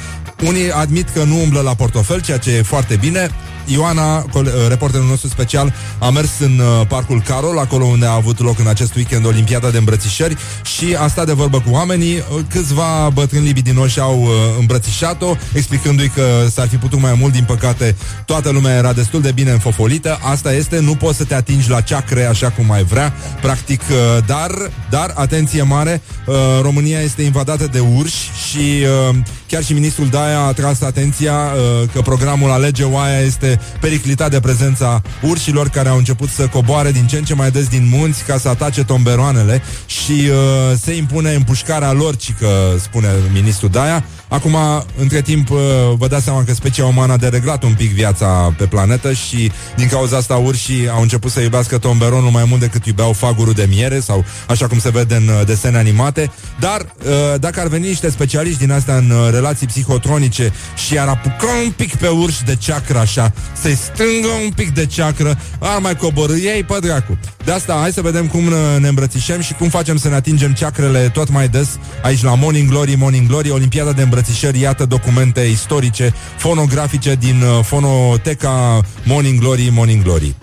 Unii 0.48 0.72
admit 0.72 1.10
că 1.10 1.24
nu 1.24 1.42
umblă 1.42 1.62
la 1.62 1.74
portofel, 1.76 2.22
ceea 2.22 2.38
ce 2.38 2.52
e 2.52 2.62
foarte 2.62 2.96
bine. 2.96 3.30
Ioana, 3.66 4.20
col- 4.22 4.46
uh, 4.46 4.68
reporterul 4.68 5.08
nostru 5.08 5.28
special, 5.28 5.74
a 6.00 6.10
mers 6.10 6.30
în 6.40 6.60
uh, 6.60 6.88
Parcul 6.88 7.22
Carol, 7.22 7.60
acolo 7.60 7.86
unde 7.86 8.06
a 8.06 8.14
avut 8.14 8.40
loc 8.40 8.60
în 8.60 8.68
acest 8.68 8.96
weekend 8.96 9.26
Olimpiada 9.26 9.70
de 9.70 9.78
îmbrățișări 9.78 10.38
și 10.78 10.96
a 11.00 11.08
stat 11.08 11.26
de 11.26 11.34
vorbă 11.34 11.60
cu 11.60 11.70
oamenii. 11.72 12.16
Uh, 12.16 12.40
Câțiva 12.50 13.10
bătrâni 13.14 13.46
libidinoși 13.46 14.00
au 14.00 14.22
uh, 14.22 14.30
îmbrățișat-o, 14.60 15.36
explicându-i 15.54 16.08
că 16.08 16.46
s-ar 16.52 16.68
fi 16.68 16.76
putut 16.76 17.00
mai 17.00 17.16
mult, 17.20 17.34
din 17.34 17.44
păcate 17.44 17.96
toată 18.26 18.50
lumea 18.50 18.76
era 18.76 18.94
destul 18.94 19.22
de 19.22 19.32
bine 19.32 19.52
înfofolită. 19.52 20.20
Asta 20.22 20.54
este, 20.54 20.80
nu 20.80 20.96
poți 20.96 21.18
să 21.18 21.24
te 21.24 21.36
atingi 21.36 21.70
la 21.70 21.82
ceacre 21.82 22.26
așa 22.26 22.50
cum 22.50 22.72
ai 22.72 22.84
vrea, 22.84 23.14
practic, 23.42 23.82
uh, 23.82 24.26
dar, 24.26 24.52
dar, 24.90 25.14
atenție 25.16 25.62
mare, 25.62 26.02
uh, 26.26 26.36
România 26.62 27.00
este 27.00 27.22
invadată 27.22 27.68
de 27.72 27.80
urși 27.80 28.30
și 28.50 28.86
uh, 29.10 29.16
chiar 29.48 29.64
și 29.64 29.74
ministrul 29.74 30.08
Daia 30.08 30.33
a 30.34 30.52
tras 30.52 30.82
atenția 30.82 31.34
uh, 31.34 31.90
că 31.94 32.02
programul 32.02 32.52
Alege 32.52 32.84
Oaia 32.84 33.20
este 33.20 33.60
periclitat 33.80 34.32
de 34.32 34.40
prezența 34.40 35.02
urșilor 35.22 35.70
care 35.70 35.90
au 35.90 35.98
început 35.98 36.30
să 36.30 36.48
coboare 36.48 36.92
din 36.92 37.08
ce 37.08 37.18
în 37.18 37.24
ce 37.24 37.34
mai 37.34 37.52
des 37.52 37.68
din 37.68 37.88
munți 37.92 38.24
ca 38.24 38.38
să 38.38 38.50
atace 38.50 38.84
tomberoanele 38.84 39.62
și 39.86 40.12
uh, 40.12 40.78
se 40.78 40.96
impune 40.96 41.34
împușcarea 41.34 41.92
lor, 41.92 42.16
ci 42.16 42.34
că 42.40 42.48
spune 42.80 43.08
ministrul 43.34 43.70
Daia. 43.70 44.04
Acum, 44.34 44.58
între 44.98 45.22
timp, 45.22 45.50
uh, 45.50 45.60
vă 45.98 46.08
dați 46.08 46.24
seama 46.24 46.44
că 46.44 46.54
specia 46.54 46.86
umană 46.86 47.14
a 47.14 47.18
dereglat 47.18 47.64
un 47.64 47.74
pic 47.74 47.92
viața 47.92 48.54
pe 48.58 48.66
planetă 48.66 49.14
și 49.14 49.52
din 49.76 49.88
cauza 49.88 50.18
asta 50.18 50.36
urșii 50.36 50.90
au 50.90 51.02
început 51.02 51.32
să 51.32 51.42
iubească 51.42 51.78
tomberonul 51.78 52.30
mai 52.30 52.46
mult 52.48 52.60
decât 52.60 52.86
iubeau 52.86 53.14
fagurul 53.14 53.54
de 53.54 53.68
miere 53.70 54.00
sau 54.00 54.26
așa 54.48 54.68
cum 54.68 54.80
se 54.80 54.90
vede 54.90 55.16
în 55.16 55.28
uh, 55.28 55.46
desene 55.46 55.78
animate. 55.78 56.32
Dar, 56.60 56.82
uh, 56.82 57.40
dacă 57.40 57.60
ar 57.60 57.68
veni 57.68 57.88
niște 57.88 58.10
specialiști 58.10 58.60
din 58.60 58.72
astea 58.72 58.96
în 58.96 59.10
uh, 59.10 59.30
relații 59.32 59.68
psihotronice 59.68 60.54
și 60.88 61.00
ar 61.00 61.08
apuca 61.08 61.48
un 61.66 61.72
pic 61.72 61.96
pe 61.96 62.08
urși 62.08 62.44
de 62.44 62.56
ceacră 62.56 63.00
așa, 63.00 63.34
să-i 63.62 63.76
strângă 63.76 64.28
un 64.44 64.52
pic 64.56 64.74
de 64.74 64.86
ceacră, 64.86 65.38
ar 65.60 65.80
mai 65.80 65.96
coborâ 65.96 66.36
ei 66.36 66.64
pe 66.64 66.78
dracu. 66.82 67.18
De 67.46 67.52
asta, 67.52 67.78
hai 67.82 67.92
să 67.92 68.02
vedem 68.02 68.28
cum 68.28 68.46
uh, 68.46 68.54
ne 68.80 68.88
îmbrățișăm 68.88 69.42
și 69.42 69.54
cum 69.54 69.70
facem 69.70 69.98
să 69.98 70.10
ne 70.10 70.16
atingem 70.16 70.54
ceacrele 70.54 71.10
tot 71.10 71.30
mai 71.30 71.48
des 71.48 71.68
aici 72.04 72.24
la 72.24 72.36
Morning 72.36 72.70
Glory, 72.70 72.96
Morning 72.96 73.28
Glory, 73.28 73.50
Olimpiada 73.50 73.92
de 73.92 74.02
îmbrățișări, 74.24 74.60
iată 74.60 74.86
documente 74.86 75.42
istorice, 75.42 76.14
fonografice 76.38 77.16
din 77.16 77.42
uh, 77.42 77.64
fonoteca 77.64 78.82
Morning 79.04 79.40
Glory, 79.40 79.70
Morning 79.72 80.04
Glory. 80.04 80.36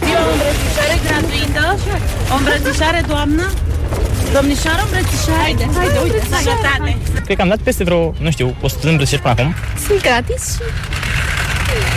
E 0.00 0.16
o 0.26 0.32
îmbrățișare 0.32 0.96
gratuită? 1.06 1.78
O 2.32 2.36
îmbrățișare, 2.36 3.04
doamnă? 3.06 3.52
Domnișoară, 4.32 4.80
o 4.80 4.84
îmbrățișare? 4.84 5.40
Haide, 5.40 5.68
haide, 5.76 5.98
uite, 6.02 6.20
sănătate! 6.20 6.96
Cred 7.24 7.36
că 7.36 7.42
am 7.42 7.48
dat 7.48 7.58
peste 7.58 7.84
vreo, 7.84 8.14
nu 8.18 8.30
știu, 8.30 8.56
100 8.60 8.80
de 8.82 8.88
îmbrățișări 8.88 9.22
până 9.22 9.34
acum. 9.38 9.54
Sunt 9.86 10.00
gratis 10.02 10.58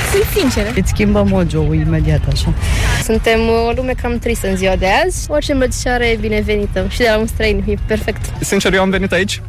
și 0.08 0.12
sunt 0.12 0.26
sinceră. 0.36 0.70
Îți 0.76 0.90
schimbă 0.90 1.24
mojo 1.24 1.74
imediat 1.74 2.22
așa. 2.32 2.54
Suntem 3.04 3.40
o 3.68 3.72
lume 3.76 3.94
cam 4.02 4.20
tristă 4.20 4.48
în 4.48 4.56
ziua 4.56 4.76
de 4.76 4.88
azi. 5.06 5.26
Orice 5.30 5.52
îmbrățișare 5.52 6.08
e 6.08 6.16
binevenită 6.16 6.86
și 6.90 6.98
de 6.98 7.08
la 7.10 7.18
un 7.18 7.28
străin 7.28 7.64
e 7.68 7.74
perfect. 7.86 8.22
Sincer, 8.40 8.74
eu 8.74 8.82
am 8.82 8.90
venit 8.90 9.12
aici 9.12 9.42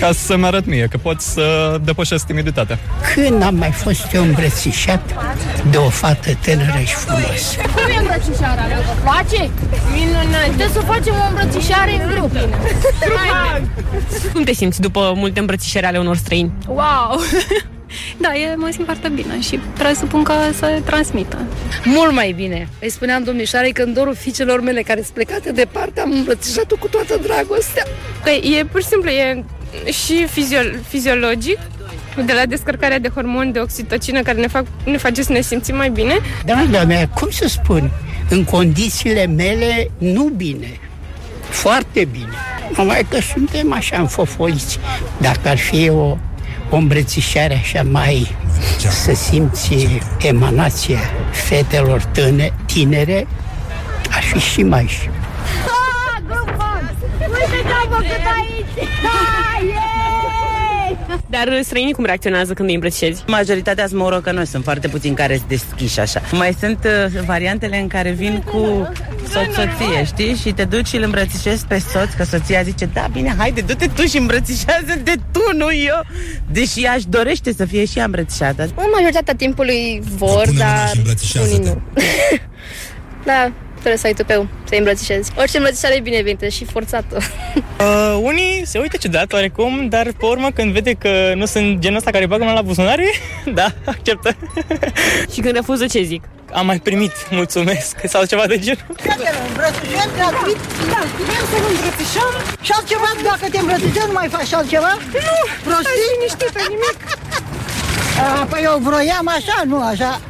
ca 0.00 0.12
să-mi 0.12 0.44
arăt 0.44 0.66
mie 0.66 0.86
că 0.90 0.96
pot 0.96 1.20
să 1.20 1.76
depășesc 1.84 2.26
timiditatea. 2.26 2.78
Când 3.14 3.42
am 3.42 3.54
mai 3.54 3.70
fost 3.70 4.12
eu 4.12 4.22
îmbrățișat 4.22 5.02
de 5.70 5.76
o 5.76 5.88
fată 5.88 6.30
tânără 6.42 6.78
și 6.84 6.94
frumoasă? 6.94 7.56
Cum 7.74 7.90
e 7.96 7.98
îmbrățișarea? 7.98 8.66
Vă 8.86 8.94
place? 9.02 9.50
Minunat! 9.94 10.44
Trebuie 10.44 10.68
să 10.72 10.80
facem 10.80 11.14
o 11.14 11.28
îmbrățișare 11.28 11.92
în 11.92 12.10
grup. 12.14 12.32
Cum 14.32 14.42
te 14.42 14.52
simți 14.52 14.80
după 14.80 15.12
multe 15.16 15.40
îmbrățișări 15.40 15.86
ale 15.86 15.98
unor 15.98 16.16
străini? 16.16 16.52
Wow! 16.66 17.20
Da, 18.16 18.34
e, 18.34 18.54
mă 18.54 18.68
simt 18.72 18.84
foarte 18.84 19.08
bine 19.08 19.40
și 19.40 19.58
presupun 19.78 20.22
că 20.22 20.32
se 20.54 20.82
transmită. 20.84 21.38
Mult 21.84 22.12
mai 22.12 22.32
bine. 22.36 22.68
Îi 22.80 22.90
spuneam 22.90 23.22
domnișoarei 23.22 23.72
că 23.72 23.82
în 23.82 23.92
dorul 23.92 24.14
fiicelor 24.14 24.60
mele 24.60 24.82
care 24.82 25.00
sunt 25.02 25.14
plecate 25.14 25.52
departe 25.52 26.00
am 26.00 26.12
îmbrățișat-o 26.12 26.76
cu 26.76 26.88
toată 26.88 27.18
dragostea. 27.22 27.84
Că 28.24 28.30
e 28.30 28.64
pur 28.64 28.80
și 28.80 28.86
simplu, 28.86 29.10
e 29.10 29.44
și 29.92 30.26
fizio- 30.26 30.80
fiziologic, 30.88 31.58
de 32.24 32.32
la 32.32 32.46
descărcarea 32.46 32.98
de 32.98 33.08
hormoni 33.14 33.52
de 33.52 33.58
oxitocină 33.58 34.22
care 34.22 34.38
ne, 34.40 34.46
fac, 34.46 34.64
ne 34.84 34.96
face 34.96 35.22
să 35.22 35.32
ne 35.32 35.40
simțim 35.40 35.76
mai 35.76 35.90
bine. 35.90 36.14
Dragă 36.44 36.84
mea, 36.86 37.08
cum 37.08 37.30
să 37.30 37.48
spun, 37.48 37.90
în 38.28 38.44
condițiile 38.44 39.26
mele, 39.26 39.90
nu 39.98 40.24
bine. 40.24 40.80
Foarte 41.48 42.04
bine. 42.04 42.28
Numai 42.76 43.06
că 43.10 43.18
suntem 43.20 43.72
așa 43.72 43.96
înfofoliți. 43.98 44.78
Dacă 45.18 45.48
ar 45.48 45.58
fi 45.58 45.88
o, 45.88 46.16
o 46.70 46.76
îmbrățișare 46.76 47.60
așa 47.62 47.82
mai 47.90 48.36
să 48.90 49.12
simți 49.14 50.00
emanația 50.20 50.98
fetelor 51.30 52.02
tâne, 52.02 52.52
tinere, 52.66 53.26
ar 54.10 54.22
fi 54.22 54.38
și 54.38 54.62
mai 54.62 54.86
și. 54.86 55.08
Uite 57.20 57.62
ce 57.68 57.72
am 57.72 57.88
făcut 57.90 58.06
aici! 58.36 58.88
Da, 59.02 59.08
yeah! 59.08 59.39
Dar 61.34 61.60
străinii 61.62 61.92
cum 61.92 62.04
reacționează 62.04 62.52
când 62.52 62.68
îi 62.68 62.74
îmbrățișezi? 62.74 63.22
Majoritatea 63.26 63.86
sunt 63.86 64.00
morocănoși, 64.00 64.46
sunt 64.46 64.64
foarte 64.64 64.88
puțini 64.88 65.14
care 65.14 65.36
sunt 65.36 65.48
deschiși 65.48 66.00
așa. 66.00 66.22
Mai 66.32 66.56
sunt 66.60 66.78
uh, 66.84 67.20
variantele 67.26 67.80
în 67.80 67.86
care 67.86 68.10
vin 68.10 68.42
cu 68.50 68.88
soț-soție, 69.28 70.04
știi? 70.04 70.34
Și 70.34 70.52
te 70.52 70.64
duci 70.64 70.86
și 70.86 70.96
îl 70.96 71.02
îmbrățișezi 71.02 71.66
pe 71.66 71.78
soț, 71.78 72.12
că 72.16 72.24
soția 72.24 72.62
zice, 72.62 72.84
da, 72.84 73.06
bine, 73.12 73.34
haide, 73.38 73.60
du-te 73.60 73.86
tu 73.86 74.02
și 74.02 74.16
îmbrățișează-te 74.16 75.14
tu, 75.32 75.56
nu 75.56 75.72
eu. 75.72 76.00
Deși 76.52 76.86
aș 76.86 77.04
dorește 77.04 77.52
să 77.52 77.64
fie 77.64 77.84
și 77.84 77.98
ea 77.98 78.04
îmbrățișată. 78.04 78.62
În 78.62 78.90
majoritatea 78.94 79.34
timpului 79.34 80.02
vor, 80.16 80.48
dar 80.58 80.92
unii 81.42 81.58
nu. 81.58 81.80
da, 83.28 83.52
trebuie 83.80 83.96
să 83.96 84.06
ai 84.06 84.12
tupeu, 84.12 84.46
să-i 84.68 84.78
îmbrățișezi. 84.78 85.30
Orice 85.36 85.56
îmbrățișare 85.56 85.94
e 85.94 86.00
binevenită 86.00 86.48
și 86.48 86.64
forțată. 86.64 87.18
Uh, 87.80 88.18
unii 88.22 88.62
se 88.66 88.78
uită 88.78 88.96
ciudat 88.96 89.32
oarecum, 89.32 89.88
dar 89.88 90.06
pe 90.18 90.24
urmă 90.26 90.50
când 90.50 90.72
vede 90.72 90.92
că 90.92 91.32
nu 91.34 91.44
sunt 91.46 91.78
genul 91.78 91.96
ăsta 91.96 92.10
care 92.10 92.26
bagă 92.26 92.42
mâna 92.42 92.54
la 92.54 92.62
buzunare, 92.62 93.06
da, 93.58 93.66
acceptă. 93.84 94.36
și 95.32 95.40
când 95.40 95.54
refuză, 95.54 95.86
ce 95.86 96.02
zic? 96.02 96.22
Am 96.52 96.66
mai 96.66 96.78
primit, 96.78 97.12
mulțumesc, 97.30 97.96
sau 98.04 98.24
ceva 98.24 98.46
de 98.46 98.58
genul. 98.58 98.86
Îmbrățișări 99.48 100.12
gratuit? 100.16 100.60
Da, 100.92 101.00
vrem 101.28 101.44
să 101.50 101.56
vă 101.62 101.68
îmbrățișăm 101.74 102.32
și 102.62 102.72
altceva, 102.72 103.08
dacă 103.22 103.46
te 103.50 103.58
îmbrățișăm, 103.58 104.06
nu 104.06 104.12
mai 104.12 104.28
faci 104.28 104.52
altceva? 104.52 104.92
Nu, 105.12 105.36
prostii? 105.64 106.00
liniștit 106.12 106.50
pe 106.56 106.62
nimic. 106.68 106.98
A, 108.40 108.44
păi 108.50 108.62
eu 108.64 108.78
vroiam 108.82 109.28
așa, 109.36 109.62
nu 109.66 109.82
așa. 109.82 110.20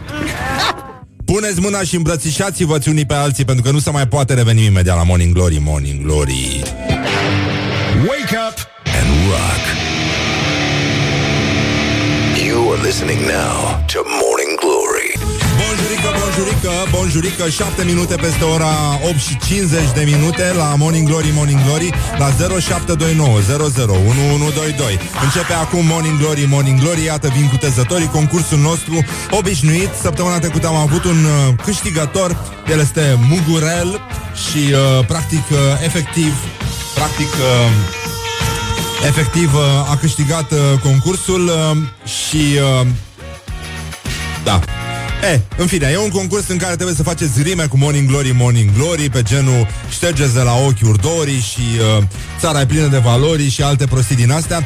Puneți 1.32 1.60
mâna 1.60 1.82
și 1.82 1.96
îmbrățișați-vă 1.96 2.78
unii 2.86 3.06
pe 3.06 3.14
alții 3.14 3.44
Pentru 3.44 3.64
că 3.64 3.70
nu 3.70 3.78
se 3.78 3.90
mai 3.90 4.08
poate 4.08 4.34
reveni 4.34 4.64
imediat 4.64 4.96
la 4.96 5.02
Morning 5.02 5.34
Glory 5.34 5.60
Morning 5.64 6.02
Glory 6.02 6.62
Wake 8.08 8.36
up 8.48 8.56
and 8.98 9.08
rock. 9.30 9.62
You 12.46 12.72
are 12.72 12.82
listening 12.82 13.20
now 13.20 13.84
to 13.86 13.98
Morning 14.04 14.20
Glory. 14.22 14.39
Bonjurică, 15.70 16.10
bonjurică, 16.20 16.70
bonjurică 16.90 17.48
7 17.48 17.84
minute 17.84 18.14
peste 18.14 18.44
ora 18.44 18.98
8 19.08 19.18
și 19.18 19.38
50 19.46 19.80
de 19.94 20.02
minute 20.04 20.52
La 20.56 20.74
Morning 20.78 21.08
Glory, 21.08 21.30
Morning 21.34 21.60
Glory 21.64 21.90
La 22.18 22.30
0729 22.60 23.38
001122 23.38 24.98
Începe 25.24 25.52
acum 25.52 25.86
Morning 25.86 26.18
Glory, 26.18 26.46
Morning 26.48 26.80
Glory 26.80 27.04
Iată 27.04 27.28
vin 27.36 27.48
cu 27.48 27.56
tezătorii 27.56 28.06
Concursul 28.06 28.58
nostru 28.58 29.04
obișnuit. 29.30 29.88
Săptămâna 30.02 30.38
trecută 30.38 30.66
am 30.66 30.74
avut 30.74 31.04
un 31.04 31.24
uh, 31.24 31.54
câștigător 31.64 32.36
El 32.70 32.78
este 32.78 33.18
Mugurel 33.28 34.00
Și 34.48 34.72
uh, 34.72 35.06
practic, 35.06 35.44
uh, 35.50 35.58
efectiv 35.84 36.32
Practic 36.94 37.32
uh, 37.32 37.70
Efectiv 39.06 39.54
uh, 39.54 39.90
a 39.90 39.96
câștigat 39.96 40.50
uh, 40.50 40.58
concursul 40.82 41.46
uh, 41.46 41.76
Și 42.04 42.58
uh, 42.80 42.86
Da 44.44 44.60
E, 45.22 45.40
în 45.56 45.66
fine, 45.66 45.88
e 45.92 45.96
un 45.96 46.08
concurs 46.08 46.48
în 46.48 46.56
care 46.56 46.74
trebuie 46.74 46.96
să 46.96 47.02
faceți 47.02 47.42
rime 47.42 47.66
cu 47.66 47.76
Morning 47.76 48.08
Glory, 48.08 48.32
Morning 48.36 48.70
Glory, 48.76 49.10
pe 49.10 49.22
genul 49.22 49.66
ștergeți 49.90 50.34
de 50.34 50.40
la 50.40 50.54
ochi 50.66 50.86
urdorii 50.86 51.40
și 51.40 51.60
uh, 51.98 52.04
țara 52.38 52.60
e 52.60 52.66
plină 52.66 52.86
de 52.86 52.98
valori 52.98 53.50
și 53.50 53.62
alte 53.62 53.86
prostii 53.86 54.16
din 54.16 54.30
astea. 54.30 54.62
0729001122 54.62 54.64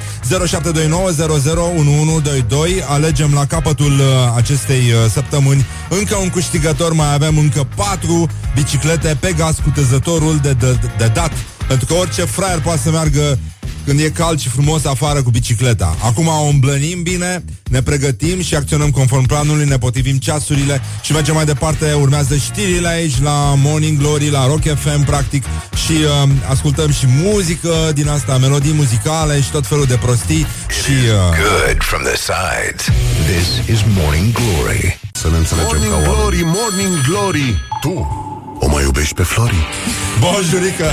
Alegem 2.89 3.33
la 3.35 3.47
capătul 3.47 3.93
uh, 3.93 4.07
acestei 4.37 4.79
uh, 4.93 5.11
săptămâni 5.11 5.67
încă 5.89 6.17
un 6.17 6.31
câștigător, 6.31 6.93
mai 6.93 7.15
avem 7.15 7.39
încă 7.39 7.69
patru 7.75 8.29
biciclete 8.55 9.17
pe 9.21 9.33
gaz 9.37 9.57
cu 9.63 9.71
tezătorul 9.75 10.39
de, 10.43 10.53
de, 10.53 10.79
de 10.99 11.11
dat. 11.15 11.33
Pentru 11.69 11.87
că 11.87 11.95
orice 11.95 12.23
fraier 12.23 12.61
poate 12.61 12.81
să 12.83 12.91
meargă 12.91 13.39
când 13.85 14.01
e 14.01 14.11
cald 14.11 14.41
și 14.41 14.49
frumos 14.49 14.85
afară 14.85 15.23
cu 15.23 15.31
bicicleta. 15.31 15.97
Acum 16.03 16.27
o 16.27 16.47
îmblănim 16.47 17.03
bine, 17.03 17.45
ne 17.71 17.83
pregătim 17.83 18.43
și 18.43 18.55
acționăm 18.55 18.91
conform 18.91 19.27
planului, 19.27 19.65
ne 19.65 19.79
potrivim 19.79 20.17
ceasurile 20.17 20.81
și 21.03 21.13
mergem 21.13 21.35
mai 21.35 21.45
departe. 21.45 21.93
Urmează 21.93 22.37
știrile 22.37 22.89
aici 22.89 23.21
la 23.23 23.55
Morning 23.57 23.99
Glory, 23.99 24.31
la 24.31 24.47
Rock 24.47 24.63
FM, 24.63 25.05
practic, 25.05 25.45
și 25.87 25.93
uh, 25.93 26.29
ascultăm 26.51 26.93
și 26.93 27.07
muzică 27.07 27.91
din 27.95 28.09
asta, 28.09 28.39
melodii 28.39 28.73
muzicale 28.73 29.41
și 29.41 29.51
tot 29.51 29.67
felul 29.67 29.85
de 29.85 29.97
prostii. 29.97 30.47
Și, 30.83 30.91
uh, 30.91 31.37
Good 31.39 31.83
from 31.83 32.03
the 32.03 32.17
sides. 32.17 32.85
This 33.33 33.77
is 33.77 33.85
Morning 33.99 34.33
Glory. 34.33 35.01
Să 35.13 35.29
ne 35.31 35.37
înțelegem 35.37 35.69
Morning 35.71 35.93
ca 35.93 36.13
Glory, 36.13 36.43
Morning 36.45 37.01
Glory 37.09 37.63
Tu 37.81 37.91
o 37.91 38.34
mai 38.85 38.93
iubești 38.93 39.15
pe 39.15 39.23
Flori? 39.23 39.67
Bonjurică! 40.21 40.91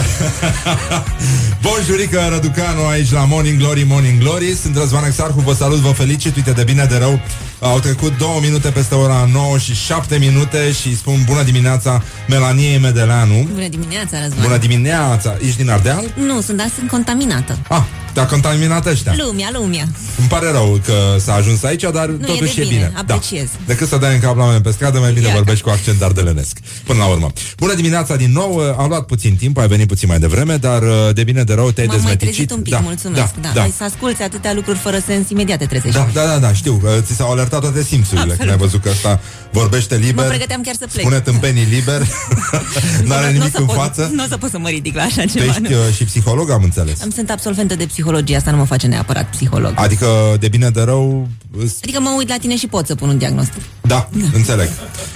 Bonjurică 1.66 2.28
Răducanu 2.30 2.86
aici 2.86 3.12
la 3.12 3.26
Morning 3.26 3.58
Glory, 3.58 3.84
Morning 3.84 4.20
Glory. 4.20 4.56
Sunt 4.56 4.78
Răzvan 4.78 5.06
Exarhu, 5.06 5.39
vă 5.39 5.54
salut, 5.54 5.78
vă 5.78 5.92
felicit. 5.92 6.36
Uite 6.36 6.52
de 6.52 6.64
bine 6.64 6.86
de 6.86 6.98
rău 6.98 7.20
Au 7.64 7.80
trecut 7.80 8.18
două 8.18 8.39
minute 8.41 8.70
peste 8.70 8.95
ora 8.95 9.30
9 9.34 9.57
și 9.57 9.74
7 9.76 10.18
minute 10.18 10.72
Și 10.72 10.95
spun 10.97 11.24
bună 11.26 11.43
dimineața 11.43 12.03
Melanie 12.28 12.78
Medeleanu 12.78 13.47
Bună 13.53 13.68
dimineața, 13.68 14.22
Răzvan. 14.22 14.41
Bună 14.43 14.57
dimineața, 14.57 15.36
ești 15.45 15.57
din 15.57 15.70
Ardeal? 15.70 16.03
Nu, 16.16 16.41
sunt, 16.41 16.57
dar 16.57 16.72
sunt 16.78 16.89
contaminată. 16.89 17.57
Ah, 17.68 17.82
te-a 18.14 18.26
contaminat 18.26 18.86
ăștia 18.86 19.14
Lumea, 19.18 19.49
lumea. 19.53 19.88
Îmi 20.20 20.28
pare 20.28 20.51
rău 20.51 20.80
că 20.86 20.93
s-a 21.20 21.34
ajuns 21.34 21.64
aici, 21.64 21.82
dar 21.93 22.05
Nu, 22.07 22.26
totuși 22.26 22.59
e 22.59 22.64
de 22.64 22.70
bine, 22.70 22.76
bine. 22.76 22.91
apreciez. 22.95 23.43
Da. 23.43 23.59
Decât 23.66 23.88
să 23.88 23.97
dai 23.97 24.14
în 24.14 24.20
cap 24.20 24.38
la 24.38 24.43
oameni 24.43 24.62
pe 24.64 24.72
stradă, 24.72 24.99
mai 24.99 25.12
bine 25.12 25.28
Ia 25.28 25.34
vorbești 25.34 25.64
cu 25.64 25.70
accent 25.70 26.01
ardelenesc. 26.01 26.57
Până 26.84 26.99
la 26.99 27.05
urmă. 27.05 27.32
Bună 27.57 27.74
dimineața 27.74 28.16
din 28.16 28.32
nou, 28.32 28.59
am 28.80 28.88
luat 28.88 29.05
puțin 29.05 29.36
timp, 29.36 29.57
ai 29.57 29.68
venit 29.68 29.88
puțin 29.88 30.07
mai 30.07 30.20
devreme, 30.20 30.55
dar 30.55 30.82
uh, 30.82 30.89
de 31.14 31.24
bine 31.24 31.43
de 31.43 31.53
rău 31.53 31.72
te-ai 31.72 31.86
M-am 31.88 31.95
mai 31.95 32.05
dezmeticit. 32.16 32.34
trezit 32.36 32.51
un 32.51 32.62
pic, 32.62 32.74
da, 32.74 32.80
mulțumesc. 32.80 33.34
Da, 33.41 33.49
da, 33.53 33.59
Hai 33.59 33.74
să 33.78 33.84
asculți 33.84 34.22
atâtea 34.22 34.53
lucruri 34.53 34.78
fără 34.78 34.97
sens, 35.05 35.30
imediat 35.30 35.57
te 35.57 35.66
trezești. 35.66 35.97
da, 35.97 36.07
da, 36.14 36.26
da, 36.26 36.38
da, 36.38 36.53
știu, 36.53 36.74
că 36.84 36.89
ți 37.01 37.14
s-au 37.16 37.32
alertat 37.52 37.72
toate 37.72 37.84
simțurile 37.88 38.20
Absolut. 38.22 38.38
când 38.39 38.49
ai 38.49 38.58
văzut 38.58 38.82
că 38.82 38.89
ăsta 38.89 39.20
vorbește 39.52 39.95
liber. 39.95 40.24
Mă 40.24 40.30
pregăteam 40.30 40.62
chiar 40.62 40.76
să 40.80 40.88
plec. 40.91 41.02
Spune 41.06 41.20
tâmpenii 41.20 41.64
liber, 41.64 42.02
n-are 43.08 43.26
Nu 43.26 43.30
o 43.30 43.32
nimic 43.32 43.52
să 43.52 43.58
în 43.60 43.66
pot- 43.66 43.76
față. 43.76 44.10
Nu 44.14 44.24
o 44.24 44.28
să 44.30 44.38
pot 44.38 44.49
să 44.49 44.60
mă 44.60 44.70
ridic 44.70 44.95
la 44.95 45.02
așa 45.02 45.22
Tu 45.22 45.28
ceva. 45.28 45.45
ești 45.45 45.62
nu. 45.62 45.70
uh, 45.70 45.93
și 45.95 46.04
psiholog, 46.04 46.49
am 46.49 46.64
înțeles. 46.64 47.02
Îmi 47.02 47.12
sunt 47.12 47.30
absolventă 47.30 47.76
de 47.76 47.86
psihologie, 47.86 48.36
asta 48.36 48.52
nu 48.52 48.58
mă 48.58 48.66
face 48.66 48.88
neapărat 48.88 49.30
psiholog. 49.30 49.72
Adică, 49.76 50.08
de 50.39 50.47
bine 50.47 50.70
de 50.70 50.82
rău, 50.82 51.28
îs- 51.58 51.78
Adică 51.84 51.99
mă 51.99 52.14
uit 52.18 52.30
la 52.30 52.38
tine 52.38 52.56
și 52.58 52.68
pot 52.68 52.88
să 52.88 52.95
pun 52.95 53.10
un 53.10 53.18
diagnostic. 53.18 53.62
da, 53.82 54.10
înțeleg. 54.34 54.70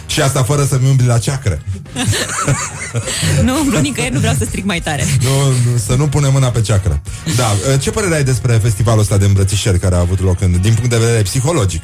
Și 0.07 0.21
asta 0.21 0.43
fără 0.43 0.65
să-mi 0.69 0.89
umbli 0.89 1.05
la 1.05 1.17
ceacră. 1.17 1.61
nu, 3.45 3.59
umblu 3.59 3.79
nicăieri, 3.79 4.13
nu 4.13 4.19
vreau 4.19 4.35
să 4.37 4.45
stric 4.45 4.65
mai 4.65 4.79
tare. 4.81 5.03
Nu, 5.21 5.47
nu, 5.71 5.77
să 5.85 5.95
nu 5.95 6.07
punem 6.07 6.31
mâna 6.31 6.47
pe 6.47 6.61
ceacră. 6.61 7.01
Da, 7.35 7.45
uh, 7.73 7.79
ce 7.81 7.91
părere 7.91 8.15
ai 8.15 8.23
despre 8.23 8.53
festivalul 8.53 8.99
ăsta 9.01 9.17
de 9.17 9.25
îmbrățișări 9.25 9.79
care 9.79 9.95
a 9.95 9.99
avut 9.99 10.21
loc 10.21 10.41
în, 10.41 10.51
din 10.61 10.73
punct 10.73 10.89
de 10.89 10.97
vedere 10.97 11.21
psihologic? 11.21 11.83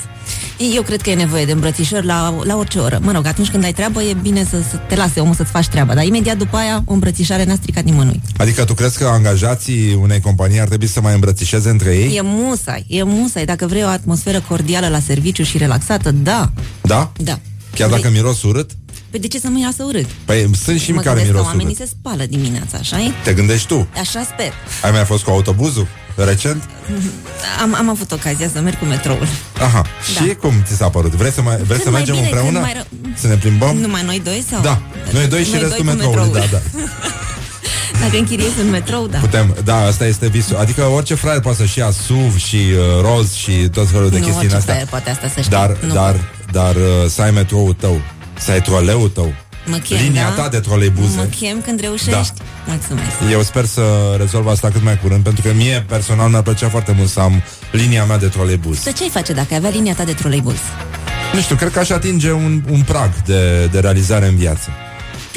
Eu 0.76 0.82
cred 0.82 1.02
că 1.02 1.10
e 1.10 1.14
nevoie 1.16 1.46
de 1.46 1.52
îmbrățișări 1.52 2.06
la, 2.06 2.36
la 2.44 2.56
orice 2.58 2.80
oră. 2.80 3.00
Mă 3.02 3.12
rog, 3.12 3.26
atunci 3.26 3.50
când 3.50 3.64
ai 3.64 3.74
treabă, 3.74 4.02
e 4.02 4.14
bine 4.22 4.44
să, 4.50 4.58
să 4.70 4.76
te 4.88 4.96
lase 4.96 5.20
omul 5.20 5.34
să-ți 5.34 5.50
faci 5.52 5.68
treaba. 5.68 5.94
Dar 5.94 6.04
imediat 6.04 6.38
după 6.38 6.58
aia, 6.58 6.84
o 6.86 6.94
îmbrățișare 6.94 7.44
n-a 7.44 7.56
stricat 7.56 7.84
nimănui. 7.84 8.22
Adică 8.38 8.64
tu 8.66 8.74
crezi 8.74 8.98
că 8.98 9.06
angajații 9.06 9.94
unei 10.02 10.20
companii 10.20 10.60
ar 10.60 10.68
trebui 10.68 10.88
să 10.88 11.02
mai 11.02 11.14
îmbrățișeze 11.14 11.70
între 11.70 11.96
ei? 11.96 12.16
E 12.16 12.22
musai, 12.24 12.86
e 12.88 13.04
musai. 13.04 13.46
Dacă 13.46 13.66
vrei 13.68 13.84
o 13.84 13.88
atmosferă 13.88 14.41
cordială 14.48 14.88
la 14.88 15.00
serviciu 15.00 15.44
și 15.44 15.58
relaxată, 15.58 16.12
da. 16.12 16.52
Da? 16.82 17.12
Da. 17.18 17.40
Chiar 17.76 17.90
dacă 17.90 18.10
miros 18.10 18.44
urât? 18.44 18.72
Păi 19.10 19.20
de 19.20 19.28
ce 19.28 19.40
să 19.40 19.48
mă 19.50 19.60
iasă 19.60 19.84
urât? 19.84 20.06
Păi 20.26 20.50
sunt 20.64 20.80
și 20.80 20.92
mă 20.92 21.02
care 21.02 21.08
gândesc 21.16 21.26
că 21.26 21.32
miros 21.32 21.46
oamenii 21.46 21.76
urât. 21.76 21.88
se 21.88 21.96
spală 22.00 22.24
dimineața, 22.30 22.78
așa 22.80 23.00
e? 23.02 23.12
Te 23.24 23.34
gândești 23.34 23.68
tu? 23.68 23.88
Așa 24.00 24.22
sper. 24.34 24.54
Ai 24.84 24.92
mai 24.92 25.04
fost 25.06 25.24
cu 25.24 25.30
autobuzul? 25.30 25.88
Recent? 26.16 26.64
Am, 27.62 27.76
am 27.76 27.90
avut 27.90 28.12
ocazia 28.12 28.50
să 28.54 28.60
merg 28.62 28.78
cu 28.80 28.86
metroul. 28.86 29.28
Aha. 29.62 29.82
Da. 29.82 30.22
Și 30.26 30.34
cum 30.34 30.54
ți 30.66 30.76
s-a 30.76 30.90
părut? 30.90 31.12
Vrei 31.12 31.32
să, 31.32 31.42
mai, 31.42 31.56
vrei 31.56 31.68
Cât 31.68 31.82
să 31.84 31.90
mai 31.90 31.98
mergem 32.00 32.16
bine, 32.16 32.28
cât 32.28 32.36
împreună? 32.38 32.60
mai 32.60 32.74
rău- 32.74 33.14
Să 33.16 33.28
ne 33.28 33.36
plimbăm? 33.36 33.78
Numai 33.78 34.04
noi 34.06 34.22
doi 34.24 34.44
sau? 34.50 34.62
Da. 34.62 34.82
Noi 35.14 35.28
doi 35.28 35.44
și 35.44 35.52
Noi 35.52 35.60
restul 35.60 35.86
doi 35.86 35.94
cu 35.96 36.02
metroului. 36.02 36.32
Da, 36.34 36.40
metroul. 36.40 36.64
da. 36.74 36.80
Dacă 38.02 38.18
închiriezi 38.18 38.60
un 38.60 38.70
metrou, 38.70 39.08
da. 39.08 39.18
Putem, 39.18 39.56
da, 39.64 39.82
asta 39.86 40.06
este 40.06 40.28
visul. 40.28 40.56
Adică 40.56 40.84
orice 40.84 41.16
fraier 41.16 41.40
poate 41.40 41.58
să-și 41.58 41.80
ia 41.80 41.92
SUV 41.92 42.38
și 42.38 42.56
uh, 42.56 43.02
roz 43.02 43.34
și 43.34 43.52
tot 43.52 43.90
felul 43.90 44.10
de 44.10 44.18
nu, 44.18 44.24
chestii 44.24 44.36
orice 44.36 44.48
din 44.48 44.58
astea. 44.58 44.74
fraier 44.74 44.90
poate 44.90 45.10
asta 45.10 45.28
să 45.28 45.40
știi. 45.40 45.52
Dar, 45.52 45.78
nu. 45.86 45.94
dar, 45.94 46.16
dar 46.52 46.76
uh, 46.76 46.82
să 47.10 47.22
ai 47.22 47.32
metroul 47.32 47.74
tău, 47.74 48.02
să 48.38 48.52
ai 48.52 48.62
troleul 48.62 49.10
tău, 49.10 49.34
mă 49.66 49.78
chem, 49.78 49.98
linia 49.98 50.34
da? 50.36 50.42
ta 50.42 50.50
de 50.50 50.60
troleibuze. 50.60 51.16
Mă 51.16 51.24
chem 51.40 51.62
când 51.62 51.80
reușești. 51.80 52.34
Mulțumesc. 52.68 53.32
Eu 53.32 53.42
sper 53.42 53.66
să 53.66 53.82
rezolv 54.18 54.48
asta 54.48 54.70
cât 54.70 54.84
mai 54.84 55.00
curând, 55.00 55.24
pentru 55.24 55.42
că 55.48 55.54
mie 55.54 55.86
personal 55.88 56.30
mi-ar 56.30 56.42
plăcea 56.42 56.70
foarte 56.70 56.94
mult 56.98 57.10
să 57.10 57.20
am 57.20 57.44
linia 57.72 58.06
mea 58.06 58.18
de 58.18 58.28
troleibuz. 58.28 58.80
Să 58.80 58.92
ce 58.92 59.04
ai 59.04 59.10
face 59.10 59.34
dacă 59.34 59.48
ai 59.52 59.58
avea 59.58 59.70
linia 59.70 59.94
ta 59.94 60.04
de 60.04 60.14
troleibuz? 60.14 60.58
Nu 61.34 61.40
știu, 61.42 61.56
cred 61.56 61.72
că 61.72 61.80
aș 61.80 61.90
atinge 61.90 62.32
un, 62.32 62.62
un 62.72 62.82
prag 62.82 63.22
de, 63.26 63.66
de 63.72 63.80
realizare 63.80 64.28
în 64.28 64.36
viață. 64.36 64.70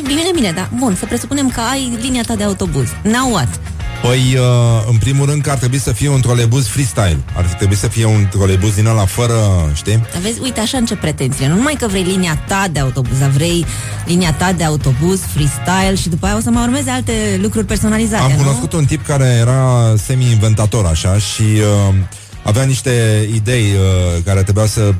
Bine, 0.03 0.20
bine, 0.34 0.53
da. 0.53 0.68
Bun, 0.78 0.95
să 0.99 1.07
presupunem 1.07 1.49
că 1.51 1.61
ai 1.61 1.99
linia 2.01 2.22
ta 2.26 2.34
de 2.34 2.42
autobuz. 2.45 2.88
Now 3.03 3.32
what? 3.32 3.61
Păi, 4.03 4.36
uh, 4.38 4.45
în 4.90 4.97
primul 4.97 5.26
rând 5.26 5.42
că 5.42 5.51
ar 5.51 5.59
trebui 5.59 5.78
să 5.78 5.92
fie 5.92 6.09
un 6.09 6.20
troleibuz 6.20 6.66
freestyle. 6.66 7.18
Ar 7.36 7.45
trebui 7.45 7.76
să 7.76 7.88
fie 7.88 8.05
un 8.05 8.26
troleibuz 8.30 8.74
din 8.74 8.86
ăla 8.86 9.05
fără, 9.05 9.34
știi? 9.74 10.07
Vezi, 10.22 10.40
uite, 10.40 10.61
așa 10.61 10.78
încep 10.78 11.01
pretențiile. 11.01 11.49
Nu 11.49 11.55
numai 11.55 11.74
că 11.78 11.86
vrei 11.86 12.03
linia 12.03 12.42
ta 12.49 12.66
de 12.72 12.80
autobuz, 12.80 13.18
dar 13.18 13.28
vrei 13.28 13.66
linia 14.07 14.32
ta 14.32 14.53
de 14.53 14.64
autobuz, 14.64 15.20
freestyle 15.20 15.95
și 15.97 16.09
după 16.09 16.26
aia 16.26 16.36
o 16.36 16.40
să 16.40 16.51
mai 16.51 16.62
urmeze 16.62 16.90
alte 16.90 17.38
lucruri 17.42 17.66
personalizate, 17.66 18.22
Am 18.22 18.30
nu? 18.30 18.36
cunoscut 18.36 18.72
un 18.72 18.84
tip 18.84 19.07
care 19.07 19.36
era 19.40 19.95
semi-inventator 19.97 20.86
așa 20.86 21.18
și 21.18 21.42
uh, 21.42 21.95
avea 22.42 22.62
niște 22.62 23.26
idei 23.34 23.62
uh, 23.72 24.22
care 24.24 24.42
trebuiau 24.42 24.66
să 24.66 24.95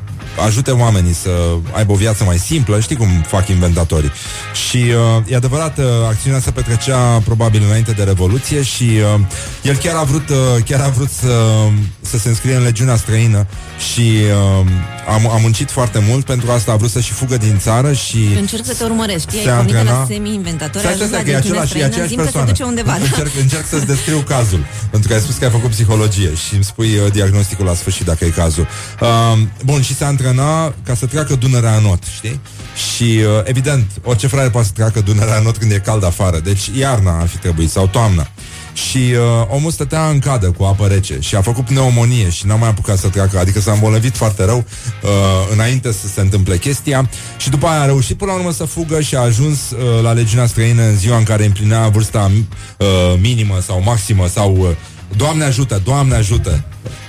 ajute 0.45 0.71
oamenii 0.71 1.13
să 1.13 1.29
aibă 1.71 1.91
o 1.91 1.95
viață 1.95 2.23
mai 2.23 2.37
simplă, 2.37 2.79
știi 2.79 2.95
cum 2.95 3.07
fac 3.27 3.47
inventatorii. 3.47 4.11
Și 4.67 4.77
uh, 4.77 5.31
e 5.31 5.35
adevărat, 5.35 5.77
uh, 5.77 5.85
acțiunea 6.07 6.39
se 6.39 6.51
petrecea 6.51 6.97
probabil 7.25 7.63
înainte 7.67 7.91
de 7.91 8.03
Revoluție 8.03 8.63
și 8.63 8.83
uh, 8.83 9.19
el 9.61 9.75
chiar 9.75 9.95
a 9.95 10.03
vrut, 10.03 10.29
uh, 10.29 10.35
chiar 10.65 10.81
a 10.81 10.89
vrut 10.89 11.09
să, 11.09 11.35
să 12.01 12.17
se 12.17 12.27
înscrie 12.29 12.55
în 12.55 12.63
legiunea 12.63 12.95
străină 12.95 13.47
și 13.93 14.01
uh, 14.61 14.65
am, 15.07 15.29
am 15.29 15.41
muncit 15.41 15.71
foarte 15.71 16.03
mult 16.09 16.25
pentru 16.25 16.51
asta, 16.51 16.71
a 16.71 16.75
vrut 16.75 16.89
să 16.91 16.99
și 16.99 17.11
fugă 17.11 17.37
din 17.37 17.57
țară 17.59 17.93
și 17.93 18.17
Încerc 18.39 18.65
să 18.65 18.73
te 18.77 18.83
urmăresc. 18.83 19.29
Știi, 19.29 19.41
se 19.41 19.49
ai 19.49 19.55
pornit 19.55 19.73
de 19.75 19.81
la 19.81 19.91
antrena- 19.91 20.07
semi-inventator, 20.07 20.81
Stai, 20.81 20.91
ai 20.91 20.97
stai, 20.97 21.07
ajuns 21.07 21.11
la 21.11 21.17
stai, 21.17 21.23
că 21.23 21.29
e 21.29 21.33
legiune 21.33 21.59
același, 21.59 21.65
e 21.65 21.67
străină, 21.67 21.87
aceeași 21.87 22.09
zim 22.09 22.17
că 22.17 22.23
se 22.25 22.31
persoană. 22.31 22.51
duce 22.51 22.63
undeva. 22.63 22.91
da? 22.91 23.03
Încerc, 23.03 23.31
încerc 23.45 23.65
să-ți 23.67 23.85
descriu 23.85 24.19
cazul, 24.19 24.65
pentru 24.91 25.07
că 25.07 25.13
ai 25.13 25.21
spus 25.21 25.35
că 25.35 25.43
ai 25.45 25.51
făcut 25.51 25.69
psihologie 25.69 26.31
și 26.43 26.53
îmi 26.53 26.63
spui 26.63 26.91
uh, 26.97 27.11
diagnosticul 27.11 27.65
la 27.65 27.73
sfârșit, 27.73 28.05
dacă 28.05 28.25
e 28.25 28.29
cazul. 28.29 28.67
Uh, 29.01 29.37
bun, 29.65 29.81
și 29.81 29.95
se 29.95 30.03
antrena 30.27 30.73
ca 30.83 30.93
să 30.95 31.05
treacă 31.05 31.35
Dunărea 31.35 31.75
în 31.75 31.83
not, 31.83 32.03
știi? 32.15 32.39
Și, 32.93 33.03
uh, 33.03 33.41
evident, 33.43 33.91
orice 34.03 34.27
fraier 34.27 34.49
poate 34.49 34.67
să 34.67 34.73
treacă 34.73 35.01
Dunărea 35.01 35.37
în 35.37 35.43
not 35.43 35.57
când 35.57 35.71
e 35.71 35.79
cald 35.79 36.03
afară, 36.03 36.39
deci 36.39 36.69
iarna 36.77 37.19
ar 37.19 37.27
fi 37.27 37.37
trebuit, 37.37 37.69
sau 37.69 37.87
toamna. 37.87 38.27
Și 38.73 38.97
uh, 38.97 39.47
omul 39.47 39.71
stătea 39.71 40.09
în 40.09 40.19
cadă 40.19 40.51
cu 40.51 40.63
apă 40.63 40.87
rece 40.87 41.17
și 41.19 41.35
a 41.35 41.41
făcut 41.41 41.65
pneumonie 41.65 42.29
și 42.29 42.45
n-a 42.45 42.55
mai 42.55 42.69
apucat 42.69 42.97
să 42.97 43.07
treacă, 43.07 43.39
adică 43.39 43.59
s-a 43.59 43.71
îmbolnăvit 43.71 44.15
foarte 44.15 44.45
rău 44.45 44.57
uh, 45.03 45.09
înainte 45.51 45.91
să 45.91 46.07
se 46.07 46.21
întâmple 46.21 46.57
chestia 46.57 47.09
și 47.37 47.49
după 47.49 47.67
aia 47.67 47.81
a 47.81 47.85
reușit 47.85 48.17
până 48.17 48.31
la 48.31 48.37
urmă 48.37 48.51
să 48.51 48.65
fugă 48.65 49.01
și 49.01 49.15
a 49.15 49.19
ajuns 49.19 49.71
uh, 49.71 50.01
la 50.01 50.11
legiunea 50.11 50.45
străină 50.45 50.83
în 50.83 50.97
ziua 50.97 51.17
în 51.17 51.23
care 51.23 51.45
împlinea 51.45 51.87
vârsta 51.87 52.31
uh, 52.77 52.87
minimă 53.19 53.59
sau 53.65 53.81
maximă 53.81 54.27
sau 54.27 54.55
uh, 54.57 54.69
Doamne 55.17 55.43
ajută, 55.43 55.81
Doamne 55.83 56.15
ajută 56.15 56.63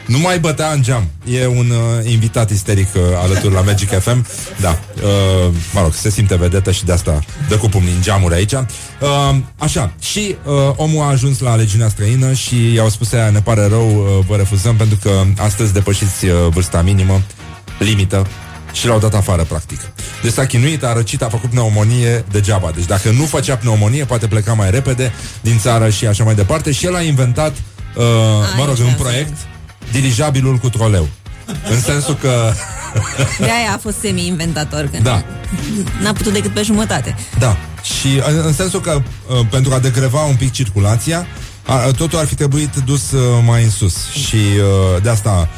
nu 0.06 0.18
mai 0.18 0.38
bătea 0.38 0.70
în 0.72 0.82
geam 0.82 1.08
E 1.24 1.46
un 1.46 1.70
uh, 1.70 2.10
invitat 2.10 2.50
isteric 2.50 2.88
uh, 2.94 3.02
alături 3.22 3.54
la 3.54 3.60
Magic 3.60 3.88
FM 4.04 4.26
Da, 4.60 4.78
uh, 4.96 5.54
mă 5.72 5.80
rog, 5.80 5.92
se 5.94 6.10
simte 6.10 6.36
vedetă 6.36 6.70
și 6.70 6.84
de 6.84 6.92
asta 6.92 7.20
Dă 7.48 7.56
cu 7.56 7.68
pumnii 7.68 7.92
în 7.92 8.02
geamuri 8.02 8.34
aici 8.34 8.52
uh, 8.52 8.66
Așa, 9.58 9.92
și 10.00 10.36
uh, 10.44 10.52
omul 10.76 11.02
a 11.02 11.08
ajuns 11.08 11.38
la 11.38 11.54
legiunea 11.54 11.88
străină 11.88 12.32
Și 12.32 12.72
i-au 12.72 12.88
spus 12.88 13.12
aia, 13.12 13.30
ne 13.30 13.40
pare 13.40 13.66
rău, 13.66 13.88
uh, 13.88 14.24
vă 14.28 14.36
refuzăm 14.36 14.76
Pentru 14.76 14.98
că 15.02 15.10
astăzi 15.38 15.72
depășiți 15.72 16.26
uh, 16.26 16.32
vârsta 16.50 16.82
minimă 16.82 17.22
Limită 17.78 18.26
și 18.72 18.86
l-au 18.86 18.98
dat 18.98 19.14
afară, 19.14 19.42
practic. 19.42 19.80
Deci 20.22 20.32
s-a 20.32 20.46
chinuit, 20.46 20.84
a 20.84 20.92
răcit, 20.92 21.22
a 21.22 21.28
făcut 21.28 21.50
pneumonie 21.50 22.24
degeaba. 22.30 22.70
Deci 22.70 22.84
dacă 22.84 23.10
nu 23.10 23.24
făcea 23.24 23.56
pneumonie, 23.56 24.04
poate 24.04 24.26
pleca 24.26 24.52
mai 24.52 24.70
repede 24.70 25.12
din 25.40 25.58
țară 25.58 25.90
și 25.90 26.06
așa 26.06 26.24
mai 26.24 26.34
departe. 26.34 26.72
Și 26.72 26.86
el 26.86 26.94
a 26.94 27.00
inventat, 27.00 27.50
uh, 27.96 28.04
mă 28.56 28.64
rog, 28.64 28.76
un 28.78 28.94
proiect, 28.98 29.36
dirijabilul 29.92 30.56
cu 30.56 30.68
troleu. 30.68 31.08
În 31.70 31.80
sensul 31.80 32.14
că 32.14 32.52
De 33.38 33.44
aia 33.44 33.72
a 33.74 33.78
fost 33.78 33.98
semi-inventator, 33.98 34.88
că 34.92 34.98
Da. 35.02 35.22
n-a 36.02 36.12
putut 36.12 36.32
decât 36.32 36.50
pe 36.50 36.62
jumătate. 36.62 37.16
Da. 37.38 37.56
Și 37.82 38.06
în, 38.28 38.42
în 38.46 38.52
sensul 38.52 38.80
că 38.80 39.02
uh, 39.28 39.46
pentru 39.50 39.74
a 39.74 39.78
degreva 39.78 40.24
un 40.24 40.34
pic 40.36 40.52
circulația, 40.52 41.26
a, 41.66 41.76
totul 41.96 42.18
ar 42.18 42.26
fi 42.26 42.34
trebuit 42.34 42.74
dus 42.84 43.10
uh, 43.10 43.20
mai 43.46 43.62
în 43.62 43.70
sus. 43.70 44.10
Și 44.10 44.36
uh, 44.36 45.02
de 45.02 45.08
asta 45.08 45.48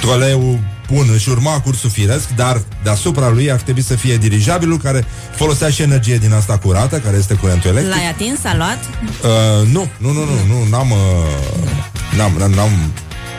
troleul 0.00 0.58
bun 0.92 1.10
își 1.14 1.28
urma 1.28 1.60
cursul 1.60 1.90
firesc, 1.90 2.28
dar 2.36 2.62
deasupra 2.82 3.28
lui 3.28 3.50
ar 3.50 3.60
trebui 3.60 3.82
să 3.82 3.94
fie 3.94 4.16
dirijabilul 4.16 4.78
care 4.78 5.04
folosea 5.34 5.70
și 5.70 5.82
energie 5.82 6.16
din 6.16 6.32
asta 6.32 6.58
curată, 6.58 6.98
care 6.98 7.16
este 7.16 7.34
curentul 7.34 7.70
electric. 7.70 7.94
L-ai 7.94 8.08
atins, 8.08 8.44
a 8.44 8.56
luat? 8.56 8.78
Uh, 9.22 9.66
nu, 9.66 9.88
nu, 9.98 10.12
nu, 10.12 10.24
nu, 10.24 10.34
nu, 10.48 10.66
n-am, 10.70 10.90
uh, 10.90 10.96
n-am, 12.16 12.32
n-am, 12.38 12.50
n-am 12.50 12.70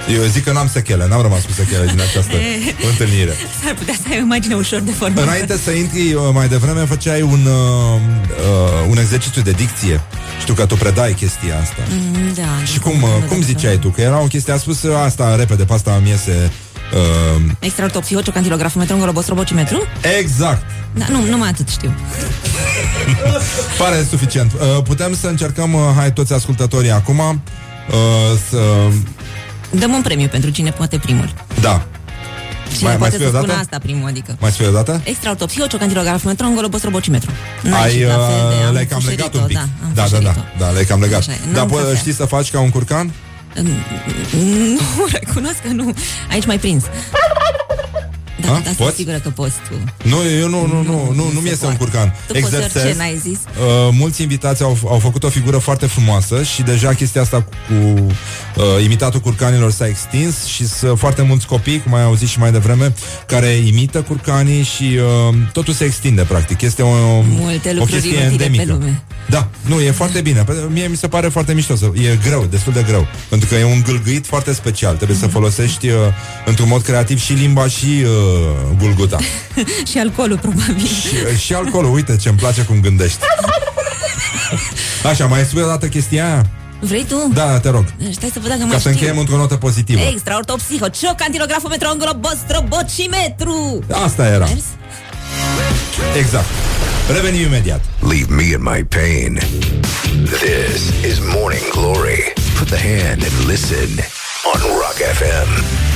eu 0.10 0.24
zic 0.24 0.43
că 0.43 0.52
n-am 0.52 0.68
sechele, 0.68 1.08
n-am 1.08 1.22
rămas 1.22 1.43
cu 1.45 1.52
sechele 1.52 1.86
din 1.86 2.02
această 2.02 2.36
întâlnire. 2.91 3.34
S-ar 3.64 3.74
putea 3.74 3.93
să 3.93 4.08
ai 4.10 4.18
o 4.18 4.22
imagine 4.22 4.56
ușor 4.56 4.80
de 4.80 4.91
formă. 4.91 5.22
Înainte 5.22 5.58
să 5.58 5.72
intri 5.72 6.14
uh, 6.14 6.22
mai 6.34 6.47
devreme, 6.47 6.86
făceai 6.86 7.22
un, 7.22 7.45
uh, 7.45 8.02
uh, 8.30 8.89
un 8.89 8.97
exercițiu 8.97 9.41
de 9.41 9.52
dicție. 9.52 10.02
Știu 10.39 10.54
că 10.54 10.66
tu 10.66 10.76
predai 10.76 11.14
chestia 11.14 11.60
asta. 11.62 11.82
Mm, 11.89 12.34
da. 12.34 12.66
Și 12.72 12.80
cum, 12.80 13.02
uh, 13.02 13.10
cum 13.28 13.41
ziceai 13.41 13.78
tu? 13.78 13.89
Că 13.89 14.02
era 14.02 14.22
o 14.22 14.26
chestie, 14.26 14.54
a 14.54 14.58
spus 14.58 14.84
uh, 14.84 14.95
asta 15.06 15.36
repede, 15.36 15.64
pe 15.64 15.74
asta 15.74 15.99
mi 16.04 16.10
iese... 16.10 16.52
Uh, 16.93 17.41
Extraortopsihociu, 17.60 18.32
cantilografometru, 18.32 18.95
ngolobosrobocimetru? 18.95 19.84
exact. 20.20 20.64
Da, 20.93 21.06
nu, 21.10 21.26
numai 21.26 21.49
atât 21.49 21.70
știu. 21.70 21.93
Pare 23.80 24.06
suficient. 24.10 24.52
Uh, 24.54 24.84
putem 24.84 25.16
să 25.16 25.28
încercăm, 25.28 25.74
uh, 25.74 25.82
hai 25.95 26.14
toți 26.14 26.34
ascultătorii 26.34 26.91
acum, 26.91 27.20
uh, 27.20 28.38
să... 28.49 28.58
Dăm 29.72 29.94
un 29.94 30.02
premiu 30.02 30.28
pentru 30.28 30.50
cine 30.50 30.70
poate 30.72 30.98
primul. 30.98 31.34
Da. 31.62 31.86
Cine 32.78 32.90
Mai- 32.90 32.90
mai 32.90 32.98
poate 32.98 33.14
spui 33.16 33.26
să 33.26 33.32
o 33.32 33.38
spună 33.38 33.48
dată? 33.48 33.60
asta 33.60 33.78
primul, 33.80 34.08
adică. 34.08 34.36
Mai 34.40 34.52
spui 34.52 34.66
o 34.66 34.72
dată? 34.72 35.02
Extraortopsihociu, 35.04 35.78
cantilografometru, 35.78 36.48
ngolobosrobocimetru. 36.48 37.32
Ai, 37.82 38.04
la 38.04 38.14
fel 38.14 38.50
de, 38.50 38.56
uh, 38.62 38.66
am 38.68 38.74
le-ai 38.74 38.86
cam 38.86 39.02
legat 39.08 39.30
fușerit-o, 39.32 39.38
un 39.40 39.46
pic. 39.46 39.56
Da, 39.56 39.62
am 39.62 39.92
da, 39.94 40.02
da, 40.02 40.08
da, 40.10 40.18
fușerit-o. 40.18 40.42
da, 40.58 40.70
le-ai 40.70 40.86
cam 40.86 41.00
legat. 41.02 41.20
Așa 41.20 41.32
e, 41.32 41.36
Dar 41.54 41.54
n-am 41.54 41.68
po- 41.72 41.82
cafea. 41.82 41.96
știi 42.00 42.14
să 42.14 42.26
faci 42.26 42.52
ca 42.52 42.60
un 42.60 42.70
curcan? 42.70 43.12
Nu, 44.36 45.08
recunosc 45.12 45.62
că 45.62 45.68
nu. 45.74 45.94
Aici 46.32 46.46
mai 46.46 46.60
prins. 46.60 46.84
Da, 48.42 48.48
Ha? 48.48 48.54
da, 48.54 48.64
sunt 48.64 48.76
Poți? 48.78 48.96
sigură 48.96 49.18
că 49.18 49.30
poți 49.30 49.54
tu. 49.70 50.08
Nu, 50.10 50.16
eu 50.39 50.48
nu, 50.50 50.66
nu, 50.68 50.82
nu, 50.84 51.12
nu, 51.16 51.32
nu 51.34 51.39
mi 51.39 51.50
este 51.50 51.66
un 51.66 51.76
curcan. 51.78 52.16
Tu 52.28 52.34
poți 52.39 52.56
orice, 52.56 52.94
n-ai 52.98 53.20
zis? 53.22 53.38
Uh, 53.38 53.89
mulți 53.92 54.22
invitați 54.22 54.64
au, 54.64 54.78
au 54.88 55.00
făcut 55.00 55.24
o 55.24 55.30
figură 55.30 55.58
foarte 55.58 55.86
frumoasă 55.86 56.44
și 56.44 56.62
deja 56.62 56.94
chestia 56.94 57.22
asta 57.22 57.42
cu 57.42 57.74
uh, 58.56 58.84
imitatul 58.84 59.20
curcanilor 59.20 59.72
s-a 59.72 59.88
extins 59.88 60.44
și 60.46 60.68
sunt 60.68 61.00
foarte 61.00 61.22
mulți 61.22 61.46
copii, 61.48 61.82
cum 61.82 61.94
ai 61.94 62.04
auzit 62.04 62.28
și 62.28 62.39
mai 62.39 62.52
devreme, 62.52 62.94
care 63.28 63.48
imită 63.48 64.02
curcanii 64.02 64.64
și 64.64 64.84
uh, 65.30 65.36
totul 65.54 65.74
se 65.74 65.84
extinde, 65.84 66.22
practic. 66.22 66.62
Este 66.62 66.82
o, 66.82 67.22
Multe 67.22 67.70
o 67.70 67.74
lucruri 67.74 67.92
chestie 68.02 68.10
inutile 68.20 68.44
endemică. 68.46 68.64
pe 68.64 68.72
lume. 68.72 69.04
Da, 69.30 69.48
nu, 69.62 69.80
e 69.82 69.92
foarte 69.92 70.22
bine. 70.22 70.44
Pe- 70.44 70.66
Mie 70.72 70.88
mi 70.88 70.98
se 70.98 71.08
pare 71.08 71.28
foarte 71.28 71.54
mișto. 71.54 71.76
Să, 71.76 71.86
e 71.94 72.20
greu, 72.28 72.46
destul 72.50 72.74
de 72.74 72.84
greu. 72.88 73.08
Pentru 73.30 73.48
că 73.50 73.56
e 73.56 73.64
un 73.64 73.82
gâlgâit 73.86 74.26
foarte 74.26 74.54
special. 74.54 74.96
Trebuie 74.96 75.18
să 75.18 75.28
folosești 75.28 75.88
uh, 75.88 75.96
într-un 76.46 76.68
mod 76.68 76.82
creativ 76.82 77.20
și 77.22 77.34
limba 77.34 77.68
și 77.68 77.86
uh, 77.86 78.31
gulguta. 78.78 79.18
și 79.92 79.98
alcoolul, 79.98 80.38
probabil. 80.38 80.86
și, 80.86 81.38
și 81.40 81.54
alcoolul, 81.54 81.94
uite 81.94 82.16
ce-mi 82.16 82.38
place 82.38 82.62
cum 82.62 82.80
gândești. 82.82 83.20
Așa, 85.06 85.26
mai 85.26 85.44
spui 85.44 85.62
o 85.62 85.66
dată 85.68 85.88
chestia 85.88 86.26
aia? 86.26 86.46
Vrei 86.80 87.04
tu? 87.06 87.32
Da, 87.34 87.60
te 87.60 87.70
rog. 87.70 87.86
Stai 88.12 88.30
să 88.34 88.40
văd 88.40 88.50
dacă 88.50 88.60
mai 88.62 88.70
Ca 88.70 88.76
să 88.76 88.80
știu. 88.80 88.92
încheiem 88.92 89.18
într-o 89.18 89.36
notă 89.38 89.56
pozitivă. 89.56 90.00
Extraortopsihocio, 90.12 91.14
cantilografometru, 91.18 91.94
ngolobosrobocimetru. 91.98 93.84
Asta 94.06 94.28
era. 94.28 94.46
Mers? 94.46 94.64
Exact. 96.18 96.46
Revenim 97.14 97.42
imediat. 97.42 97.82
Leave 98.00 98.26
me 98.36 98.44
in 98.44 98.62
my 98.62 98.84
pain. 98.84 99.40
This 100.24 100.82
is 101.12 101.18
Morning 101.36 101.70
Glory. 101.72 102.34
Put 102.58 102.68
the 102.68 102.78
hand 102.80 103.22
and 103.24 103.48
listen 103.48 103.90
on 104.54 104.60
Rock 104.62 104.98
FM. 105.20 105.91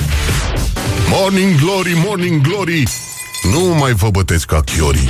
Morning 1.10 1.56
Glory, 1.60 1.94
Morning 2.06 2.42
Glory. 2.42 2.84
Nu 3.54 3.60
mai 3.80 3.92
vă 3.94 4.10
bătesc 4.10 4.46
ca 4.46 4.62
chiorii. 4.62 5.10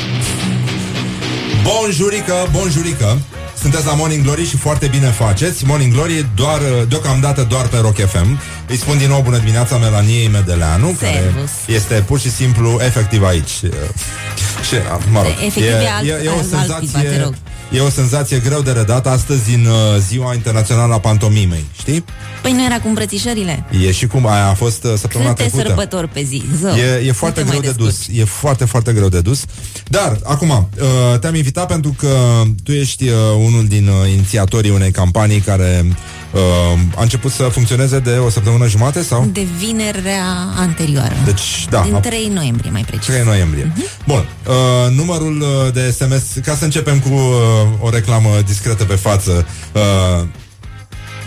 Bonjurică, 1.64 2.34
bonjurică 2.52 3.20
Sunteți 3.62 3.86
la 3.86 3.94
Morning 3.94 4.24
Glory 4.24 4.46
și 4.50 4.58
foarte 4.58 4.88
bine 4.88 5.08
faceți. 5.08 5.66
Morning 5.66 5.94
Glory 5.94 6.26
doar, 6.36 6.60
deocamdată 6.88 7.46
doar 7.50 7.68
pe 7.68 7.78
Rock 7.78 7.96
FM 7.96 8.40
Îi 8.68 8.78
spun 8.78 8.98
din 8.98 9.08
nou 9.10 9.22
bună 9.22 9.38
dimineața 9.38 9.78
Melaniei 9.78 10.28
Medeleanu 10.28 10.96
Care 11.00 11.14
Servus. 11.14 11.50
este 11.68 11.94
pur 12.08 12.20
și 12.20 12.32
simplu 12.32 12.80
efectiv 12.86 13.24
aici. 13.24 13.50
Și, 14.68 14.76
mă 15.12 15.22
rog 15.22 15.32
Efectiv 15.46 15.64
e 15.64 15.90
alt- 15.98 16.08
e, 16.08 16.22
e, 16.24 16.30
o 16.30 16.32
alt 16.38 16.42
tipa, 16.50 16.60
te 16.62 16.86
senzație 16.86 17.22
rog. 17.24 17.34
E 17.72 17.80
o 17.80 17.90
senzație 17.90 18.40
greu 18.40 18.62
de 18.62 18.72
redat 18.72 19.08
astăzi 19.08 19.54
în 19.54 19.66
uh, 19.66 19.74
ziua 20.08 20.34
internațională 20.34 20.94
a 20.94 21.00
pantomimei, 21.00 21.66
știi? 21.80 22.04
Păi 22.42 22.52
nu 22.52 22.66
era 22.66 22.80
cu 22.80 22.88
îmbrățișările? 22.88 23.66
E 23.86 23.92
și 23.92 24.08
cum 24.08 24.28
aia 24.28 24.48
a 24.48 24.54
fost 24.54 24.84
uh, 24.84 24.94
săptămâna 24.98 25.30
Câte 25.30 25.42
trecută. 25.42 25.68
sărbători 25.68 26.08
pe 26.08 26.24
zi, 26.24 26.44
zău. 26.62 26.74
E, 26.76 27.02
e 27.04 27.08
Nu 27.08 27.14
foarte 27.14 27.42
te 27.42 27.48
greu 27.48 27.60
mai 27.60 27.68
de 27.68 27.76
dus. 27.78 27.88
descurci. 27.98 28.18
E 28.20 28.24
foarte, 28.24 28.66
foarte 28.66 28.94
greu 28.94 29.10
de 29.10 29.22
dus. 29.22 29.44
Dar, 29.88 30.18
acum, 30.24 30.50
uh, 30.50 31.20
te-am 31.20 31.36
invitat 31.36 31.68
pentru 31.68 31.96
că 31.98 32.42
tu 32.64 32.72
ești 32.72 33.08
uh, 33.08 33.16
unul 33.38 33.66
din 33.68 33.88
uh, 33.88 34.12
inițiatorii 34.12 34.72
unei 34.72 34.92
campanii 34.92 35.40
care 35.40 35.86
uh, 36.36 36.80
a 36.96 37.02
început 37.02 37.32
să 37.32 37.44
funcționeze 37.44 38.00
de 38.00 38.12
o 38.12 38.30
săptămână 38.30 38.68
jumate 38.68 39.04
sau? 39.04 39.26
De 39.32 39.46
vinerea 39.58 40.26
anterioară. 40.58 41.14
Deci, 41.26 41.66
da. 41.70 41.82
Din 41.82 41.94
a- 41.96 42.00
3 42.00 42.28
noiembrie, 42.34 42.72
mai 42.72 42.82
precis. 42.88 43.06
3 43.06 43.24
noiembrie. 43.24 43.74
Bun. 44.08 44.26
Uh, 44.48 44.54
numărul 44.96 45.42
uh, 45.42 45.74
de 45.74 45.92
SMS, 45.92 46.24
ca 46.46 46.56
să 46.56 46.64
începem 46.64 47.00
cu 47.00 47.10
uh, 47.14 47.22
o 47.80 47.90
reclamă 47.90 48.30
discretă 48.46 48.84
pe 48.84 48.96
față. 48.96 49.46
Uh, 49.72 49.82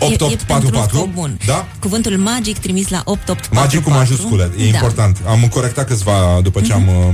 E, 0.01 0.05
e 0.05 0.07
pentru 0.07 0.25
un 0.27 0.33
8844. 0.33 0.97
scop 0.97 1.13
bun. 1.13 1.37
Da? 1.45 1.67
Cuvântul 1.79 2.17
magic 2.17 2.57
trimis 2.57 2.87
la 2.89 3.01
8844. 3.05 3.53
Magic 3.55 3.83
cu 3.83 3.89
majuscule, 3.89 4.51
e 4.57 4.71
Da. 4.71 4.75
important. 4.77 5.17
Am 5.27 5.47
corectat 5.49 5.87
câțiva 5.87 6.39
după 6.43 6.61
ce 6.61 6.73
am 6.73 6.87
uh, 6.87 7.13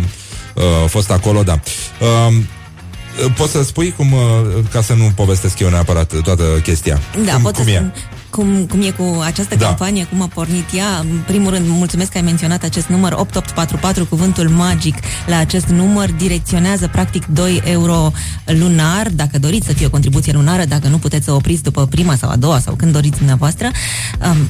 uh, 0.55 0.63
fost 0.89 1.11
acolo, 1.11 1.43
da. 1.43 1.59
Uh, 2.01 2.35
Poți 3.37 3.51
să 3.51 3.63
spui 3.63 3.93
cum, 3.97 4.11
uh, 4.11 4.19
ca 4.71 4.81
să 4.81 4.93
nu 4.93 5.11
povestesc 5.15 5.59
eu 5.59 5.69
neapărat 5.69 6.13
toată 6.23 6.43
chestia. 6.63 6.99
Da, 7.25 7.33
cum, 7.33 7.41
pot 7.41 7.55
cum 7.55 7.63
să 7.63 7.69
e? 7.69 7.75
spun 7.75 7.93
cum, 8.35 8.65
cum 8.65 8.81
e 8.81 8.89
cu 8.89 9.21
această 9.23 9.55
Da. 9.55 9.65
campanie, 9.65 10.05
cum 10.05 10.21
a 10.21 10.27
pornit 10.33 10.65
ea. 10.73 10.99
În 10.99 11.21
primul 11.25 11.51
rând, 11.51 11.67
mulțumesc 11.67 12.11
că 12.11 12.17
ai 12.17 12.23
menționat 12.23 12.63
acest 12.63 12.87
număr 12.87 13.11
8844, 13.11 14.05
cuvântul 14.05 14.49
magic 14.49 14.95
la 15.27 15.37
acest 15.37 15.65
număr 15.65 16.11
direcționează 16.11 16.87
practic 16.87 17.25
2 17.25 17.61
euro 17.65 18.11
lunar, 18.45 19.09
dacă 19.09 19.39
doriți 19.39 19.65
să 19.65 19.73
fie 19.73 19.85
o 19.85 19.89
contribuție 19.89 20.31
lunară, 20.33 20.65
dacă 20.65 20.87
nu 20.87 20.97
puteți 20.97 21.25
să 21.25 21.31
opriți 21.31 21.63
după 21.63 21.85
prima 21.85 22.15
sau 22.15 22.29
a 22.29 22.35
doua 22.35 22.59
sau 22.59 22.73
când 22.73 22.91
doriți 22.91 23.17
dumneavoastră. 23.17 23.71
Um, 24.29 24.49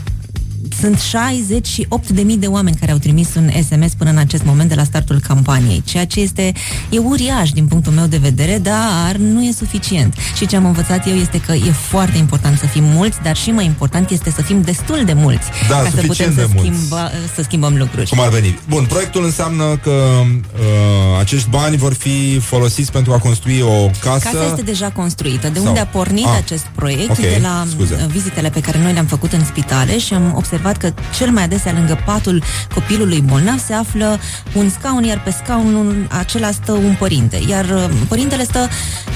sunt 0.79 0.99
68.000 0.99 2.39
de 2.39 2.47
oameni 2.47 2.75
care 2.79 2.91
au 2.91 2.97
trimis 2.97 3.35
un 3.35 3.49
SMS 3.69 3.93
până 3.93 4.09
în 4.09 4.17
acest 4.17 4.43
moment 4.43 4.69
de 4.69 4.75
la 4.75 4.83
startul 4.83 5.19
campaniei, 5.27 5.81
ceea 5.85 6.05
ce 6.05 6.19
este 6.19 6.51
e 6.89 6.97
uriaș 6.97 7.49
din 7.51 7.65
punctul 7.67 7.91
meu 7.93 8.05
de 8.05 8.17
vedere, 8.17 8.59
dar 8.63 9.15
nu 9.17 9.43
e 9.43 9.51
suficient. 9.57 10.13
Și 10.37 10.45
ce 10.47 10.55
am 10.55 10.65
învățat 10.65 11.07
eu 11.07 11.13
este 11.15 11.39
că 11.41 11.51
e 11.53 11.71
foarte 11.71 12.17
important 12.17 12.57
să 12.59 12.65
fim 12.65 12.83
mulți, 12.83 13.17
dar 13.23 13.35
și 13.35 13.51
mai 13.51 13.65
important 13.65 14.09
este 14.09 14.31
să 14.35 14.41
fim 14.41 14.61
destul 14.61 15.01
de 15.05 15.13
mulți 15.13 15.45
Da, 15.69 15.75
ca 15.75 15.83
să 15.83 15.89
putem 15.89 16.01
suficient 16.05 16.33
să, 16.33 16.39
de 16.39 16.47
mulți. 16.55 16.71
schimba, 16.77 17.09
să 17.35 17.41
schimbăm 17.41 17.75
lucruri. 17.77 18.09
Cum 18.09 18.19
ar 18.19 18.29
veni? 18.29 18.59
Bun, 18.69 18.85
proiectul 18.85 19.23
înseamnă 19.23 19.77
că 19.83 19.91
uh, 19.91 21.19
acești 21.19 21.49
bani 21.49 21.77
vor 21.77 21.93
fi 21.93 22.39
folosiți 22.39 22.91
pentru 22.91 23.13
a 23.13 23.17
construi 23.17 23.61
o 23.61 23.89
casă. 24.01 24.29
Casa 24.31 24.45
este 24.45 24.61
deja 24.61 24.89
construită. 24.89 25.47
De 25.49 25.59
Sau- 25.59 25.67
unde 25.67 25.79
a 25.79 25.85
pornit 25.85 26.25
Ah, 26.25 26.33
acest 26.37 26.65
proiect? 26.75 27.09
ok, 27.09 27.17
De 27.19 27.39
la 27.41 27.65
scuze. 27.69 27.93
uh, 27.93 28.11
vizitele 28.11 28.49
pe 28.49 28.59
care 28.59 28.79
noi 28.81 28.93
le-am 28.93 29.05
făcut 29.05 29.33
în 29.33 29.45
spitale 29.45 29.97
și 29.99 30.13
am 30.13 30.33
observat 30.35 30.53
că 30.77 30.93
cel 31.17 31.29
mai 31.31 31.43
adesea 31.43 31.73
lângă 31.73 32.01
patul 32.05 32.43
copilului 32.73 33.21
bolnav 33.21 33.59
se 33.59 33.73
află 33.73 34.19
un 34.53 34.69
scaun, 34.69 35.03
iar 35.03 35.21
pe 35.23 35.31
scaunul 35.43 36.07
acela 36.09 36.51
stă 36.51 36.71
un 36.71 36.95
părinte. 36.99 37.39
Iar 37.49 37.65
uh, 37.65 37.89
părintele 38.07 38.43
stă 38.43 38.69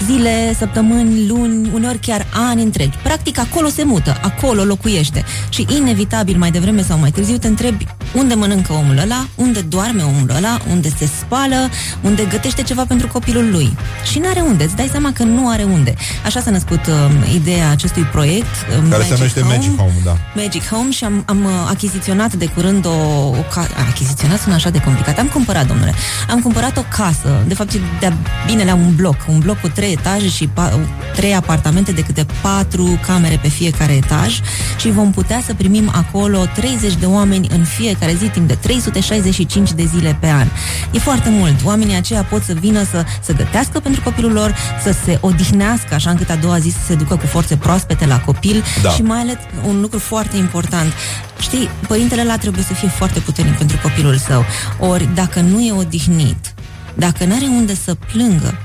zile, 0.06 0.56
săptămâni, 0.58 1.28
luni, 1.28 1.70
uneori 1.74 1.98
chiar 2.00 2.28
ani 2.50 2.62
întregi. 2.62 2.98
Practic 3.04 3.40
acolo 3.40 3.68
se 3.68 3.84
mută, 3.84 4.18
acolo 4.22 4.64
locuiește. 4.64 5.24
Și 5.50 5.66
inevitabil, 5.78 6.38
mai 6.38 6.52
devreme 6.52 6.82
sau 6.82 6.98
mai 6.98 7.12
târziu, 7.12 7.38
te 7.38 7.48
întrebi 7.48 7.86
unde 8.14 8.34
mănâncă 8.34 8.74
omul 8.74 8.98
ăla, 8.98 9.28
unde 9.36 9.62
doarme 9.62 10.04
omul 10.04 10.32
ăla, 10.36 10.60
unde 10.70 10.90
se 10.98 11.10
spală, 11.20 11.70
unde 12.02 12.26
gătește 12.30 12.62
ceva 12.64 12.86
pentru 12.86 13.08
copilul 13.08 13.52
lui. 13.52 13.78
Și 14.12 14.20
n-are 14.20 14.40
unde, 14.40 14.64
îți 14.64 14.76
dai 14.76 14.88
seama 14.92 15.12
că 15.14 15.24
nu 15.24 15.50
are 15.50 15.64
unde. 15.64 15.96
Așa 16.26 16.42
s-a 16.42 16.52
născut 16.52 16.88
uh, 16.88 17.34
ideea 17.36 17.70
acestui 17.70 18.04
proiect. 18.04 18.46
uh, 18.46 18.90
Care 18.90 19.04
se 19.04 19.14
numește 19.14 19.42
Magic 19.42 19.78
Home, 19.78 19.94
da. 20.04 20.18
Magic 20.36 20.68
Home 20.68 20.92
și 20.92 21.04
am 21.04 21.19
am, 21.28 21.38
am 21.38 21.46
uh, 21.46 21.52
achiziționat 21.70 22.34
de 22.34 22.46
curând 22.46 22.86
o, 22.86 22.90
o 23.28 23.44
ca... 23.54 23.68
Achiziționat 23.90 24.40
sună 24.40 24.56
așa 24.56 24.70
de 24.70 24.80
complicat. 24.80 25.18
Am 25.20 25.28
cumpărat, 25.28 25.68
domnule. 25.68 25.94
Am 26.30 26.40
cumpărat 26.42 26.78
o 26.78 26.84
casă. 26.98 27.44
De 27.48 27.54
fapt, 27.54 27.74
de 28.00 28.14
bine 28.46 28.64
la 28.64 28.74
un 28.74 28.96
bloc. 28.96 29.16
Un 29.28 29.40
bloc 29.40 29.60
cu 29.60 29.68
trei 29.68 29.92
etaje 29.92 30.28
și 30.30 30.48
pa, 30.48 30.80
trei 31.16 31.36
apartamente 31.36 31.92
de 31.92 32.02
câte 32.02 32.26
patru 32.42 33.00
camere 33.06 33.40
pe 33.42 33.48
fiecare 33.48 33.94
etaj 33.94 34.40
și 34.78 34.92
vom 34.92 35.12
putea 35.12 35.42
să 35.46 35.54
primim 35.54 35.92
acolo 35.96 36.46
30 36.56 36.94
de 36.96 37.06
oameni 37.06 37.48
în 37.52 37.64
fiecare 37.64 38.14
zi 38.14 38.26
timp 38.26 38.48
de 38.48 38.54
365 38.54 39.72
de 39.72 39.86
zile 39.96 40.18
pe 40.20 40.28
an. 40.28 40.48
E 40.92 41.00
foarte 41.00 41.30
mult. 41.30 41.56
Oamenii 41.64 41.96
aceia 41.96 42.24
pot 42.24 42.44
să 42.44 42.54
vină 42.60 42.84
să, 42.84 43.06
să 43.22 43.34
gătească 43.34 43.80
pentru 43.80 44.02
copilul 44.02 44.32
lor, 44.32 44.56
să 44.84 44.96
se 45.06 45.18
odihnească, 45.22 45.94
așa 45.94 46.10
încât 46.10 46.30
a 46.30 46.36
doua 46.36 46.60
zi 46.60 46.70
să 46.70 46.80
se 46.88 46.96
ducă 46.96 47.16
cu 47.16 47.26
forțe 47.26 47.56
proaspete 47.56 48.06
la 48.06 48.20
copil 48.20 48.64
Da. 48.82 48.90
și 48.90 49.02
mai 49.02 49.20
ales 49.20 49.36
un 49.68 49.82
lucru 49.82 50.00
foarte 50.00 50.38
important. 50.38 50.94
Știi, 51.40 51.70
părintele 51.88 52.22
ăla 52.22 52.38
trebuie 52.38 52.64
să 52.64 52.74
fie 52.74 52.88
foarte 52.88 53.20
puternic 53.20 53.58
pentru 53.58 53.78
copilul 53.82 54.18
său. 54.18 54.46
Ori, 54.80 55.10
dacă 55.14 55.40
nu 55.40 55.62
e 55.62 55.72
odihnit, 55.72 56.54
dacă 56.96 57.26
nu 57.26 57.36
are 57.36 57.46
unde 57.46 57.76
să 57.76 57.96
plângă, 58.12 58.58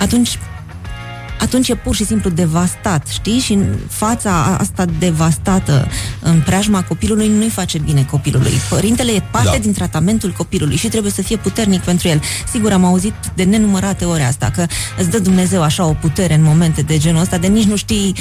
atunci 0.00 0.38
atunci 1.40 1.68
e 1.68 1.74
pur 1.74 1.94
și 1.94 2.04
simplu 2.04 2.30
devastat, 2.30 3.06
știi? 3.06 3.38
Și 3.38 3.52
în 3.52 3.76
fața 3.88 4.56
asta 4.60 4.84
devastată 4.98 5.88
în 6.20 6.40
preajma 6.40 6.82
copilului 6.82 7.28
nu-i 7.28 7.48
face 7.48 7.78
bine 7.78 8.06
copilului. 8.10 8.52
Părintele 8.68 9.12
e 9.12 9.22
parte 9.30 9.50
Da. 9.56 9.58
din 9.58 9.72
tratamentul 9.72 10.30
copilului 10.36 10.76
și 10.76 10.88
trebuie 10.88 11.12
să 11.12 11.22
fie 11.22 11.36
puternic 11.36 11.80
pentru 11.80 12.08
el. 12.08 12.20
Sigur, 12.52 12.72
am 12.72 12.84
auzit 12.84 13.14
de 13.34 13.42
nenumărate 13.42 14.04
ori 14.04 14.22
asta, 14.22 14.50
că 14.54 14.66
îți 14.98 15.10
dă 15.10 15.18
Dumnezeu 15.18 15.62
așa 15.62 15.84
o 15.84 15.92
putere 15.92 16.34
în 16.34 16.42
momente 16.42 16.82
de 16.82 16.98
genul 16.98 17.20
ăsta, 17.20 17.38
de 17.38 17.46
nici 17.46 17.66
nu 17.66 17.76
știi 17.76 18.14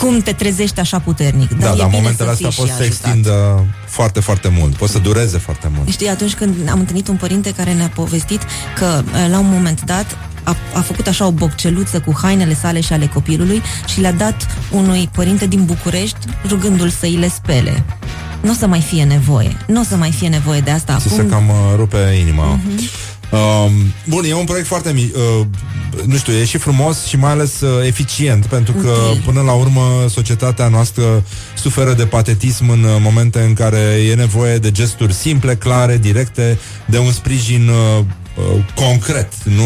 cum 0.00 0.20
te 0.20 0.32
trezești 0.32 0.80
așa 0.80 0.98
puternic. 0.98 1.48
Da, 1.50 1.56
e 1.56 1.58
dar 1.58 1.74
bine 1.74 1.88
momentele 1.92 2.28
să 2.28 2.32
astea 2.32 2.48
fii 2.50 2.58
pot 2.58 2.66
și 2.66 2.72
să 2.72 2.78
se 2.78 2.82
ajutat. 2.88 3.06
extindă 3.06 3.64
foarte, 3.86 4.20
foarte 4.20 4.48
mult. 4.58 4.74
Pot 4.76 4.88
să 4.90 4.98
dureze 4.98 5.38
foarte 5.38 5.70
mult. 5.76 5.88
Știi, 5.88 6.08
atunci 6.08 6.34
când 6.34 6.54
am 6.70 6.78
întâlnit 6.78 7.08
un 7.08 7.16
părinte 7.16 7.52
care 7.52 7.72
ne-a 7.72 7.90
povestit 7.94 8.42
că 8.78 9.02
eh, 9.24 9.30
la 9.30 9.38
un 9.38 9.48
moment 9.50 9.82
dat 9.84 10.16
a, 10.42 10.56
a 10.74 10.80
făcut 10.80 11.06
așa 11.06 11.26
o 11.26 11.30
bocceluță 11.30 12.00
cu 12.00 12.14
hainele 12.22 12.54
sale 12.54 12.80
și 12.80 12.92
ale 12.92 13.06
copilului 13.06 13.62
și 13.86 14.00
le-a 14.00 14.12
dat 14.12 14.46
unui 14.70 15.08
părinte 15.12 15.46
din 15.46 15.64
București 15.64 16.18
rugându-l 16.48 16.88
să 16.90 17.04
îi 17.06 17.16
le 17.16 17.28
spele. 17.28 17.84
Nu 18.40 18.50
o 18.50 18.54
să 18.54 18.66
mai 18.66 18.80
fie 18.80 19.04
nevoie. 19.04 19.56
Nu 19.66 19.80
o 19.80 19.84
să 19.84 19.96
mai 19.96 20.10
fie 20.12 20.28
nevoie 20.28 20.60
de 20.60 20.70
asta 20.70 20.96
Ți 21.00 21.08
se 21.08 21.14
acum. 21.14 21.28
cam 21.30 21.48
uh, 21.48 21.54
rupe 21.76 21.98
inima. 22.20 22.44
Mhm. 22.44 22.88
Um, 23.30 23.72
bun, 24.06 24.24
e 24.24 24.34
un 24.34 24.44
proiect 24.44 24.68
foarte 24.68 24.92
mi- 24.92 25.12
uh, 25.14 25.46
nu 26.06 26.16
știu, 26.16 26.32
e 26.32 26.44
și 26.44 26.58
frumos 26.58 27.04
și 27.04 27.16
mai 27.16 27.30
ales 27.30 27.60
uh, 27.60 27.86
eficient, 27.86 28.46
pentru 28.46 28.72
că 28.72 28.88
Util. 29.10 29.22
până 29.24 29.40
la 29.40 29.52
urmă 29.52 30.06
societatea 30.08 30.68
noastră 30.68 31.24
suferă 31.56 31.92
de 31.92 32.06
patetism 32.06 32.68
în 32.68 32.82
uh, 32.82 32.96
momente 33.00 33.40
în 33.40 33.54
care 33.54 33.78
e 34.10 34.14
nevoie 34.14 34.58
de 34.58 34.70
gesturi 34.70 35.12
simple, 35.12 35.56
clare, 35.56 35.96
directe, 35.96 36.58
de 36.86 36.98
un 36.98 37.12
sprijin 37.12 37.68
uh, 37.68 38.04
uh, 38.54 38.64
concret, 38.74 39.32
nu 39.44 39.64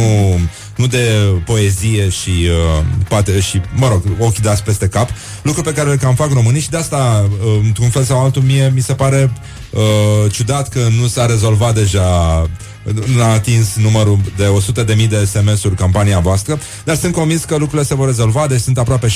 nu 0.77 0.87
de 0.87 1.09
poezie 1.45 2.09
și, 2.09 2.31
uh, 2.31 2.85
pate, 3.09 3.41
și, 3.41 3.61
mă 3.75 3.89
rog, 3.89 4.03
ochii 4.19 4.43
dați 4.43 4.63
peste 4.63 4.89
cap, 4.89 5.09
lucru 5.43 5.63
pe 5.63 5.73
care 5.73 5.91
îl 5.91 5.97
cam 5.97 6.15
fac 6.15 6.33
românii 6.33 6.61
și 6.61 6.71
de 6.71 6.77
asta, 6.77 7.29
uh, 7.31 7.61
într-un 7.65 7.89
fel 7.89 8.05
sau 8.05 8.23
altul, 8.25 8.43
mie 8.43 8.73
mi 8.75 8.81
se 8.81 8.95
pare 8.95 9.31
uh, 9.33 9.62
ciudat 10.31 10.69
că 10.69 10.81
nu 11.01 11.07
s-a 11.07 11.27
rezolvat 11.27 11.75
deja 11.75 12.47
nu 13.15 13.23
a 13.23 13.27
atins 13.27 13.77
numărul 13.77 14.19
de 14.37 14.45
100.000 14.83 14.85
de, 14.85 14.95
de 14.95 15.25
SMS-uri 15.25 15.75
campania 15.75 16.19
voastră, 16.19 16.59
dar 16.85 16.97
sunt 16.97 17.13
convins 17.13 17.45
că 17.45 17.57
lucrurile 17.57 17.83
se 17.87 17.95
vor 17.95 18.07
rezolva, 18.07 18.47
deci 18.47 18.61
sunt 18.61 18.79
aproape 18.79 19.07
70.000 19.07 19.13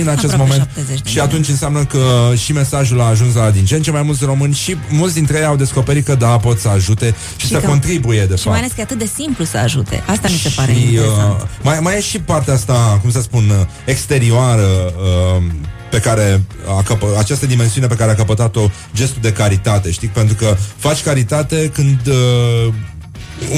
în 0.00 0.08
acest 0.08 0.32
Aproape 0.32 0.36
moment 0.36 0.68
70.000, 1.02 1.04
și 1.04 1.20
atunci 1.20 1.48
înseamnă 1.48 1.84
că 1.84 2.32
și 2.36 2.52
mesajul 2.52 3.00
a 3.00 3.04
ajuns 3.04 3.34
la 3.34 3.50
din 3.50 3.64
ce 3.64 3.74
în 3.74 3.82
ce 3.82 3.90
mai 3.90 4.02
mulți 4.02 4.24
români 4.24 4.54
și 4.54 4.76
mulți 4.90 5.14
dintre 5.14 5.38
ei 5.38 5.44
au 5.44 5.56
descoperit 5.56 6.04
că 6.04 6.14
da, 6.14 6.26
pot 6.26 6.58
să 6.58 6.68
ajute 6.68 7.14
și, 7.36 7.46
Și 7.46 7.52
să 7.52 7.58
că- 7.58 7.66
contribuie 7.66 8.24
de 8.26 8.36
Și 8.36 8.48
mai 8.48 8.56
fapt. 8.56 8.56
ales 8.58 8.70
că 8.72 8.80
e 8.80 8.82
atât 8.82 8.98
de 8.98 9.10
simplu 9.22 9.44
să 9.44 9.56
ajute. 9.56 10.02
Asta 10.06 10.28
mi 10.30 10.36
se 10.36 10.52
pare 10.56 10.72
Și, 10.72 10.82
interesant. 10.82 11.40
uh, 11.40 11.46
mai, 11.62 11.78
mai 11.80 11.96
e 11.96 12.00
și 12.00 12.18
partea 12.20 12.54
asta, 12.54 12.98
cum 13.00 13.10
să 13.10 13.20
spun, 13.20 13.48
uh, 13.60 13.66
exterioară 13.84 14.92
uh, 15.36 15.42
pe 15.90 15.98
care 15.98 16.42
a 16.78 16.82
căpă, 16.82 17.06
această 17.18 17.46
dimensiune 17.46 17.86
pe 17.86 17.94
care 17.94 18.10
a 18.10 18.14
căpătat-o 18.14 18.70
gestul 18.94 19.22
de 19.22 19.32
caritate, 19.32 19.90
știi? 19.90 20.08
Pentru 20.08 20.34
că 20.34 20.56
faci 20.76 21.02
caritate 21.02 21.70
când 21.74 22.06
uh, 22.06 22.74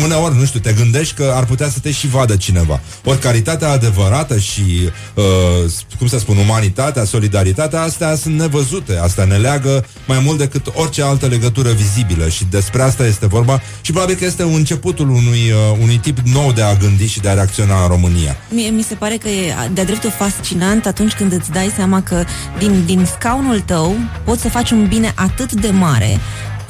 uneori, 0.03 0.39
nu 0.39 0.45
știu, 0.45 0.61
te 0.61 0.73
gândești 0.73 1.15
că 1.15 1.33
ar 1.35 1.45
putea 1.45 1.69
să 1.69 1.79
te 1.79 1.91
și 1.91 2.09
vadă 2.09 2.37
cineva. 2.37 2.81
Ori 3.05 3.19
caritatea 3.19 3.71
adevărată 3.71 4.39
și, 4.39 4.91
uh, 5.15 5.71
cum 5.99 6.07
să 6.07 6.19
spun, 6.19 6.37
umanitatea, 6.37 7.05
solidaritatea, 7.05 7.83
astea 7.83 8.15
sunt 8.15 8.39
nevăzute, 8.39 8.99
astea 8.99 9.25
ne 9.25 9.37
leagă 9.37 9.85
mai 10.07 10.21
mult 10.25 10.39
decât 10.39 10.67
orice 10.75 11.03
altă 11.03 11.27
legătură 11.27 11.71
vizibilă 11.71 12.29
și 12.29 12.45
despre 12.51 12.83
asta 12.83 13.07
este 13.07 13.27
vorba 13.27 13.61
și 13.81 13.91
probabil 13.91 14.15
că 14.15 14.25
este 14.25 14.43
începutul 14.43 15.09
unui, 15.09 15.51
uh, 15.51 15.79
unui 15.81 15.97
tip 15.97 16.19
nou 16.19 16.53
de 16.53 16.63
a 16.63 16.75
gândi 16.75 17.07
și 17.07 17.21
de 17.21 17.29
a 17.29 17.35
reacționa 17.35 17.83
în 17.83 17.89
România. 17.89 18.37
Mie 18.49 18.69
mi 18.71 18.83
se 18.83 18.95
pare 18.95 19.17
că 19.17 19.29
e 19.29 19.55
de-a 19.73 19.85
dreptul 19.85 20.11
fascinant 20.11 20.87
atunci 20.87 21.13
când 21.13 21.33
îți 21.33 21.51
dai 21.51 21.73
seama 21.77 22.03
că 22.03 22.25
din, 22.59 22.83
din 22.87 23.05
scaunul 23.05 23.61
tău 23.61 23.97
poți 24.25 24.43
să 24.43 24.49
faci 24.49 24.71
un 24.71 24.87
bine 24.87 25.13
atât 25.15 25.53
de 25.53 25.71
mare, 25.71 26.19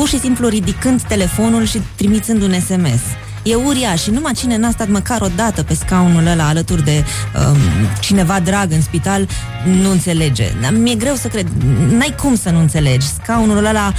pur 0.03 0.11
și 0.11 0.19
simplu 0.19 0.49
ridicând 0.49 1.03
telefonul 1.03 1.65
și 1.65 1.81
trimițând 1.97 2.43
un 2.43 2.61
SMS. 2.61 3.01
E 3.43 3.55
uriaș 3.55 4.03
și 4.03 4.11
numai 4.11 4.33
cine 4.33 4.57
n-a 4.57 4.71
stat 4.71 4.89
măcar 4.89 5.21
o 5.21 5.29
dată 5.37 5.63
pe 5.63 5.75
scaunul 5.75 6.27
ăla 6.27 6.49
alături 6.49 6.85
de 6.85 7.05
um, 7.49 7.57
cineva 8.01 8.41
drag 8.41 8.73
în 8.73 8.83
spital 8.83 9.29
nu 9.65 9.91
înțelege. 9.91 10.45
Dar 10.61 10.73
mi-e 10.73 10.95
greu 10.95 11.15
să 11.15 11.29
cred. 11.29 11.47
N-ai 11.91 12.15
cum 12.23 12.37
să 12.37 12.51
nu 12.51 12.59
înțelegi. 12.59 13.07
Scaunul 13.07 13.65
ăla 13.65 13.93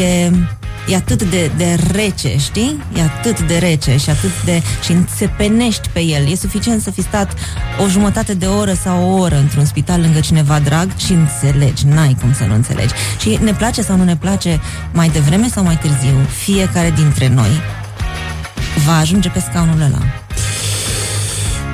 e 0.00 0.30
e 0.88 0.96
atât 0.96 1.22
de, 1.22 1.50
de 1.56 1.78
rece, 1.92 2.38
știi? 2.38 2.82
E 2.96 3.02
atât 3.02 3.40
de 3.40 3.58
rece 3.58 3.96
și 3.96 4.10
atât 4.10 4.44
de... 4.44 4.62
și 4.82 4.92
înțepenești 4.92 5.88
pe 5.88 6.00
el. 6.00 6.30
E 6.30 6.34
suficient 6.34 6.82
să 6.82 6.90
fi 6.90 7.02
stat 7.02 7.32
o 7.84 7.88
jumătate 7.88 8.34
de 8.34 8.46
oră 8.46 8.72
sau 8.72 9.10
o 9.10 9.20
oră 9.20 9.36
într-un 9.36 9.64
spital 9.64 10.00
lângă 10.00 10.20
cineva 10.20 10.58
drag 10.58 10.96
și 10.96 11.12
înțelegi. 11.12 11.86
N-ai 11.86 12.16
cum 12.20 12.32
să 12.32 12.44
nu 12.44 12.54
înțelegi. 12.54 12.94
Și 13.20 13.38
ne 13.42 13.52
place 13.52 13.82
sau 13.82 13.96
nu 13.96 14.04
ne 14.04 14.16
place 14.16 14.60
mai 14.92 15.08
devreme 15.08 15.48
sau 15.48 15.64
mai 15.64 15.78
târziu, 15.78 16.16
fiecare 16.44 16.92
dintre 16.96 17.28
noi 17.28 17.60
va 18.86 18.96
ajunge 18.96 19.28
pe 19.28 19.40
scaunul 19.40 19.80
ăla. 19.80 20.04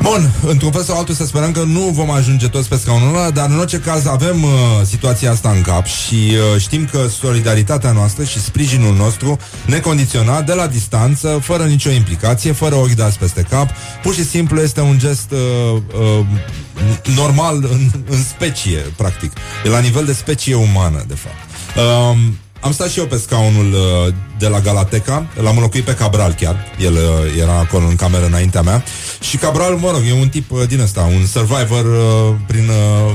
Bun, 0.05 0.31
într-un 0.47 0.71
fel 0.71 0.83
sau 0.83 0.99
altul 0.99 1.15
să 1.15 1.27
sperăm 1.27 1.53
că 1.53 1.63
nu 1.63 1.81
vom 1.81 2.11
ajunge 2.11 2.49
toți 2.49 2.69
pe 2.69 2.77
scaunul 2.77 3.17
ăla, 3.17 3.31
dar 3.31 3.51
în 3.51 3.59
orice 3.59 3.79
caz 3.79 4.07
avem 4.07 4.43
uh, 4.43 4.51
situația 4.85 5.31
asta 5.31 5.51
în 5.51 5.63
cap 5.63 5.87
și 5.87 6.15
uh, 6.15 6.61
știm 6.61 6.85
că 6.85 7.07
solidaritatea 7.09 7.93
noastră 7.93 8.25
și 8.25 8.41
sprijinul 8.41 8.95
nostru 8.95 9.39
necondiționat, 9.67 10.47
de 10.47 10.53
la 10.53 10.67
distanță, 10.67 11.39
fără 11.43 11.65
nicio 11.65 11.91
implicație, 11.91 12.53
fără 12.53 12.75
ochi 12.75 12.95
dați 12.95 13.19
peste 13.19 13.47
cap, 13.51 13.69
pur 14.03 14.15
și 14.15 14.25
simplu 14.25 14.61
este 14.61 14.81
un 14.81 14.99
gest 14.99 15.31
uh, 15.31 15.81
uh, 16.01 16.27
normal 17.17 17.57
în, 17.57 17.91
în 18.11 18.23
specie, 18.23 18.79
practic. 18.97 19.33
E 19.65 19.69
la 19.69 19.79
nivel 19.79 20.05
de 20.05 20.13
specie 20.13 20.55
umană, 20.55 21.05
de 21.07 21.15
fapt. 21.15 21.37
Um, 22.13 22.39
am 22.65 22.73
stat 22.73 22.91
și 22.91 22.99
eu 22.99 23.07
pe 23.07 23.17
scaunul 23.17 23.73
uh, 23.73 24.15
de 24.39 24.47
la 24.47 24.61
Galateca, 24.61 25.27
l-am 25.43 25.57
înlocuit 25.57 25.85
pe 25.85 25.95
Cabral 25.95 26.33
chiar, 26.33 26.57
el 26.81 26.93
uh, 26.93 27.41
era 27.41 27.59
acolo 27.59 27.87
în 27.87 27.97
cameră 27.97 28.27
înaintea 28.27 28.63
mea. 28.63 28.85
Și 29.21 29.37
Cabral, 29.37 29.75
mă 29.75 29.91
rog, 29.91 30.03
e 30.09 30.13
un 30.21 30.29
tip 30.29 30.51
uh, 30.51 30.67
din 30.69 30.81
ăsta, 30.81 31.01
un 31.01 31.27
survivor 31.27 31.85
uh, 31.85 32.37
prin, 32.47 32.69
uh, 32.69 33.13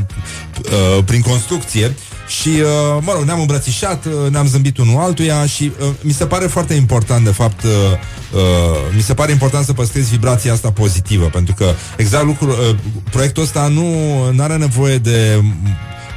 uh, 0.66 1.04
prin 1.06 1.22
construcție. 1.22 1.96
Și, 2.28 2.50
uh, 2.50 2.98
mă 3.02 3.12
rog, 3.14 3.24
ne-am 3.24 3.40
îmbrățișat, 3.40 4.06
uh, 4.06 4.32
ne-am 4.32 4.48
zâmbit 4.48 4.78
unul 4.78 5.00
altuia 5.00 5.46
și 5.46 5.72
uh, 5.80 5.88
mi 6.02 6.14
se 6.14 6.26
pare 6.26 6.48
foarte 6.48 6.74
important, 6.74 7.26
de 7.26 7.32
fapt, 7.32 7.64
uh, 7.64 7.70
uh, 8.34 8.42
mi 8.96 9.02
se 9.02 9.14
pare 9.14 9.32
important 9.32 9.66
să 9.66 9.74
păstrezi 9.74 10.10
vibrația 10.10 10.54
asta 10.54 10.72
pozitivă, 10.72 11.26
pentru 11.26 11.54
că 11.54 11.74
exact 11.98 12.26
lucru, 12.26 12.50
uh, 12.50 12.76
proiectul 13.12 13.44
ăsta 13.44 13.68
nu 13.68 14.44
are 14.44 14.58
nevoie 14.58 14.98
de 14.98 15.42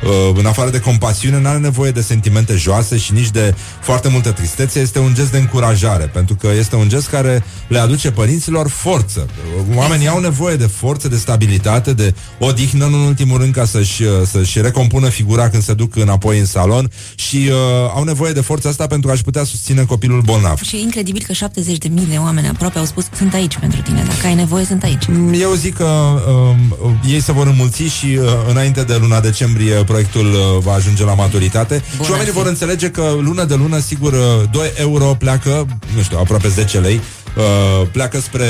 uh, 0.05 0.37
în 0.39 0.47
afară 0.47 0.71
de 0.71 0.81
compasiune, 0.81 1.41
nu 1.41 1.49
are 1.49 1.59
nevoie 1.59 1.91
de 1.91 2.01
sentimente 2.01 2.55
joase 2.57 2.99
și 2.99 3.13
nici 3.13 3.31
de 3.31 3.55
foarte 3.81 4.09
multă 4.09 4.31
tristețe. 4.31 4.81
Este 4.81 4.99
un 4.99 5.15
gest 5.15 5.31
de 5.31 5.39
încurajare, 5.39 6.05
pentru 6.05 6.35
că 6.35 6.49
este 6.59 6.77
un 6.77 6.89
gest 6.89 7.09
care 7.09 7.45
le 7.69 7.79
aduce 7.79 8.11
părinților 8.11 8.69
forță. 8.69 9.27
Oamenii 9.75 10.09
au 10.09 10.21
nevoie 10.21 10.57
de 10.57 10.67
forță, 10.67 11.09
de 11.09 11.17
stabilitate, 11.17 11.93
de 11.93 12.15
odihnă, 12.39 12.87
nu 12.87 12.97
în 12.97 13.07
ultimul 13.07 13.39
rând, 13.39 13.55
ca 13.55 13.65
să-și, 13.65 14.03
uh, 14.03 14.11
să-și 14.27 14.61
recompună 14.61 15.09
figura 15.09 15.49
când 15.49 15.63
se 15.63 15.75
duc 15.75 15.97
înapoi 15.97 16.39
în 16.39 16.47
salon 16.47 16.91
și 17.15 17.37
uh, 17.37 17.55
au 17.95 18.05
nevoie 18.05 18.33
de 18.33 18.41
forța 18.41 18.69
asta 18.69 18.87
pentru 18.87 19.11
a-și 19.11 19.23
putea 19.23 19.45
susține 19.45 19.85
copilul 19.85 20.21
bolnav. 20.21 20.61
Și 20.63 20.77
e 20.77 20.81
incredibil 20.81 21.23
că 21.27 21.33
70 21.33 21.79
de 21.79 21.89
mii 21.89 22.07
de 22.07 22.17
oameni 22.17 22.49
aproape 22.49 22.79
au 22.79 22.85
spus 22.85 23.05
sunt 23.17 23.35
aici 23.35 23.59
pentru 23.59 23.81
tine, 23.81 24.03
dacă 24.09 24.27
ai 24.27 24.35
nevoie 24.35 24.65
sunt 24.65 24.83
aici. 24.83 25.05
Eu 25.33 25.53
zic 25.53 25.77
că 25.77 25.85
um, 25.85 26.77
ei 27.09 27.21
se 27.21 27.33
vor 27.33 27.47
înmulți 27.47 27.83
și 27.83 28.07
uh, 28.07 28.27
înainte 28.49 28.83
de 28.83 28.97
luna 29.01 29.21
decembrie 29.21 29.75
proiectul 29.93 30.27
uh, 30.33 30.63
va 30.63 30.73
ajunge 30.73 31.05
la 31.05 31.15
maturitate 31.15 31.83
Bun 31.97 32.05
și 32.05 32.11
oamenii 32.11 32.33
ar 32.33 32.37
fi. 32.37 32.41
vor 32.43 32.47
înțelege 32.47 32.91
că 32.91 33.17
lună 33.21 33.45
de 33.45 33.55
lună, 33.55 33.79
sigur, 33.79 34.13
uh, 34.13 34.51
2 34.51 34.73
euro 34.77 35.05
pleacă, 35.05 35.67
nu 35.95 36.03
știu, 36.03 36.19
aproape 36.19 36.49
10 36.49 36.79
lei, 36.79 37.01
uh, 37.37 37.87
pleacă 37.93 38.21
spre 38.21 38.47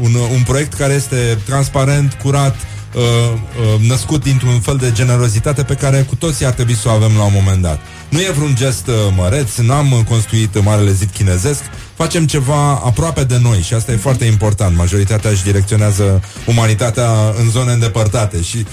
un, 0.00 0.14
un 0.14 0.42
proiect 0.46 0.72
care 0.74 0.92
este 0.92 1.38
transparent, 1.44 2.12
curat, 2.22 2.56
uh, 2.94 3.02
uh, 3.02 3.88
născut 3.88 4.22
dintr-un 4.22 4.60
fel 4.60 4.76
de 4.76 4.92
generozitate 4.92 5.62
pe 5.62 5.74
care 5.74 6.06
cu 6.08 6.14
toții 6.14 6.46
ar 6.46 6.52
trebui 6.52 6.74
să 6.74 6.88
o 6.88 6.90
avem 6.90 7.12
la 7.16 7.24
un 7.24 7.32
moment 7.34 7.62
dat. 7.62 7.80
Nu 8.10 8.20
e 8.20 8.30
vreun 8.36 8.54
gest 8.54 8.86
uh, 8.86 8.94
măreț, 9.16 9.56
n-am 9.56 9.92
uh, 9.92 9.98
construit 10.08 10.62
marele 10.62 10.92
zid 10.92 11.10
chinezesc, 11.10 11.60
facem 11.94 12.26
ceva 12.26 12.70
aproape 12.70 13.24
de 13.24 13.38
noi 13.42 13.60
și 13.60 13.74
asta 13.74 13.92
e 13.92 13.96
foarte 13.96 14.24
important. 14.24 14.76
Majoritatea 14.76 15.30
își 15.30 15.42
direcționează 15.42 16.22
umanitatea 16.46 17.10
în 17.38 17.50
zone 17.50 17.72
îndepărtate 17.72 18.42
și 18.42 18.56
uh, 18.56 18.66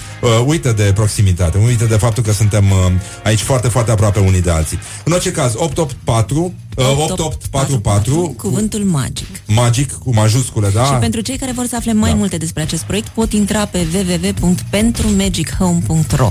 uită 0.46 0.72
de 0.72 0.92
proximitate, 0.94 1.58
uită 1.58 1.84
de 1.84 1.96
faptul 1.96 2.22
că 2.22 2.32
suntem 2.32 2.70
uh, 2.70 2.76
aici 3.24 3.40
foarte, 3.40 3.68
foarte 3.68 3.90
aproape 3.90 4.18
unii 4.18 4.42
de 4.42 4.50
alții. 4.50 4.78
În 5.04 5.12
orice 5.12 5.30
caz, 5.30 5.52
884 5.56 6.54
uh, 6.76 6.84
8844 6.84 8.34
Cuvântul 8.36 8.80
magic. 8.84 9.26
magic 9.46 9.92
cu 9.92 10.14
majuscule, 10.14 10.68
da? 10.74 10.84
Și 10.84 10.92
pentru 10.92 11.20
cei 11.20 11.36
care 11.36 11.52
vor 11.52 11.66
să 11.66 11.76
afle 11.76 11.92
mai 11.92 12.14
multe 12.14 12.36
despre 12.36 12.62
acest 12.62 12.82
proiect, 12.82 13.08
pot 13.08 13.32
intra 13.32 13.66
pe 13.66 13.86
www.pentrumagicHome.ro 13.94 16.30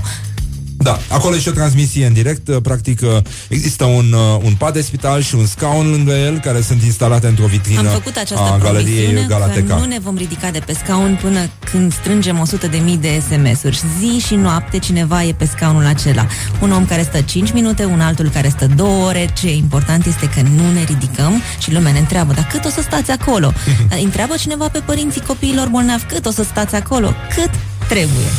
Da, 0.80 0.98
acolo 1.08 1.34
e 1.34 1.38
și 1.38 1.48
o 1.48 1.52
transmisie 1.52 2.06
în 2.06 2.12
direct. 2.12 2.48
Uh, 2.48 2.56
Practic, 2.62 3.00
uh, 3.02 3.08
există 3.48 3.84
un, 3.84 4.12
uh, 4.12 4.40
un 4.44 4.54
pat 4.54 4.72
de 4.72 4.80
spital 4.80 5.22
și 5.22 5.34
un 5.34 5.46
scaun 5.46 5.90
lângă 5.90 6.12
el, 6.12 6.38
care 6.38 6.60
sunt 6.60 6.82
instalate 6.82 7.26
într-o 7.26 7.46
vitrină 7.46 7.78
Am 7.78 7.86
făcut 7.86 8.16
această 8.16 8.52
a 8.52 8.58
galeriei 8.58 8.94
promisiune 8.94 9.20
că 9.20 9.26
Galateca. 9.26 9.76
nu 9.76 9.84
ne 9.84 9.98
vom 9.98 10.16
ridica 10.16 10.50
de 10.50 10.58
pe 10.66 10.72
scaun 10.72 11.18
până 11.22 11.38
când 11.70 11.92
strângem 11.92 12.38
100 12.38 12.66
de 12.66 12.76
mii 12.76 12.96
de 12.96 13.22
SMS-uri. 13.28 13.80
Zi 13.98 14.26
și 14.26 14.34
noapte 14.34 14.78
cineva 14.78 15.24
e 15.24 15.32
pe 15.32 15.44
scaunul 15.44 15.86
acela. 15.86 16.26
Un 16.60 16.72
om 16.72 16.86
care 16.86 17.02
stă 17.02 17.20
5 17.20 17.52
minute, 17.52 17.84
un 17.84 18.00
altul 18.00 18.30
care 18.30 18.48
stă 18.48 18.66
2 18.66 18.86
ore. 19.06 19.28
Ce 19.38 19.46
e 19.46 19.56
important 19.56 20.06
este 20.06 20.28
că 20.28 20.40
nu 20.40 20.72
ne 20.72 20.84
ridicăm 20.84 21.42
și 21.58 21.72
lumea 21.72 21.92
ne 21.92 21.98
întreabă, 21.98 22.32
dar 22.32 22.46
cât 22.50 22.64
o 22.64 22.68
să 22.68 22.80
stați 22.82 23.10
acolo? 23.10 23.52
Dar 23.88 23.98
Întreabă 24.02 24.34
cineva 24.38 24.68
pe 24.68 24.78
părinții 24.78 25.20
copiilor 25.20 25.68
bolnavi, 25.68 26.04
cât 26.04 26.26
o 26.26 26.30
să 26.30 26.42
stați 26.42 26.74
acolo? 26.74 27.14
Cât 27.34 27.50
trebuie? 27.88 28.30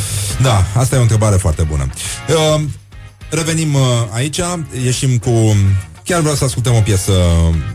Da, 0.42 0.64
asta 0.74 0.94
e 0.94 0.98
o 0.98 1.02
întrebare 1.02 1.36
foarte 1.36 1.62
bună. 1.62 1.86
Uh, 2.28 2.60
revenim 3.30 3.74
uh, 3.74 3.80
aici, 4.10 4.40
ieșim 4.84 5.18
cu... 5.18 5.56
Chiar 6.04 6.20
vreau 6.20 6.34
să 6.34 6.44
ascultăm 6.44 6.74
o 6.74 6.80
piesă 6.80 7.12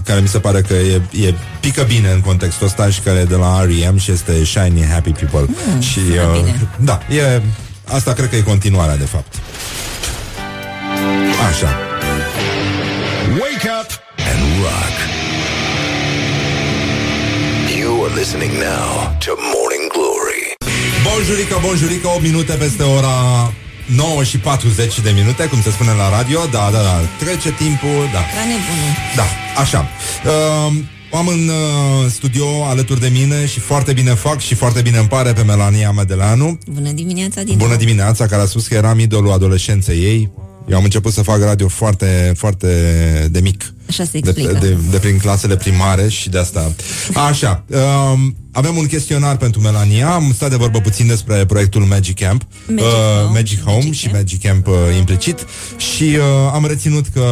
care 0.04 0.20
mi 0.20 0.28
se 0.28 0.40
pare 0.40 0.62
că 0.62 0.74
e, 0.74 1.02
e 1.12 1.34
pică 1.60 1.84
bine 1.84 2.12
în 2.12 2.20
contextul 2.20 2.66
ăsta 2.66 2.90
și 2.90 3.00
care 3.00 3.20
e 3.20 3.24
de 3.24 3.36
la 3.36 3.64
R.E.M. 3.64 3.98
și 3.98 4.12
este 4.12 4.44
Shiny 4.44 4.86
Happy 4.86 5.12
People. 5.12 5.56
Mm, 5.68 5.80
și 5.82 6.00
sună 6.00 6.32
bine. 6.34 6.70
da, 6.78 7.00
e 7.10 7.42
asta 7.84 8.14
cred 8.14 8.30
că 8.30 8.36
e 8.36 8.42
continuarea 8.42 8.98
de 8.98 9.06
fapt. 9.06 9.36
Așa. 11.50 11.78
Wake 13.40 13.70
up 13.82 13.90
and 14.32 14.42
rock. 14.62 14.96
You 17.80 18.04
are 18.06 18.14
listening 18.14 18.52
now 18.52 19.16
to 19.26 19.32
Morning 19.54 19.75
Glory. 19.75 19.75
Bonjurică, 21.16 21.58
bonjurică, 21.66 22.08
8 22.08 22.22
minute 22.22 22.54
peste 22.54 22.84
ora 22.84 23.54
9 23.86 24.24
și 24.24 24.38
40 24.38 25.00
de 25.02 25.12
minute, 25.16 25.48
cum 25.48 25.62
se 25.62 25.72
spune 25.72 25.92
la 25.92 26.10
radio. 26.10 26.40
Da, 26.52 26.70
da, 26.72 26.82
da, 26.82 26.96
trece 27.20 27.52
timpul, 27.52 28.10
da. 28.14 28.20
Ca 28.20 28.44
nebunul. 28.52 28.92
Da, 29.16 29.26
așa. 29.62 29.88
Uh, 30.26 30.74
am 31.12 31.28
în 31.28 31.48
uh, 31.48 32.12
studio 32.12 32.64
alături 32.64 33.00
de 33.00 33.08
mine 33.08 33.46
și 33.46 33.60
foarte 33.60 33.94
bine 33.94 34.14
fac 34.14 34.40
și 34.40 34.56
foarte 34.56 34.82
bine 34.82 34.98
îmi 34.98 35.08
pare 35.08 35.34
pe 35.34 35.44
Melania 35.44 35.92
Medeleanu. 35.92 36.58
Bună 36.68 36.92
dimineața 36.92 37.42
din 37.42 37.58
Bună 37.58 37.70
nou. 37.70 37.78
dimineața, 37.78 38.26
care 38.26 38.42
a 38.42 38.46
spus 38.46 38.68
că 38.68 38.74
eram 38.74 39.00
idolul 39.00 39.32
adolescenței 39.32 40.00
ei. 40.04 40.32
Eu 40.70 40.78
am 40.78 40.84
început 40.84 41.14
să 41.14 41.22
fac 41.22 41.42
radio 41.42 41.68
foarte, 41.68 42.34
foarte 42.38 42.68
de 43.32 43.40
mic. 43.40 43.74
Așa 43.90 44.04
se 44.04 44.20
De, 44.20 44.30
explică. 44.30 44.58
de, 44.60 44.78
de 44.90 44.98
prin 44.98 45.18
clasele 45.18 45.56
primare 45.58 46.10
și 46.10 46.30
de 46.30 46.40
asta. 46.40 46.74
Așa, 47.28 47.64
um, 48.14 48.36
avem 48.52 48.78
un 48.78 48.86
chestionar 48.86 49.38
pentru 49.38 49.62
Melania. 49.62 50.10
Am 50.14 50.32
stat 50.36 50.50
de 50.50 50.56
vorbă 50.56 50.80
puțin 50.80 51.08
despre 51.08 51.46
proiectul 51.46 51.82
Magic 51.82 52.20
Camp, 52.20 52.42
Magic 52.68 52.84
uh, 52.84 52.92
Home, 52.92 53.30
Magic 53.34 53.64
Home 53.64 53.76
Magic 53.76 53.94
și 53.94 54.10
Magic 54.12 54.42
Camp 54.42 54.68
uh, 54.68 54.74
implicit 54.98 55.46
și 55.78 56.04
uh, 56.04 56.52
am 56.54 56.66
reținut 56.68 57.06
că 57.14 57.26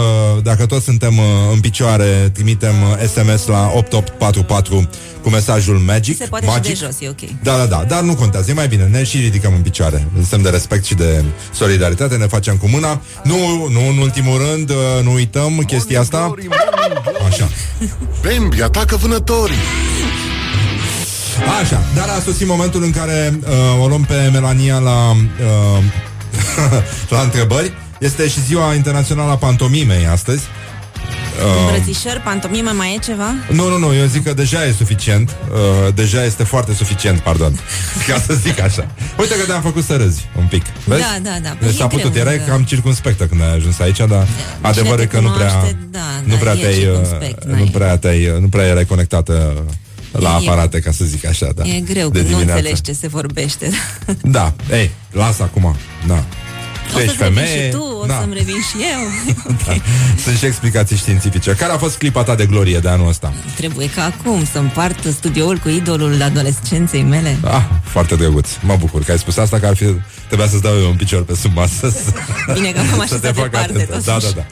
dacă 0.43 0.65
toți 0.65 0.85
suntem 0.85 1.17
uh, 1.17 1.23
în 1.53 1.59
picioare, 1.59 2.29
trimitem 2.33 2.73
uh, 2.81 3.07
SMS 3.07 3.45
la 3.45 3.71
8844 3.75 4.89
cu 5.21 5.29
mesajul 5.29 5.77
Magic. 5.77 6.17
Se 6.17 6.25
poate 6.25 6.45
magic. 6.45 6.63
și 6.75 6.79
de 6.79 6.85
jos, 6.85 6.95
e 7.01 7.09
ok. 7.09 7.29
Da, 7.43 7.57
da, 7.57 7.65
da, 7.65 7.83
dar 7.87 8.01
nu 8.01 8.15
contează, 8.15 8.51
e 8.51 8.53
mai 8.53 8.67
bine, 8.67 8.83
ne 8.83 9.03
și 9.03 9.17
ridicăm 9.17 9.53
în 9.55 9.61
picioare. 9.61 10.07
În 10.17 10.23
semn 10.23 10.43
de 10.43 10.49
respect 10.49 10.85
și 10.85 10.93
de 10.93 11.23
solidaritate, 11.53 12.15
ne 12.15 12.25
facem 12.25 12.55
cu 12.57 12.67
mâna. 12.67 13.01
Nu, 13.23 13.67
nu 13.71 13.87
în 13.89 13.97
ultimul 13.97 14.41
rând, 14.49 14.69
uh, 14.69 14.75
nu 15.03 15.13
uităm 15.13 15.57
chestia 15.67 15.99
asta. 15.99 16.33
Așa. 17.27 17.49
Bambi 18.21 18.61
atacă 18.61 18.95
vânătorii. 18.95 19.55
Așa, 21.61 21.83
dar 21.95 22.07
a 22.09 22.21
sosit 22.25 22.47
momentul 22.47 22.83
în 22.83 22.91
care 22.91 23.39
uh, 23.43 23.81
o 23.81 23.87
luăm 23.87 24.03
pe 24.03 24.29
Melania 24.31 24.77
la, 24.77 25.09
uh, 25.11 25.83
la 27.13 27.19
întrebări. 27.21 27.73
Este 27.99 28.27
și 28.27 28.43
ziua 28.43 28.73
internațională 28.73 29.31
a 29.31 29.37
pantomimei 29.37 30.07
astăzi. 30.07 30.43
Uh, 31.39 31.59
Îmbrățișări, 31.59 32.19
pantomime, 32.19 32.71
mai 32.71 32.93
e 32.95 32.97
ceva? 32.97 33.33
nu, 33.49 33.69
nu, 33.69 33.77
nu, 33.77 33.93
eu 33.93 34.05
zic 34.05 34.23
că 34.23 34.33
deja 34.33 34.65
e 34.65 34.71
suficient 34.71 35.29
uh, 35.51 35.93
Deja 35.93 36.23
este 36.23 36.43
foarte 36.43 36.73
suficient, 36.73 37.19
pardon 37.19 37.59
Ca 38.07 38.19
să 38.25 38.33
zic 38.33 38.59
așa 38.61 38.87
Uite 39.19 39.35
că 39.35 39.45
te-am 39.45 39.61
făcut 39.61 39.83
să 39.83 39.95
râzi 39.95 40.27
un 40.37 40.45
pic 40.49 40.63
Vezi? 40.85 41.01
Da, 41.01 41.29
da, 41.31 41.37
da. 41.43 41.57
Deci 41.59 41.69
E 41.69 41.73
s-a 41.77 41.87
putut, 41.87 42.11
greu, 42.11 42.21
erai 42.23 42.37
da. 42.37 42.43
cam 42.43 42.63
circunspectă 42.63 43.25
când 43.25 43.41
ai 43.41 43.53
ajuns 43.55 43.79
aici 43.79 43.97
Dar 43.97 44.27
adevărul 44.61 44.99
e 44.99 45.05
te 45.05 45.07
că 45.15 45.19
nu 45.19 45.29
prea 45.29 45.47
cunoaște, 45.47 45.77
da, 45.91 45.99
Nu 46.23 46.31
da, 46.33 46.37
prea 46.39 46.53
e 46.53 46.55
te-ai 46.55 46.73
circumspect, 46.79 47.43
uh, 47.43 47.49
n-ai. 47.51 47.59
Nu 47.63 47.65
prea 47.69 47.97
te-ai 47.97 48.27
uh, 48.27 48.39
Nu 48.39 48.47
prea 48.47 48.65
erai 48.65 48.85
conectată 48.85 49.63
la 50.11 50.29
E- 50.41 50.47
aparate, 50.47 50.79
ca 50.79 50.91
să 50.91 51.05
zic 51.05 51.25
așa 51.25 51.47
da, 51.55 51.63
E 51.63 51.79
greu 51.79 52.09
de 52.09 52.17
când 52.19 52.29
nu 52.31 52.35
dimineață. 52.35 52.57
înțelegi 52.59 52.81
ce 52.81 52.91
se 52.93 53.07
vorbește. 53.07 53.69
Da, 54.21 54.53
ei, 54.71 54.91
lasă 55.11 55.43
acum 55.43 55.75
Da 56.07 56.23
Tu 56.93 56.99
O 56.99 57.01
ești 57.01 57.11
să-ți 57.17 57.23
revin 57.23 57.43
femeie 57.43 57.65
și 57.65 57.71
tu, 57.71 57.97
o 58.01 58.05
da. 58.05 58.19
să-mi 58.19 58.33
revin 58.33 58.55
și 58.69 58.75
eu. 58.93 59.01
da. 59.65 59.73
Sunt 60.23 60.37
și 60.37 60.45
explicații 60.45 60.95
științifice 60.97 61.51
Care 61.51 61.71
a 61.71 61.77
fost 61.77 61.97
clipa 61.97 62.23
ta 62.23 62.35
de 62.35 62.45
glorie 62.45 62.79
de 62.79 62.89
anul 62.89 63.07
ăsta? 63.07 63.33
Trebuie 63.55 63.89
ca 63.89 64.03
acum 64.03 64.45
să 64.51 64.57
împart 64.57 64.99
studioul 65.13 65.57
cu 65.57 65.69
idolul 65.69 66.21
adolescenței 66.21 67.01
mele. 67.03 67.37
Ah, 67.43 67.61
foarte 67.83 68.15
drăguț. 68.15 68.49
Mă 68.61 68.75
bucur 68.79 69.03
că 69.03 69.11
ai 69.11 69.17
spus 69.19 69.37
asta, 69.37 69.59
că 69.59 69.65
ar 69.65 69.75
fi... 69.75 69.85
Trebuia 70.27 70.47
să-ți 70.47 70.61
dau 70.61 70.79
eu 70.79 70.89
un 70.89 70.95
picior 70.95 71.23
pe 71.23 71.35
sub 71.35 71.51
masă. 71.55 71.89
să- 71.89 72.13
Bine 72.53 72.71
că 72.71 72.79
m-am 72.95 73.05
să 73.07 73.17
te 73.17 73.27
așezat 73.27 73.35
fac 73.35 73.43
departe, 73.51 73.71
atentă. 73.73 74.01
Da, 74.05 74.11
totuși. 74.13 74.33
da, 74.33 74.39
da. 74.39 74.45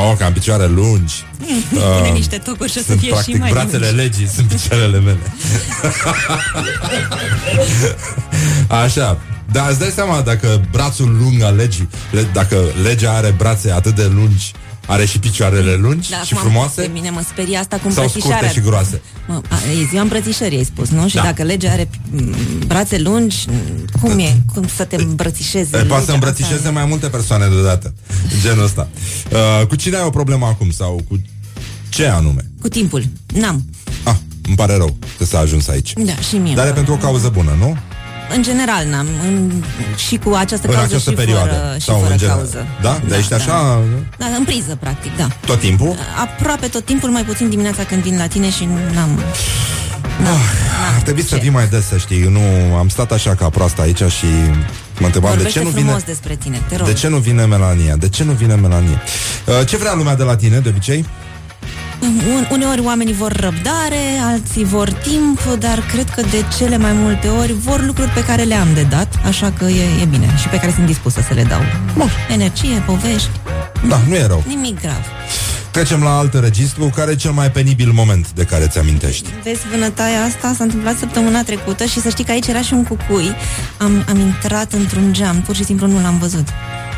Nu, 0.00 0.06
no, 0.06 0.12
că 0.14 0.24
am 0.24 0.32
picioare 0.32 0.66
lungi. 0.66 1.14
Pune 1.70 1.82
Ah, 2.06 2.12
niște 2.12 2.36
tocuri 2.36 2.70
și 2.70 2.76
o 2.78 2.80
să 2.80 2.86
sunt 2.86 2.98
fie 3.00 3.10
practic 3.10 3.34
și 3.34 3.40
mai 3.40 3.50
brațele 3.50 3.78
lungi. 3.86 3.94
legii, 4.02 4.28
sunt 4.34 4.46
picioarele 4.46 4.98
mele. 5.00 5.18
Așa. 8.68 9.18
Dar 9.54 9.70
îți 9.70 9.78
dai 9.78 9.90
seama 9.94 10.20
dacă 10.20 10.60
brațul 10.70 11.16
lung 11.20 11.42
al 11.42 11.54
legii, 11.54 11.88
le- 12.10 12.28
dacă 12.32 12.56
legea 12.82 13.12
are 13.12 13.34
brațe 13.38 13.70
atât 13.70 13.94
de 13.94 14.10
lungi, 14.14 14.52
are 14.86 15.04
și 15.06 15.18
picioarele 15.18 15.74
lungi 15.74 16.10
Da, 16.10 16.16
și 16.22 16.34
acum 16.34 16.48
frumoase? 16.48 16.80
Pe 16.80 16.90
mine 16.92 17.10
mă 17.10 17.22
sperie 17.28 17.56
asta 17.56 17.76
cu 17.76 17.90
Sau 17.90 18.02
îmbrățișarea. 18.04 18.36
scurte 18.36 18.54
și 18.54 18.60
groase? 18.66 19.00
Mă, 19.28 19.40
a, 19.48 19.56
e 19.80 19.86
ziua 19.88 20.02
îmbrățișării, 20.02 20.58
ai 20.58 20.64
spus, 20.64 20.88
nu? 20.88 21.08
Și 21.08 21.14
Da. 21.14 21.22
dacă 21.22 21.42
legea 21.42 21.70
are 21.72 21.88
m, 22.10 22.34
brațe 22.66 22.98
lungi, 22.98 23.36
m, 23.48 23.84
cum 24.00 24.18
e? 24.18 24.36
Cum 24.54 24.66
să 24.76 24.84
te 24.84 24.96
îmbrățișezi? 24.96 25.68
E, 25.74 25.78
poate 25.78 25.88
să 25.92 25.98
legea? 26.00 26.12
îmbrățișeze 26.12 26.54
Asta 26.54 26.68
e. 26.68 26.72
mai 26.72 26.84
multe 26.84 27.06
persoane 27.08 27.46
deodată. 27.48 27.94
Genul 28.42 28.64
ăsta. 28.64 28.88
Uh, 29.60 29.66
cu 29.66 29.74
cine 29.76 29.96
ai 29.96 30.02
o 30.06 30.10
problemă 30.10 30.46
acum? 30.46 30.70
Sau 30.70 31.00
cu 31.08 31.20
ce 31.88 32.06
anume? 32.06 32.50
Cu 32.60 32.68
timpul. 32.68 33.04
N-am. 33.34 33.64
Ah, 34.02 34.14
îmi 34.46 34.56
pare 34.56 34.76
rău 34.76 34.96
că 35.18 35.24
s-a 35.24 35.38
ajuns 35.38 35.68
aici. 35.68 35.92
Da, 35.92 36.16
și 36.28 36.36
mie. 36.36 36.54
Dar 36.54 36.66
e 36.66 36.70
pentru 36.70 36.92
o 36.92 36.96
cauză 36.96 37.28
bună, 37.28 37.56
nu? 37.58 37.76
În 38.34 38.42
general 38.42 38.86
n-am. 38.86 39.06
În, 39.26 39.62
și 39.96 40.16
cu 40.16 40.32
această 40.34 40.66
în 40.68 40.74
cauză 40.74 40.88
această 40.88 41.10
și 41.10 41.16
perioadă. 41.16 41.50
fără, 41.50 41.76
și 41.78 41.84
sau 41.84 41.98
fără 41.98 42.10
în 42.12 42.18
general. 42.18 42.38
cauză. 42.38 42.66
Da? 42.82 43.00
Dar 43.08 43.18
ești 43.18 43.34
așa 43.34 43.80
Da, 44.18 44.26
în 44.38 44.44
priză, 44.44 44.76
practic, 44.80 45.16
da. 45.16 45.28
tot 45.46 45.60
timpul? 45.60 45.94
Aproape 46.22 46.66
tot 46.66 46.84
timpul, 46.84 47.10
mai 47.10 47.24
puțin 47.24 47.48
dimineața 47.48 47.84
când 47.84 48.02
vin 48.02 48.16
la 48.16 48.26
tine 48.26 48.50
și 48.50 48.68
n-am... 48.94 49.20
Ar 50.94 51.00
trebui 51.02 51.24
să 51.24 51.36
vii 51.40 51.50
mai 51.50 51.66
des, 51.66 51.86
să 51.86 51.96
știi. 51.96 52.20
Nu, 52.22 52.74
am 52.76 52.88
stat 52.88 53.12
așa 53.12 53.34
ca 53.34 53.48
proastă 53.48 53.80
aici 53.80 53.96
și 54.02 54.26
mă 54.98 55.06
întrebam 55.06 55.30
de 55.30 55.36
Vorbește 55.36 55.58
ce 55.58 55.64
nu 55.64 55.70
frumos 55.70 55.92
vine... 55.92 56.02
despre 56.06 56.34
tine, 56.34 56.62
te 56.68 56.76
rog. 56.76 56.86
De 56.86 56.92
ce 56.92 57.08
nu 57.08 57.16
vine 57.16 57.44
Melania? 57.44 57.96
De 57.96 58.08
ce 58.08 58.24
nu 58.24 58.32
vine 58.32 58.54
Melania? 58.54 59.02
Uh, 59.46 59.66
ce 59.66 59.76
vrea 59.76 59.94
lumea 59.94 60.14
de 60.16 60.22
la 60.22 60.36
tine, 60.36 60.58
de 60.58 60.68
obicei? 60.68 61.06
Un- 62.06 62.46
Uneori 62.50 62.80
oamenii 62.80 63.12
vor 63.14 63.32
răbdare, 63.32 64.02
alții 64.24 64.64
vor 64.64 64.90
timp, 64.92 65.40
dar 65.58 65.78
cred 65.92 66.08
că 66.10 66.20
de 66.20 66.44
cele 66.58 66.76
mai 66.76 66.92
multe 66.92 67.28
ori 67.28 67.52
vor 67.52 67.84
lucruri 67.84 68.08
pe 68.10 68.24
care 68.24 68.42
le-am 68.42 68.68
de 68.74 68.82
dat, 68.82 69.14
așa 69.26 69.52
că 69.58 69.64
e, 69.64 69.82
e 70.02 70.04
bine 70.04 70.34
și 70.40 70.48
pe 70.48 70.56
care 70.56 70.72
sunt 70.74 70.86
dispusă 70.86 71.20
să 71.28 71.34
le 71.34 71.42
dau. 71.42 71.60
Bun. 71.96 72.08
Energie, 72.30 72.82
povești, 72.86 73.30
Da, 73.88 74.00
nu 74.08 74.14
e 74.14 74.26
rău. 74.26 74.42
nimic 74.46 74.80
grav. 74.80 75.00
Trecem 75.70 76.02
la 76.02 76.18
alt 76.18 76.34
registru. 76.34 76.92
Care 76.96 77.10
e 77.10 77.14
cel 77.14 77.30
mai 77.30 77.50
penibil 77.50 77.90
moment 77.92 78.30
de 78.34 78.44
care 78.44 78.66
ți 78.66 78.78
amintești? 78.78 79.28
Vezi, 79.42 79.60
vânătaia 79.72 80.22
asta 80.22 80.54
s-a 80.56 80.64
întâmplat 80.64 80.98
săptămâna 80.98 81.42
trecută 81.42 81.84
și 81.84 82.00
să 82.00 82.08
știi 82.08 82.24
că 82.24 82.30
aici 82.30 82.46
era 82.46 82.60
și 82.62 82.72
un 82.74 82.84
cucui. 82.84 83.34
Am, 83.76 84.04
am 84.08 84.18
intrat 84.18 84.72
într-un 84.72 85.12
geam, 85.12 85.36
pur 85.40 85.54
și 85.54 85.64
simplu 85.64 85.86
nu 85.86 86.00
l-am 86.02 86.18
văzut. 86.18 86.48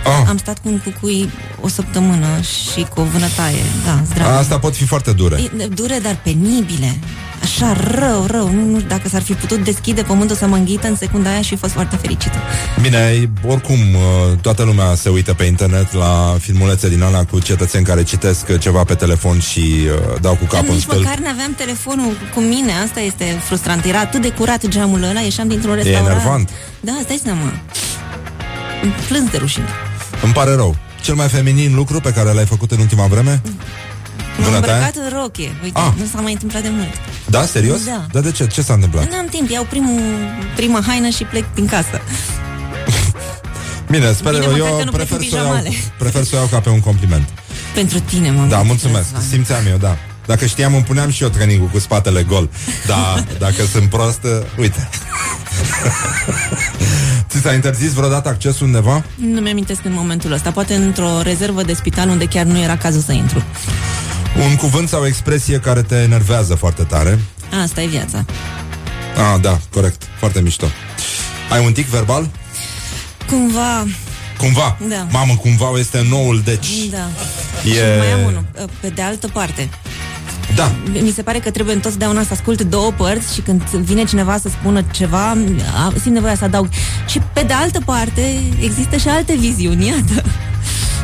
Ah. 0.07 0.29
Am 0.29 0.37
stat 0.37 0.59
cu 0.63 0.69
un 0.69 0.79
cucui 0.85 1.31
o 1.61 1.69
săptămână 1.69 2.27
și 2.41 2.87
cu 2.95 3.01
o 3.01 3.05
vânătaie. 3.05 3.63
Da, 3.85 4.03
zdravă. 4.05 4.37
Asta 4.39 4.59
pot 4.59 4.75
fi 4.77 4.85
foarte 4.85 5.13
dure. 5.13 5.41
E, 5.59 5.67
dure, 5.67 5.99
dar 6.03 6.19
penibile. 6.23 6.99
Așa, 7.43 7.77
rău, 7.99 8.25
rău. 8.31 8.51
Nu, 8.51 8.65
nu, 8.71 8.81
dacă 8.81 9.09
s-ar 9.09 9.23
fi 9.23 9.33
putut 9.33 9.65
deschide 9.65 10.03
pământul 10.03 10.37
să 10.37 10.47
mă 10.47 10.57
înghită 10.57 10.87
în 10.87 10.97
secunda 10.97 11.31
aia 11.31 11.41
și 11.43 11.57
fost 11.57 11.73
foarte 11.73 11.97
fericită. 11.97 12.37
Bine, 12.81 13.31
oricum, 13.47 13.79
uh, 13.79 14.39
toată 14.41 14.63
lumea 14.63 14.95
se 14.95 15.09
uită 15.09 15.35
pe 15.35 15.45
internet 15.45 15.93
la 15.93 16.37
filmulețe 16.41 16.89
din 16.89 17.03
alea 17.03 17.25
cu 17.25 17.39
cetățeni 17.39 17.85
care 17.85 18.03
citesc 18.03 18.59
ceva 18.59 18.85
pe 18.85 18.95
telefon 18.95 19.41
și 19.41 19.59
uh, 19.61 20.21
dau 20.21 20.33
cu 20.35 20.39
Dar 20.45 20.49
capul 20.51 20.67
în 20.69 20.75
nici 20.75 20.83
stâlp. 20.83 21.03
măcar 21.03 21.19
n-aveam 21.19 21.55
telefonul 21.57 22.17
cu 22.35 22.41
mine, 22.41 22.73
asta 22.87 23.01
este 23.01 23.25
frustrant. 23.45 23.85
Era 23.85 23.99
atât 24.01 24.23
de 24.23 24.29
curat 24.31 24.67
geamul 24.69 25.03
ăla, 25.03 25.21
ieșeam 25.21 25.49
dintr-un 25.49 25.73
E 25.73 25.83
restaurant. 25.83 26.07
enervant. 26.11 26.51
Da, 26.81 26.93
stai 27.03 27.21
seama. 27.25 27.53
Îmi 28.83 28.93
Plâns 29.09 29.31
de 29.31 29.37
rușine. 29.37 29.67
Îmi 30.23 30.33
pare 30.33 30.55
rău. 30.55 30.77
Cel 31.03 31.15
mai 31.15 31.29
feminin 31.29 31.75
lucru 31.75 32.01
pe 32.01 32.13
care 32.13 32.33
l-ai 32.33 32.47
făcut 32.47 32.71
în 32.71 32.79
ultima 32.79 33.07
vreme? 33.07 33.43
M-am 34.39 34.45
Vânătaia? 34.45 34.75
îmbrăcat 34.75 34.95
în 35.13 35.19
rochie. 35.21 35.57
Uite, 35.63 35.79
Ah. 35.79 35.93
nu 35.99 36.07
s-a 36.13 36.21
mai 36.21 36.33
întâmplat 36.33 36.63
de 36.63 36.69
mult. 36.73 36.95
Da, 37.27 37.45
serios? 37.45 37.85
Da. 37.85 38.07
Dar 38.13 38.23
de 38.23 38.31
ce? 38.31 38.47
Ce 38.47 38.63
s-a 38.63 38.73
întâmplat? 38.75 39.11
N-am 39.11 39.27
timp, 39.31 39.51
iau 39.51 39.65
primul, 39.65 40.01
prima 40.57 40.83
haină 40.87 41.09
și 41.09 41.25
plec 41.25 41.45
din 41.55 41.67
casă. 41.67 42.01
Bine, 43.91 44.13
sper, 44.13 44.33
Bine, 44.33 44.47
măcar 44.47 44.61
că 44.61 44.67
eu 44.79 44.85
nu 44.85 44.91
prefer 44.91 45.17
plec 45.17 45.29
să, 45.31 45.37
în 45.37 45.43
o 45.43 45.45
iau, 45.45 45.53
pijamale. 45.55 45.71
prefer 45.99 46.23
să 46.25 46.31
o 46.35 46.37
iau 46.39 46.47
ca 46.47 46.61
pe 46.61 46.69
un 46.69 46.81
compliment. 46.81 47.29
Pentru 47.75 48.01
tine, 48.01 48.31
mă. 48.31 48.47
Da, 48.49 48.63
mulțumesc. 48.63 49.07
Simțeam 49.29 49.67
eu, 49.71 49.77
da. 49.77 49.97
Dacă 50.27 50.47
știam, 50.47 50.75
îmi 50.75 50.83
puneam 50.85 51.11
și 51.11 51.23
eu 51.23 51.29
training 51.29 51.71
cu 51.71 51.79
spatele 51.79 52.23
gol. 52.23 52.51
Da, 52.87 53.15
dacă 53.45 53.65
sunt 53.73 53.89
prost, 53.89 54.21
uh, 54.25 54.31
uite. 54.59 54.89
Ți 57.37 57.43
s-a 57.43 57.53
interzis 57.53 57.93
vreodată 57.93 58.29
accesul 58.29 58.67
undeva? 58.67 59.05
Nu 59.15 59.41
mi-amintesc 59.41 59.85
în 59.85 59.93
momentul 59.93 60.33
ăsta. 60.33 60.51
Poate 60.51 60.75
într-o 60.75 61.21
rezervă 61.23 61.63
de 61.63 61.73
spital 61.73 62.09
unde 62.09 62.25
chiar 62.25 62.45
nu 62.45 62.59
era 62.59 62.77
cazul 62.77 63.01
să 63.01 63.13
intru. 63.13 63.43
Un 64.49 64.57
cuvânt 64.57 64.89
sau 64.89 65.01
o 65.03 65.07
expresie 65.07 65.59
care 65.59 65.83
te 65.83 65.95
enervează 65.97 66.55
foarte 66.55 66.83
tare? 66.83 67.19
Asta 67.63 67.83
e 67.83 67.87
viața. 67.87 68.25
Ah, 69.17 69.41
da, 69.41 69.59
corect. 69.73 70.03
Foarte 70.19 70.41
mișto. 70.41 70.67
Ai 71.51 71.65
un 71.65 71.73
tic 71.73 71.87
verbal? 71.87 72.29
Cumva, 73.27 73.87
Cumva. 74.39 74.77
Da. 74.89 75.07
Mamă, 75.11 75.35
cumva 75.37 75.71
este 75.79 76.07
noul, 76.09 76.41
deci... 76.45 76.69
da. 76.91 77.09
E- 77.65 77.73
Și 77.73 77.79
mai 77.99 78.13
am 78.13 78.25
unul. 78.27 78.45
Pe 78.81 78.89
de 78.89 79.03
altă 79.03 79.29
parte, 79.33 79.69
Da. 80.55 80.73
mi 81.03 81.11
se 81.15 81.23
pare 81.23 81.39
că 81.39 81.51
trebuie 81.51 81.75
întotdeauna 81.75 82.23
să 82.23 82.29
ascult 82.33 82.63
două 82.63 82.93
părți 82.97 83.35
și 83.35 83.41
când 83.41 83.63
vine 83.63 84.05
cineva 84.05 84.39
să 84.43 84.49
spună 84.49 84.83
ceva, 84.91 85.37
a- 85.77 85.93
simt 86.03 86.15
nevoia 86.15 86.35
să 86.37 86.45
adaug. 86.45 86.69
Și 87.07 87.21
pe 87.33 87.43
de 87.47 87.53
altă 87.53 87.81
parte, 87.85 88.43
există 88.61 88.97
și 88.97 89.09
alte 89.09 89.35
viziuni, 89.35 89.87
iată. 89.87 90.23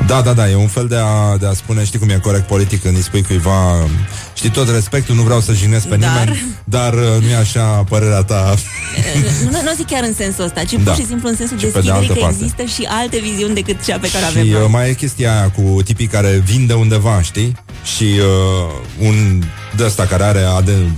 Da, 0.07 0.21
da, 0.21 0.33
da, 0.33 0.51
e 0.51 0.55
un 0.55 0.67
fel 0.67 0.87
de 0.87 0.97
a, 0.97 1.37
de 1.37 1.47
a 1.47 1.53
spune, 1.53 1.85
știi 1.85 1.99
cum 1.99 2.09
e 2.09 2.19
corect 2.23 2.47
politic 2.47 2.83
când 2.83 2.97
îi 2.97 3.03
spui 3.03 3.23
cuiva, 3.23 3.87
știi 4.35 4.51
tot 4.51 4.69
respectul, 4.71 5.15
nu 5.15 5.23
vreau 5.23 5.41
să 5.41 5.53
jignesc 5.53 5.87
pe 5.87 5.97
Dar- 5.97 6.11
nimeni, 6.11 6.47
dar 6.65 6.93
uh, 6.95 7.01
nu 7.21 7.29
e 7.29 7.37
așa 7.37 7.63
părerea 7.89 8.23
ta. 8.23 8.55
nu, 9.51 9.51
nu 9.51 9.73
zic 9.77 9.87
chiar 9.87 10.03
în 10.03 10.15
sensul 10.15 10.45
ăsta, 10.45 10.65
ci 10.65 10.73
Da. 10.73 10.91
pur 10.91 11.01
și 11.01 11.07
simplu 11.07 11.29
în 11.29 11.37
sensul 11.37 11.59
Și 11.59 11.65
pe 11.65 11.71
de 11.71 11.75
deschiderii 11.81 12.09
altă 12.09 12.13
că 12.13 12.21
parte. 12.21 12.37
există 12.41 12.63
și 12.65 12.89
alte 12.91 13.19
viziuni 13.19 13.55
decât 13.55 13.85
cea 13.85 13.99
pe 13.99 14.11
care 14.11 14.25
o 14.25 14.29
Și 14.31 14.39
avem 14.39 14.49
uh, 14.53 14.59
noi. 14.59 14.69
mai 14.71 14.89
e 14.89 14.93
chestia 14.93 15.33
aia 15.33 15.51
cu 15.51 15.83
tipii 15.83 16.07
care 16.07 16.43
vin 16.45 16.67
de 16.67 16.73
undeva, 16.73 17.23
știi? 17.23 17.57
Și 17.97 18.05
uh, 18.05 19.07
un 19.09 19.43
de 19.77 19.85
ăsta 19.85 20.07
care 20.07 20.23
are 20.23 20.41
ADN, 20.43 20.97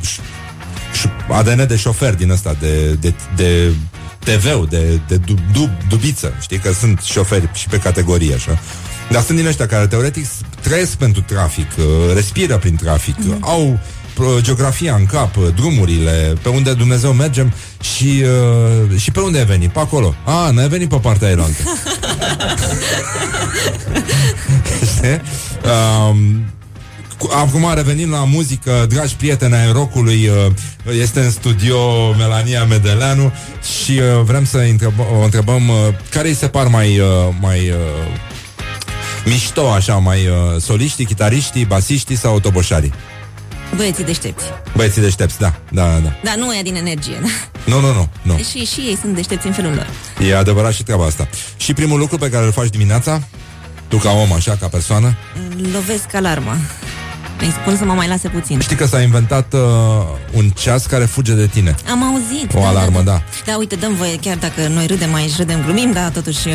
ADN 1.31 1.67
de 1.67 1.77
șofer 1.77 2.15
din 2.15 2.31
ăsta, 2.31 2.57
de, 2.61 2.89
de, 3.01 3.15
de 3.37 3.73
TV-ul, 4.19 4.67
de, 4.71 5.01
de 5.09 5.17
dub, 5.17 5.39
dub, 5.53 5.71
dubiță, 5.89 6.33
știi? 6.41 6.59
Că 6.59 6.73
sunt 6.73 7.01
șoferi 7.01 7.49
și 7.53 7.69
pe 7.69 7.79
categorie, 7.79 8.35
așa. 8.35 8.59
Dar 9.11 9.23
sunt 9.23 9.37
din 9.39 9.47
ăștia 9.47 9.67
care 9.67 9.87
teoretic 9.87 10.27
trăiesc 10.61 10.93
pentru 10.93 11.23
trafic, 11.23 11.67
uh, 11.79 11.85
respiră 12.15 12.57
prin 12.59 12.77
trafic, 12.77 13.17
Mhm. 13.17 13.37
mm-hmm. 13.37 13.41
au 13.41 13.79
uh, 14.19 14.27
geografia 14.41 14.95
în 14.95 15.07
cap, 15.07 15.37
uh, 15.37 15.45
drumurile, 15.55 16.33
pe 16.43 16.49
unde 16.49 16.73
Dumnezeu 16.75 17.13
mergem 17.13 17.53
și, 17.81 18.23
uh, 18.93 18.99
și 18.99 19.11
pe 19.11 19.21
unde 19.21 19.39
ai 19.39 19.45
venit? 19.45 19.71
Pe 19.71 19.79
acolo. 19.79 20.15
A, 20.25 20.51
n-ai 20.51 20.69
venit 20.69 20.89
pe 20.89 20.97
partea 20.97 21.27
aia 21.29 21.37
Știi? 24.97 25.21
Um, 26.11 26.17
cu- 26.17 26.54
Acum 27.33 27.73
revenim 27.75 28.11
la 28.11 28.25
muzică, 28.25 28.87
dragi 28.89 29.17
prieteni 29.17 29.55
ai 29.55 29.73
rockului, 29.73 30.29
uh, 30.29 30.53
este 31.01 31.21
în 31.21 31.31
studio 31.31 31.79
Melania 32.19 32.65
Medeleanu 32.65 33.33
și 33.83 33.91
uh, 33.93 34.23
vrem 34.25 34.45
să 34.45 34.59
întrebăm, 34.59 35.07
o 35.21 35.25
întrebăm 35.25 35.69
uh, 35.69 35.77
care 36.11 36.29
îi 36.29 36.35
se 36.35 36.49
par 36.49 36.67
mai, 36.67 36.99
uh, 36.99 37.07
mai 37.41 37.71
uh, 37.71 37.77
mișto, 39.25 39.71
așa, 39.71 39.95
mai 39.95 40.27
uh, 40.27 40.61
soliștii, 40.61 41.05
chitariștii, 41.05 41.65
basiștii 41.65 42.17
sau 42.17 42.41
toboșarii? 42.41 42.93
Băieții 43.77 44.05
deștepți. 44.05 44.45
Băieții 44.77 45.01
deștepți, 45.01 45.39
da, 45.39 45.55
da, 45.71 46.01
da. 46.03 46.13
Dar 46.25 46.35
nu 46.37 46.57
e 46.57 46.63
din 46.63 46.75
energie, 46.75 47.19
da? 47.23 47.29
Nu, 47.65 47.81
nu, 47.81 47.93
nu, 47.93 48.09
nu. 48.23 48.37
Și, 48.37 48.65
și 48.65 48.81
ei 48.81 48.99
sunt 49.01 49.15
deștepți 49.15 49.47
în 49.47 49.53
felul 49.53 49.75
lor. 49.75 49.87
E 50.29 50.37
adevărat 50.37 50.73
și 50.73 50.83
treaba 50.83 51.05
asta. 51.05 51.29
Și 51.57 51.73
primul 51.73 51.99
lucru 51.99 52.19
pe 52.19 52.31
care 52.31 52.45
îl 52.45 52.53
faci 52.53 52.69
dimineața, 52.69 53.23
tu 53.89 53.97
ca 53.97 54.11
om, 54.11 54.33
așa, 54.33 54.57
ca 54.61 54.67
persoană, 54.69 55.17
Lovesc 55.73 56.15
alarma. 56.15 56.57
Îi 57.45 57.51
spun 57.61 57.77
să 57.77 57.85
mă 57.85 57.93
mai 57.93 58.09
lase 58.09 58.29
puțin. 58.29 58.61
știi 58.61 58.77
că 58.77 58.87
s-a 58.87 59.01
inventat 59.01 59.53
uh, 59.53 59.61
un 60.33 60.49
ceas 60.49 60.87
care 60.87 61.05
fuge 61.05 61.33
de 61.35 61.47
tine. 61.47 61.75
Am 61.91 62.03
auzit. 62.03 62.55
O 62.55 62.65
alarmă, 62.65 63.01
da. 63.03 63.23
Da, 63.47 63.57
uite, 63.57 63.75
dăm 63.75 63.95
voie, 63.95 64.17
chiar 64.17 64.37
dacă 64.37 64.69
noi 64.69 64.87
râdem 64.87 65.15
aici, 65.15 65.37
râdem, 65.37 65.63
glumim, 65.65 65.93
dar 65.93 66.09
totuși 66.09 66.49
uh, 66.49 66.55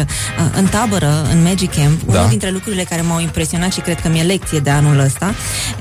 în 0.55 0.65
tabără, 0.65 1.27
în 1.31 1.43
Magic 1.43 1.75
Camp, 1.75 2.01
Da. 2.03 2.17
unul 2.17 2.29
dintre 2.29 2.49
lucrurile 2.49 2.83
care 2.83 3.01
m-au 3.01 3.19
impresionat 3.19 3.71
și 3.73 3.79
cred 3.79 3.99
că 4.01 4.09
mi-e 4.09 4.23
lecție 4.23 4.59
de 4.59 4.69
anul 4.69 4.99
ăsta, 4.99 5.33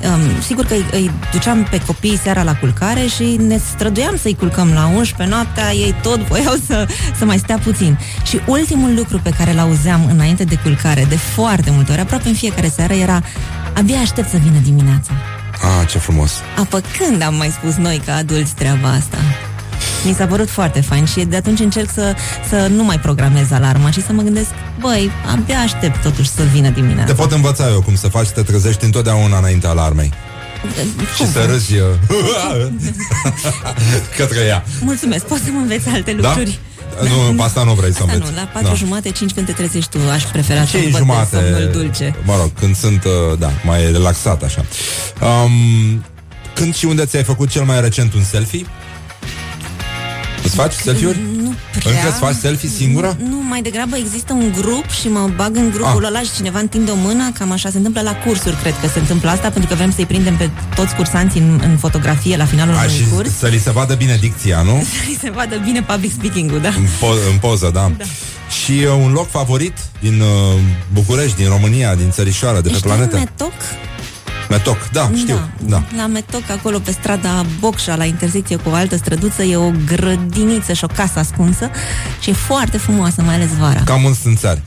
um, 0.05 0.43
sigur 0.43 0.65
că 0.65 0.75
îi, 0.75 0.85
îi 0.93 1.11
duceam 1.33 1.67
pe 1.71 1.81
copii 1.87 2.19
seara 2.23 2.43
la 2.43 2.55
culcare 2.57 3.07
și 3.17 3.25
ne 3.47 3.59
străduiam 3.75 4.17
să-i 4.17 4.35
culcăm 4.35 4.71
la 4.75 4.87
11 4.97 5.37
noaptea, 5.37 5.73
ei 5.73 5.95
tot 6.03 6.21
voiau 6.21 6.55
să, 6.67 6.87
să 7.19 7.25
mai 7.25 7.39
stea 7.39 7.59
puțin. 7.59 7.99
Și 8.27 8.41
ultimul 8.47 8.95
lucru 8.95 9.21
pe 9.23 9.31
care 9.39 9.53
l-auzeam 9.53 10.09
înainte 10.13 10.45
de 10.45 10.59
culcare, 10.63 11.07
de 11.09 11.17
foarte 11.17 11.71
multe 11.71 11.93
ori, 11.93 12.01
aproape 12.01 12.29
în 12.29 12.35
fiecare 12.35 12.69
seară, 12.69 12.93
era 12.95 13.23
abia 13.79 13.99
aștept 13.99 14.29
să 14.31 14.37
vină 14.37 14.59
dimineața. 14.63 15.13
Ah, 15.81 15.89
ce 15.91 15.99
frumos. 15.99 16.33
Apă 16.59 16.83
când 16.99 17.23
am 17.23 17.35
mai 17.35 17.49
spus 17.51 17.75
noi 17.75 18.03
ca 18.07 18.15
adulți 18.15 18.55
treaba 18.55 18.89
asta? 18.89 19.17
Mi 20.05 20.15
s-a 20.15 20.27
părut 20.27 20.51
foarte 20.51 20.81
fain 20.81 21.05
și 21.05 21.25
de 21.25 21.37
atunci 21.37 21.59
încerc 21.61 21.91
să, 21.93 22.15
să 22.49 22.67
nu 22.75 22.85
mai 22.85 22.99
programez 22.99 23.51
alarma 23.51 23.91
și 23.91 24.03
să 24.03 24.13
mă 24.13 24.23
gândesc, 24.23 24.49
băi, 24.81 25.11
abia 25.33 25.59
aștept 25.59 26.03
totuși 26.03 26.29
să 26.31 26.43
vină 26.53 26.69
dimineața. 26.69 27.13
Te 27.13 27.13
pot 27.13 27.33
învăța 27.33 27.69
eu 27.69 27.81
cum 27.83 27.95
să 27.95 28.09
faci 28.09 28.27
să 28.27 28.33
te 28.33 28.43
trezești 28.43 28.85
întotdeauna 28.85 29.39
înaintea 29.39 29.71
alarmei. 29.71 30.13
Și 31.17 31.27
să 31.27 31.45
râzi 31.51 31.75
uh, 31.75 31.81
către 34.19 34.41
ea. 34.47 34.65
Mulțumesc, 34.81 35.25
poți 35.25 35.43
să 35.45 35.51
mă 35.53 35.61
înveți 35.61 35.89
alte 35.89 36.13
Da? 36.13 36.29
lucruri? 36.29 36.59
Nu, 37.03 37.33
pe 37.37 37.43
asta 37.43 37.65
nu 37.65 37.73
vrei 37.75 37.93
să 37.93 37.99
Asta 38.03 38.13
înveți. 38.13 38.31
nu, 38.33 38.37
la 38.37 38.49
patru 38.53 38.75
jumate, 38.75 39.11
cinci 39.11 39.33
când 39.33 39.47
te 39.47 39.53
trezești 39.53 39.91
tu, 39.91 39.99
aș 40.13 40.23
prefera 40.23 40.61
să 40.65 40.71
Cei 40.71 40.85
învăț 40.85 40.99
jumate, 41.01 41.37
de 41.37 41.43
somnul 41.51 41.71
dulce. 41.73 42.15
mă 42.25 42.35
rog, 42.41 42.51
când 42.61 42.77
sunt, 42.77 43.05
uh, 43.05 43.39
da, 43.39 43.51
mai 43.65 43.93
relaxat 43.93 44.43
așa. 44.43 44.65
Um, 45.21 46.05
când 46.55 46.75
și 46.75 46.85
unde 46.85 47.05
ți-ai 47.05 47.23
făcut 47.25 47.49
cel 47.51 47.63
mai 47.65 47.81
recent 47.81 48.15
un 48.15 48.23
selfie? 48.23 48.67
Îți 50.45 50.55
faci 50.55 50.73
selfie-uri? 50.73 51.19
Nu 51.85 51.91
prea. 51.91 52.01
Încă 52.01 52.09
îți 52.11 52.19
faci 52.19 52.35
selfie 52.41 52.69
singură? 52.69 53.17
Nu, 53.31 53.43
mai 53.49 53.63
degrabă 53.63 53.97
există 53.97 54.33
un 54.33 54.53
grup 54.61 54.91
și 54.91 55.09
mă 55.09 55.31
bag 55.37 55.57
în 55.57 55.71
grupul 55.71 56.03
Ah. 56.05 56.09
ăla 56.11 56.21
și 56.21 56.33
cineva 56.37 56.59
întinde 56.59 56.91
o 56.91 56.95
mână, 56.95 57.31
cam 57.39 57.51
așa 57.53 57.71
se 57.71 57.77
întâmplă 57.77 58.01
la 58.01 58.15
cursuri, 58.17 58.57
cred 58.57 58.75
că 58.81 58.89
se 58.89 58.99
întâmplă 58.99 59.31
asta, 59.31 59.51
pentru 59.51 59.69
că 59.71 59.75
vrem 59.77 59.93
să-i 59.93 60.07
prindem 60.07 60.37
pe 60.37 60.51
toți 60.75 60.95
cursanții 60.95 61.41
în, 61.41 61.61
în 61.65 61.77
fotografie 61.77 62.37
la 62.37 62.45
finalul 62.45 62.75
A, 62.75 62.79
unui 62.85 62.95
și 62.97 63.05
curs. 63.15 63.37
să 63.39 63.47
li 63.47 63.59
se 63.59 63.71
vadă 63.71 63.95
bine 63.95 64.17
dicția, 64.21 64.63
nu? 64.63 64.83
Să 65.13 65.19
se 65.21 65.31
vadă 65.31 65.57
bine 65.65 65.83
public 65.83 66.13
speaking-ul, 66.13 66.61
da. 66.61 66.69
În, 66.69 66.85
po- 66.87 67.31
în 67.33 67.39
poză, 67.41 67.71
da. 67.75 67.93
da. 67.99 68.05
Și 68.65 68.73
uh, 68.73 68.93
un 69.05 69.13
loc 69.13 69.31
favorit 69.31 69.79
din 70.01 70.21
uh, 70.21 70.27
București, 70.93 71.37
din 71.37 71.49
România, 71.49 71.95
din 71.95 72.11
țărișoară, 72.11 72.61
de 72.61 72.69
pe 72.69 72.75
Ești 72.75 72.87
planetă? 72.87 73.17
în 73.17 73.27
Metoc? 74.49 74.75
Metoc, 74.75 74.91
da, 74.93 75.11
știu. 75.17 75.49
Da. 75.67 75.83
La 75.97 76.07
Metoc, 76.07 76.51
acolo 76.51 76.79
pe 76.79 76.91
strada 76.91 77.47
Bocșa, 77.61 77.95
la 77.97 78.05
intersecție 78.05 78.57
cu 78.57 78.69
o 78.69 78.75
altă 78.75 78.97
străduță, 78.97 79.43
e 79.43 79.57
o 79.57 79.71
grădiniță 79.87 80.73
și 80.73 80.85
o 80.85 80.87
casă 80.87 81.19
ascunsă 81.19 81.71
și 82.21 82.31
e 82.31 82.33
foarte 82.33 82.79
frumoasă, 82.79 83.23
mai 83.23 83.35
ales 83.35 83.49
vara. 83.59 83.81
Cam 83.85 84.05
un 84.05 84.15
stânțari. 84.15 84.63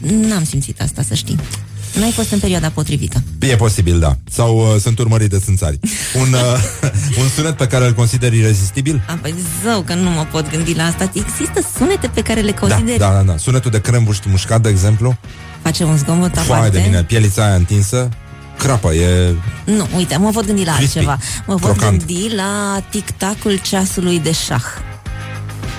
N-am 0.00 0.44
simțit 0.44 0.80
asta, 0.80 1.02
să 1.02 1.14
știi. 1.14 1.38
N-ai 1.98 2.10
fost 2.10 2.30
în 2.32 2.38
perioada 2.38 2.68
potrivită. 2.68 3.22
E 3.40 3.56
posibil, 3.56 3.98
da. 3.98 4.16
Sau 4.30 4.56
uh, 4.74 4.80
sunt 4.80 4.98
urmărit 4.98 5.30
de 5.30 5.38
țânțari. 5.38 5.78
Un, 6.14 6.32
uh, 6.32 6.40
un 7.22 7.28
sunet 7.34 7.56
pe 7.56 7.66
care 7.66 7.86
îl 7.86 7.92
consideri 7.92 8.36
irezistibil? 8.38 9.02
A, 9.08 9.18
păi 9.22 9.34
zău 9.64 9.80
că 9.80 9.94
nu 9.94 10.10
mă 10.10 10.26
pot 10.30 10.50
gândi 10.50 10.74
la 10.74 10.84
asta. 10.84 11.10
Există 11.14 11.68
sunete 11.76 12.06
pe 12.14 12.20
care 12.22 12.40
le 12.40 12.50
Da, 12.52 12.58
consideri. 12.58 12.98
da, 12.98 13.10
da, 13.12 13.22
da. 13.22 13.36
Sunetul 13.36 13.70
de 13.70 13.80
crembuști 13.80 14.28
mușcat, 14.28 14.60
de 14.60 14.68
exemplu. 14.68 15.16
Face 15.62 15.84
un 15.84 15.96
zgomot 15.96 16.34
Foaie 16.34 16.52
aparte. 16.52 16.78
de 16.78 16.84
mine, 16.86 17.04
pielița 17.04 17.44
aia 17.44 17.54
întinsă. 17.54 18.08
Crapă, 18.62 18.92
e... 18.92 19.34
Nu, 19.64 19.86
uite, 19.96 20.16
mă 20.16 20.30
pot 20.30 20.46
gândi 20.46 20.64
la 20.64 20.74
Crispy, 20.74 20.98
altceva. 20.98 21.18
Mă 21.46 21.54
pot 21.54 21.62
crocant. 21.76 21.98
gândi 22.06 22.34
la 22.34 22.82
tic-tacul 22.90 23.58
ceasului 23.62 24.18
de 24.18 24.32
șah. 24.32 24.62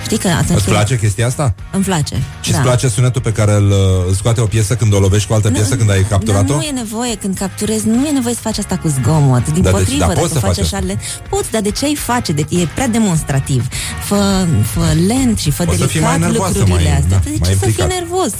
Știi 0.04 0.18
că 0.18 0.28
atunci 0.28 0.58
Îți 0.58 0.68
place 0.68 0.98
chestia 0.98 1.26
asta? 1.26 1.54
Îmi 1.72 1.84
place. 1.84 2.22
Și 2.40 2.50
îți 2.50 2.60
place 2.60 2.88
sunetul 2.88 3.20
pe 3.20 3.32
care 3.32 3.52
îl, 3.52 3.72
îl 4.08 4.14
scoate 4.14 4.40
o 4.40 4.44
piesă 4.46 4.74
când 4.74 4.94
o 4.94 4.98
lovești 4.98 5.28
cu 5.28 5.34
altă 5.34 5.50
piesă 5.50 5.76
când 5.76 5.90
ai 5.90 6.00
Dar 6.00 6.08
capturat-o? 6.10 6.54
nu 6.54 6.62
e 6.62 6.70
nevoie 6.70 7.14
când 7.16 7.36
capturezi, 7.38 7.86
nu 7.88 8.06
e 8.06 8.10
nevoie 8.10 8.34
să 8.34 8.40
faci 8.40 8.58
asta 8.58 8.76
cu 8.78 8.88
zgomot. 8.88 9.50
Din 9.52 9.62
Dar 9.62 9.72
de- 9.72 9.78
potrivă, 9.78 9.98
dar 9.98 10.08
dacă 10.08 10.20
poți 10.20 10.32
să 10.32 10.38
faci 10.38 10.54
faci 10.56 10.64
așa 10.64 10.78
lent, 10.78 11.00
poți, 11.30 11.50
dar 11.50 11.60
de 11.60 11.70
ce 11.70 11.84
ai 11.84 11.94
face? 11.94 12.32
De, 12.32 12.44
e 12.48 12.66
prea 12.74 12.88
demonstrativ. 12.88 13.66
Fă, 14.04 14.46
fă 14.72 14.84
lent 15.06 15.38
și 15.38 15.50
fă 15.50 15.64
O 15.68 15.72
să 15.72 15.86
fii 15.86 16.00
mai 16.00 16.18
delicat 16.18 16.30
nervoasă, 16.30 16.58
lucrurile 16.58 16.88
mai- 16.88 16.98
astea. 16.98 17.16
da, 17.18 17.22
de 17.24 17.36
mai 17.40 17.48
ce 17.48 17.54
să 17.54 17.58
fii 17.58 17.68
implicat. 17.68 17.88
nervos? 18.00 18.30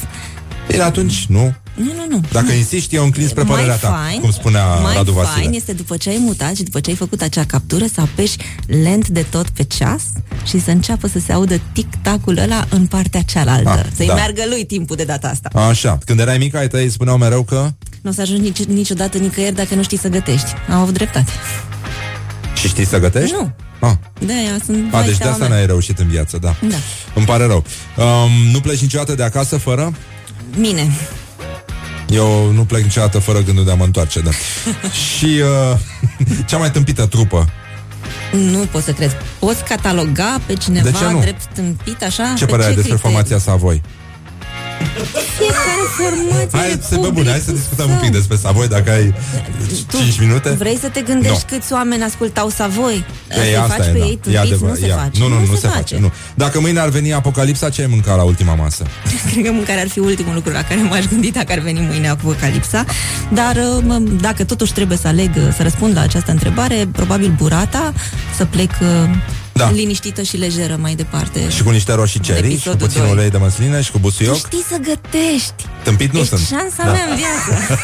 Bine, 0.69 0.83
atunci 0.83 1.25
nu. 1.29 1.55
Nu, 1.75 1.85
nu, 1.85 2.07
nu. 2.09 2.21
Dacă 2.33 2.53
insisti, 2.53 2.95
eu 2.95 3.05
înclin 3.05 3.29
spre 3.29 3.43
părerea 3.45 3.69
mai 3.69 3.79
ta, 3.81 3.89
fain, 4.05 4.21
cum 4.21 4.31
spunea 4.31 4.65
mai 4.75 4.95
Radu 4.95 5.13
Vasile. 5.13 5.43
fain 5.43 5.53
este 5.55 5.73
după 5.73 5.97
ce 5.97 6.09
ai 6.09 6.17
mutat 6.21 6.55
și 6.57 6.63
după 6.63 6.81
ce 6.81 6.91
ai 6.91 6.97
făcut 6.97 7.21
acea 7.23 7.45
captură 7.45 7.85
să 7.95 8.01
apeși 8.01 8.37
lent 8.67 9.09
de 9.09 9.23
tot 9.31 9.49
pe 9.49 9.63
ceas 9.63 10.03
și 10.47 10.61
să 10.61 10.71
înceapă 10.71 11.09
să 11.09 11.19
se 11.19 11.33
audă 11.33 11.61
tic-tacul 11.73 12.37
ăla 12.39 12.65
în 12.71 12.87
partea 12.87 13.23
cealaltă. 13.23 13.69
Ah, 13.71 13.85
Să-i 13.97 14.07
da. 14.07 14.15
meargă 14.15 14.43
lui 14.49 14.65
timpul 14.65 14.97
de 14.97 15.05
data 15.05 15.29
asta. 15.29 15.49
Așa, 15.69 15.99
când 16.05 16.21
erai 16.21 16.39
mică, 16.39 16.59
ai 16.59 16.69
tăi 16.69 16.91
spuneau 16.91 17.17
mereu 17.17 17.43
că... 17.43 17.71
Nu 18.03 18.11
o 18.11 18.13
să 18.13 18.21
ajungi 18.21 18.43
nici, 18.43 18.63
niciodată 18.65 19.19
nicăieri 19.19 19.55
dacă 19.55 19.75
nu 19.75 19.83
știi 19.83 19.99
să 19.99 20.09
gătești. 20.09 20.53
Am 20.71 20.81
avut 20.81 20.95
dreptate. 20.95 21.31
Și 22.55 22.69
știi 22.69 22.87
să 22.87 22.99
gătești? 22.99 23.35
Nu. 23.41 23.53
Ah. 23.81 23.93
De 24.27 24.33
aia 24.33 24.59
sunt 24.65 24.85
A, 24.87 24.97
vai 24.97 25.03
deci 25.03 25.11
de 25.11 25.17
seama 25.17 25.33
asta 25.33 25.47
mea. 25.47 25.57
n-ai 25.57 25.67
reușit 25.67 25.99
în 25.99 26.09
viață, 26.09 26.39
da. 26.41 26.55
Da. 26.69 26.77
Îmi 27.15 27.25
pare 27.27 27.47
rău. 27.47 27.65
Um, 27.97 28.51
nu 28.53 28.61
pleci 28.61 28.81
niciodată 28.81 29.15
de 29.15 29.23
acasă 29.23 29.57
fără? 29.57 29.93
Mine. 30.57 30.91
Eu 32.13 32.51
nu 32.51 32.65
plec 32.65 32.83
niciodată 32.83 33.19
fără 33.19 33.41
gândul 33.43 33.65
de 33.65 33.71
a 33.71 33.75
mă 33.75 33.85
întoarce, 33.85 34.21
da. 34.21 34.31
Și 35.17 35.41
uh, 35.71 35.79
cea 36.49 36.57
mai 36.57 36.71
tâmpită 36.71 37.07
trupă. 37.07 37.49
Nu 38.33 38.59
pot 38.59 38.83
să 38.83 38.93
cred. 38.93 39.17
Poți 39.39 39.65
cataloga 39.65 40.41
pe 40.47 40.55
cineva 40.55 40.91
De 40.91 40.97
ce 40.99 41.05
nu? 41.13 41.21
drept 41.21 41.41
stâmpit 41.53 42.03
așa? 42.03 42.35
Ce 42.37 42.45
Pe 42.45 42.51
părere 42.51 42.69
ai 42.69 42.75
despre 42.75 42.93
criterii? 42.95 42.99
formația 42.99 43.39
Savoy? 43.39 43.83
Fiecare 45.97 46.17
formație 46.17 46.59
Hai 46.59 46.67
are 46.71 46.79
să 46.89 46.97
pe 46.97 47.09
bune, 47.13 47.31
hai 47.31 47.39
să 47.45 47.53
discutăm 47.53 47.91
un 47.91 47.97
pic 47.97 48.05
său. 48.11 48.13
despre 48.19 48.37
Savoy 48.37 48.69
dacă 48.69 48.91
ai 48.91 49.15
5 49.93 50.21
minute. 50.21 50.49
Vrei 50.51 50.79
să 50.79 50.89
te 50.89 51.01
gândești 51.01 51.45
Nu. 51.51 51.57
câți 51.57 51.73
oameni 51.73 52.03
ascultau 52.03 52.49
Savoi? 52.49 53.05
Să-i 53.35 53.49
Ei, 53.49 53.57
asta 53.57 53.75
faci 53.75 53.87
e, 53.87 53.91
pe 53.91 53.99
da. 53.99 54.05
ei 54.05 54.13
E 54.13 54.17
tâmpiți? 54.17 54.37
adevăr, 54.39 54.69
Nu 54.69 54.75
se 54.75 54.87
ia. 54.87 54.97
face. 54.97 55.19
Nu, 55.21 55.29
nu, 55.29 55.39
nu 55.47 55.55
se 55.55 55.69
face. 55.69 55.99
Nu. 56.01 56.13
Dacă 56.35 56.61
mâine 56.61 56.79
ar 56.81 56.89
veni 56.89 57.13
apocalipsa, 57.13 57.69
ce 57.69 57.81
ai 57.81 57.87
mâncat 57.87 58.17
la 58.17 58.23
ultima 58.23 58.55
masă? 58.55 58.87
Cred 59.33 59.45
că 59.45 59.53
mâncare 59.53 59.81
ar 59.81 59.89
fi 59.89 59.99
ultimul 59.99 60.35
lucru 60.35 60.53
la 60.53 60.63
care 60.65 60.81
m-aș 60.83 61.05
gândi 61.07 61.31
dacă 61.31 61.53
ar 61.53 61.59
veni 61.59 61.81
mâine 61.81 62.09
apocalipsa. 62.09 62.85
Dar 63.33 63.57
uh, 63.57 63.83
mă, 63.87 63.99
dacă 64.21 64.45
totuși 64.45 64.73
trebuie 64.73 64.99
să 64.99 65.07
aleg 65.09 65.31
uh, 65.37 65.43
să 65.57 65.63
răspund 65.63 65.95
la 65.95 66.01
această 66.01 66.31
întrebare, 66.31 66.89
probabil 66.93 67.35
burata, 67.37 67.93
să 68.37 68.45
plec 68.45 68.71
uh, 68.81 69.11
Da. 69.55 69.71
liniștită 69.71 70.23
și 70.23 70.37
lejeră 70.37 70.77
mai 70.81 70.95
departe. 70.95 71.49
Și 71.51 71.63
cu 71.63 71.71
niște 71.71 71.93
roșii 71.95 72.21
De 72.21 72.27
cherry 72.33 72.43
și 72.43 72.49
cu 72.49 72.55
episodul 72.55 72.87
puțin 72.87 73.01
doi. 73.03 73.11
ulei 73.11 73.31
de 73.31 73.37
măsline 73.37 73.81
și 73.83 73.91
cu 73.91 73.97
Tu 73.97 74.03
busuioc. 74.03 74.37
știi 74.37 74.65
să 74.71 74.77
gătești. 74.77 75.55
Tâmpit 75.83 76.13
nu 76.13 76.19
Ești 76.19 76.35
sunt. 76.37 76.47
șansa 76.47 76.83
Da. 76.85 76.91
mea 76.93 77.05
în 77.11 77.17
viață. 77.17 77.75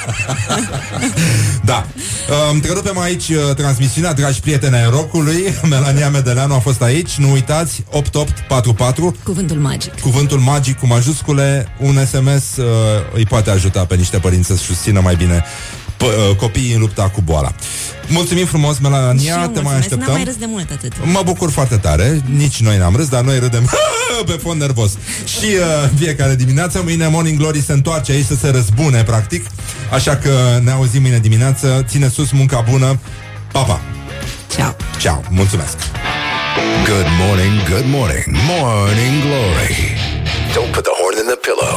Da. 1.65 1.87
Uh, 2.29 2.35
Întrerupem 2.53 2.99
aici 2.99 3.29
uh, 3.29 3.55
transmisiunea, 3.57 4.13
dragi 4.13 4.41
prieteni 4.41 4.75
ai 4.75 4.91
rockului. 4.91 5.55
Melania 5.71 6.11
Medeleanu 6.11 6.55
a 6.55 6.59
fost 6.59 6.83
aici. 6.83 7.15
Nu 7.15 7.31
uitați, 7.33 7.85
8844. 7.91 9.17
Cuvântul 9.25 9.57
magic. 9.57 10.01
Cuvântul 10.01 10.39
magic 10.39 10.79
cu 10.79 10.87
majuscule, 10.87 11.69
un 11.79 12.07
SMS 12.07 12.57
uh, 12.57 12.65
îi 13.15 13.25
poate 13.27 13.51
ajuta 13.51 13.85
pe 13.85 13.95
niște 13.95 14.19
părinți 14.19 14.47
să 14.47 14.57
susțină 14.57 15.01
mai 15.01 15.15
bine 15.17 15.45
p- 15.99 16.03
uh, 16.31 16.37
copiii 16.37 16.73
în 16.73 16.81
lupta 16.81 17.03
cu 17.09 17.21
boala. 17.21 17.53
Mulțumim 18.09 18.47
frumos, 18.47 18.75
Și 18.77 18.83
Melania, 18.83 19.39
eu 19.43 19.49
te 19.49 19.61
mai 19.61 19.73
mulțumesc. 19.73 19.79
așteptăm. 19.79 19.99
N-am 20.07 20.15
mai 20.15 20.25
râs 20.25 20.37
de 20.37 20.45
mult 20.49 20.71
atât. 20.71 20.93
Mă 21.05 21.23
bucur 21.25 21.51
foarte 21.51 21.77
tare, 21.77 22.23
nici 22.37 22.61
noi 22.61 22.77
n-am 22.79 22.97
râs, 22.97 23.09
dar 23.09 23.23
noi 23.23 23.39
râdem 23.39 23.71
pe 24.27 24.33
fond 24.43 24.61
nervos. 24.61 24.91
Și 25.39 25.45
uh, 25.47 25.91
fiecare 25.99 26.35
dimineață, 26.35 26.81
mâine 26.85 27.07
Morning 27.09 27.39
Glory 27.39 27.63
se 27.63 27.73
întoarce 27.73 28.13
aici 28.13 28.27
să 28.27 28.35
se 28.35 28.51
răzbune, 28.51 29.03
practic. 29.03 29.47
Așa 29.93 30.17
că 30.17 30.61
ne 30.63 30.71
auzim 30.71 31.03
mâine 31.03 31.19
dimineață. 31.19 31.85
Ține 31.89 32.09
sus 32.09 32.31
munca 32.31 32.65
bună. 32.71 33.01
Pa, 33.53 33.61
pa! 33.63 33.81
Ciao! 34.57 34.77
Ciao, 35.01 35.23
mulțumesc! 35.31 35.77
Good 36.85 37.07
morning, 37.27 37.55
good 37.69 37.85
morning, 37.87 38.25
Morning 38.49 39.15
Glory. 39.27 39.77
Don't 40.55 40.71
put 40.77 40.85
the 40.89 40.95
horn 41.01 41.17
in 41.23 41.27
the 41.33 41.39
pillow. 41.49 41.75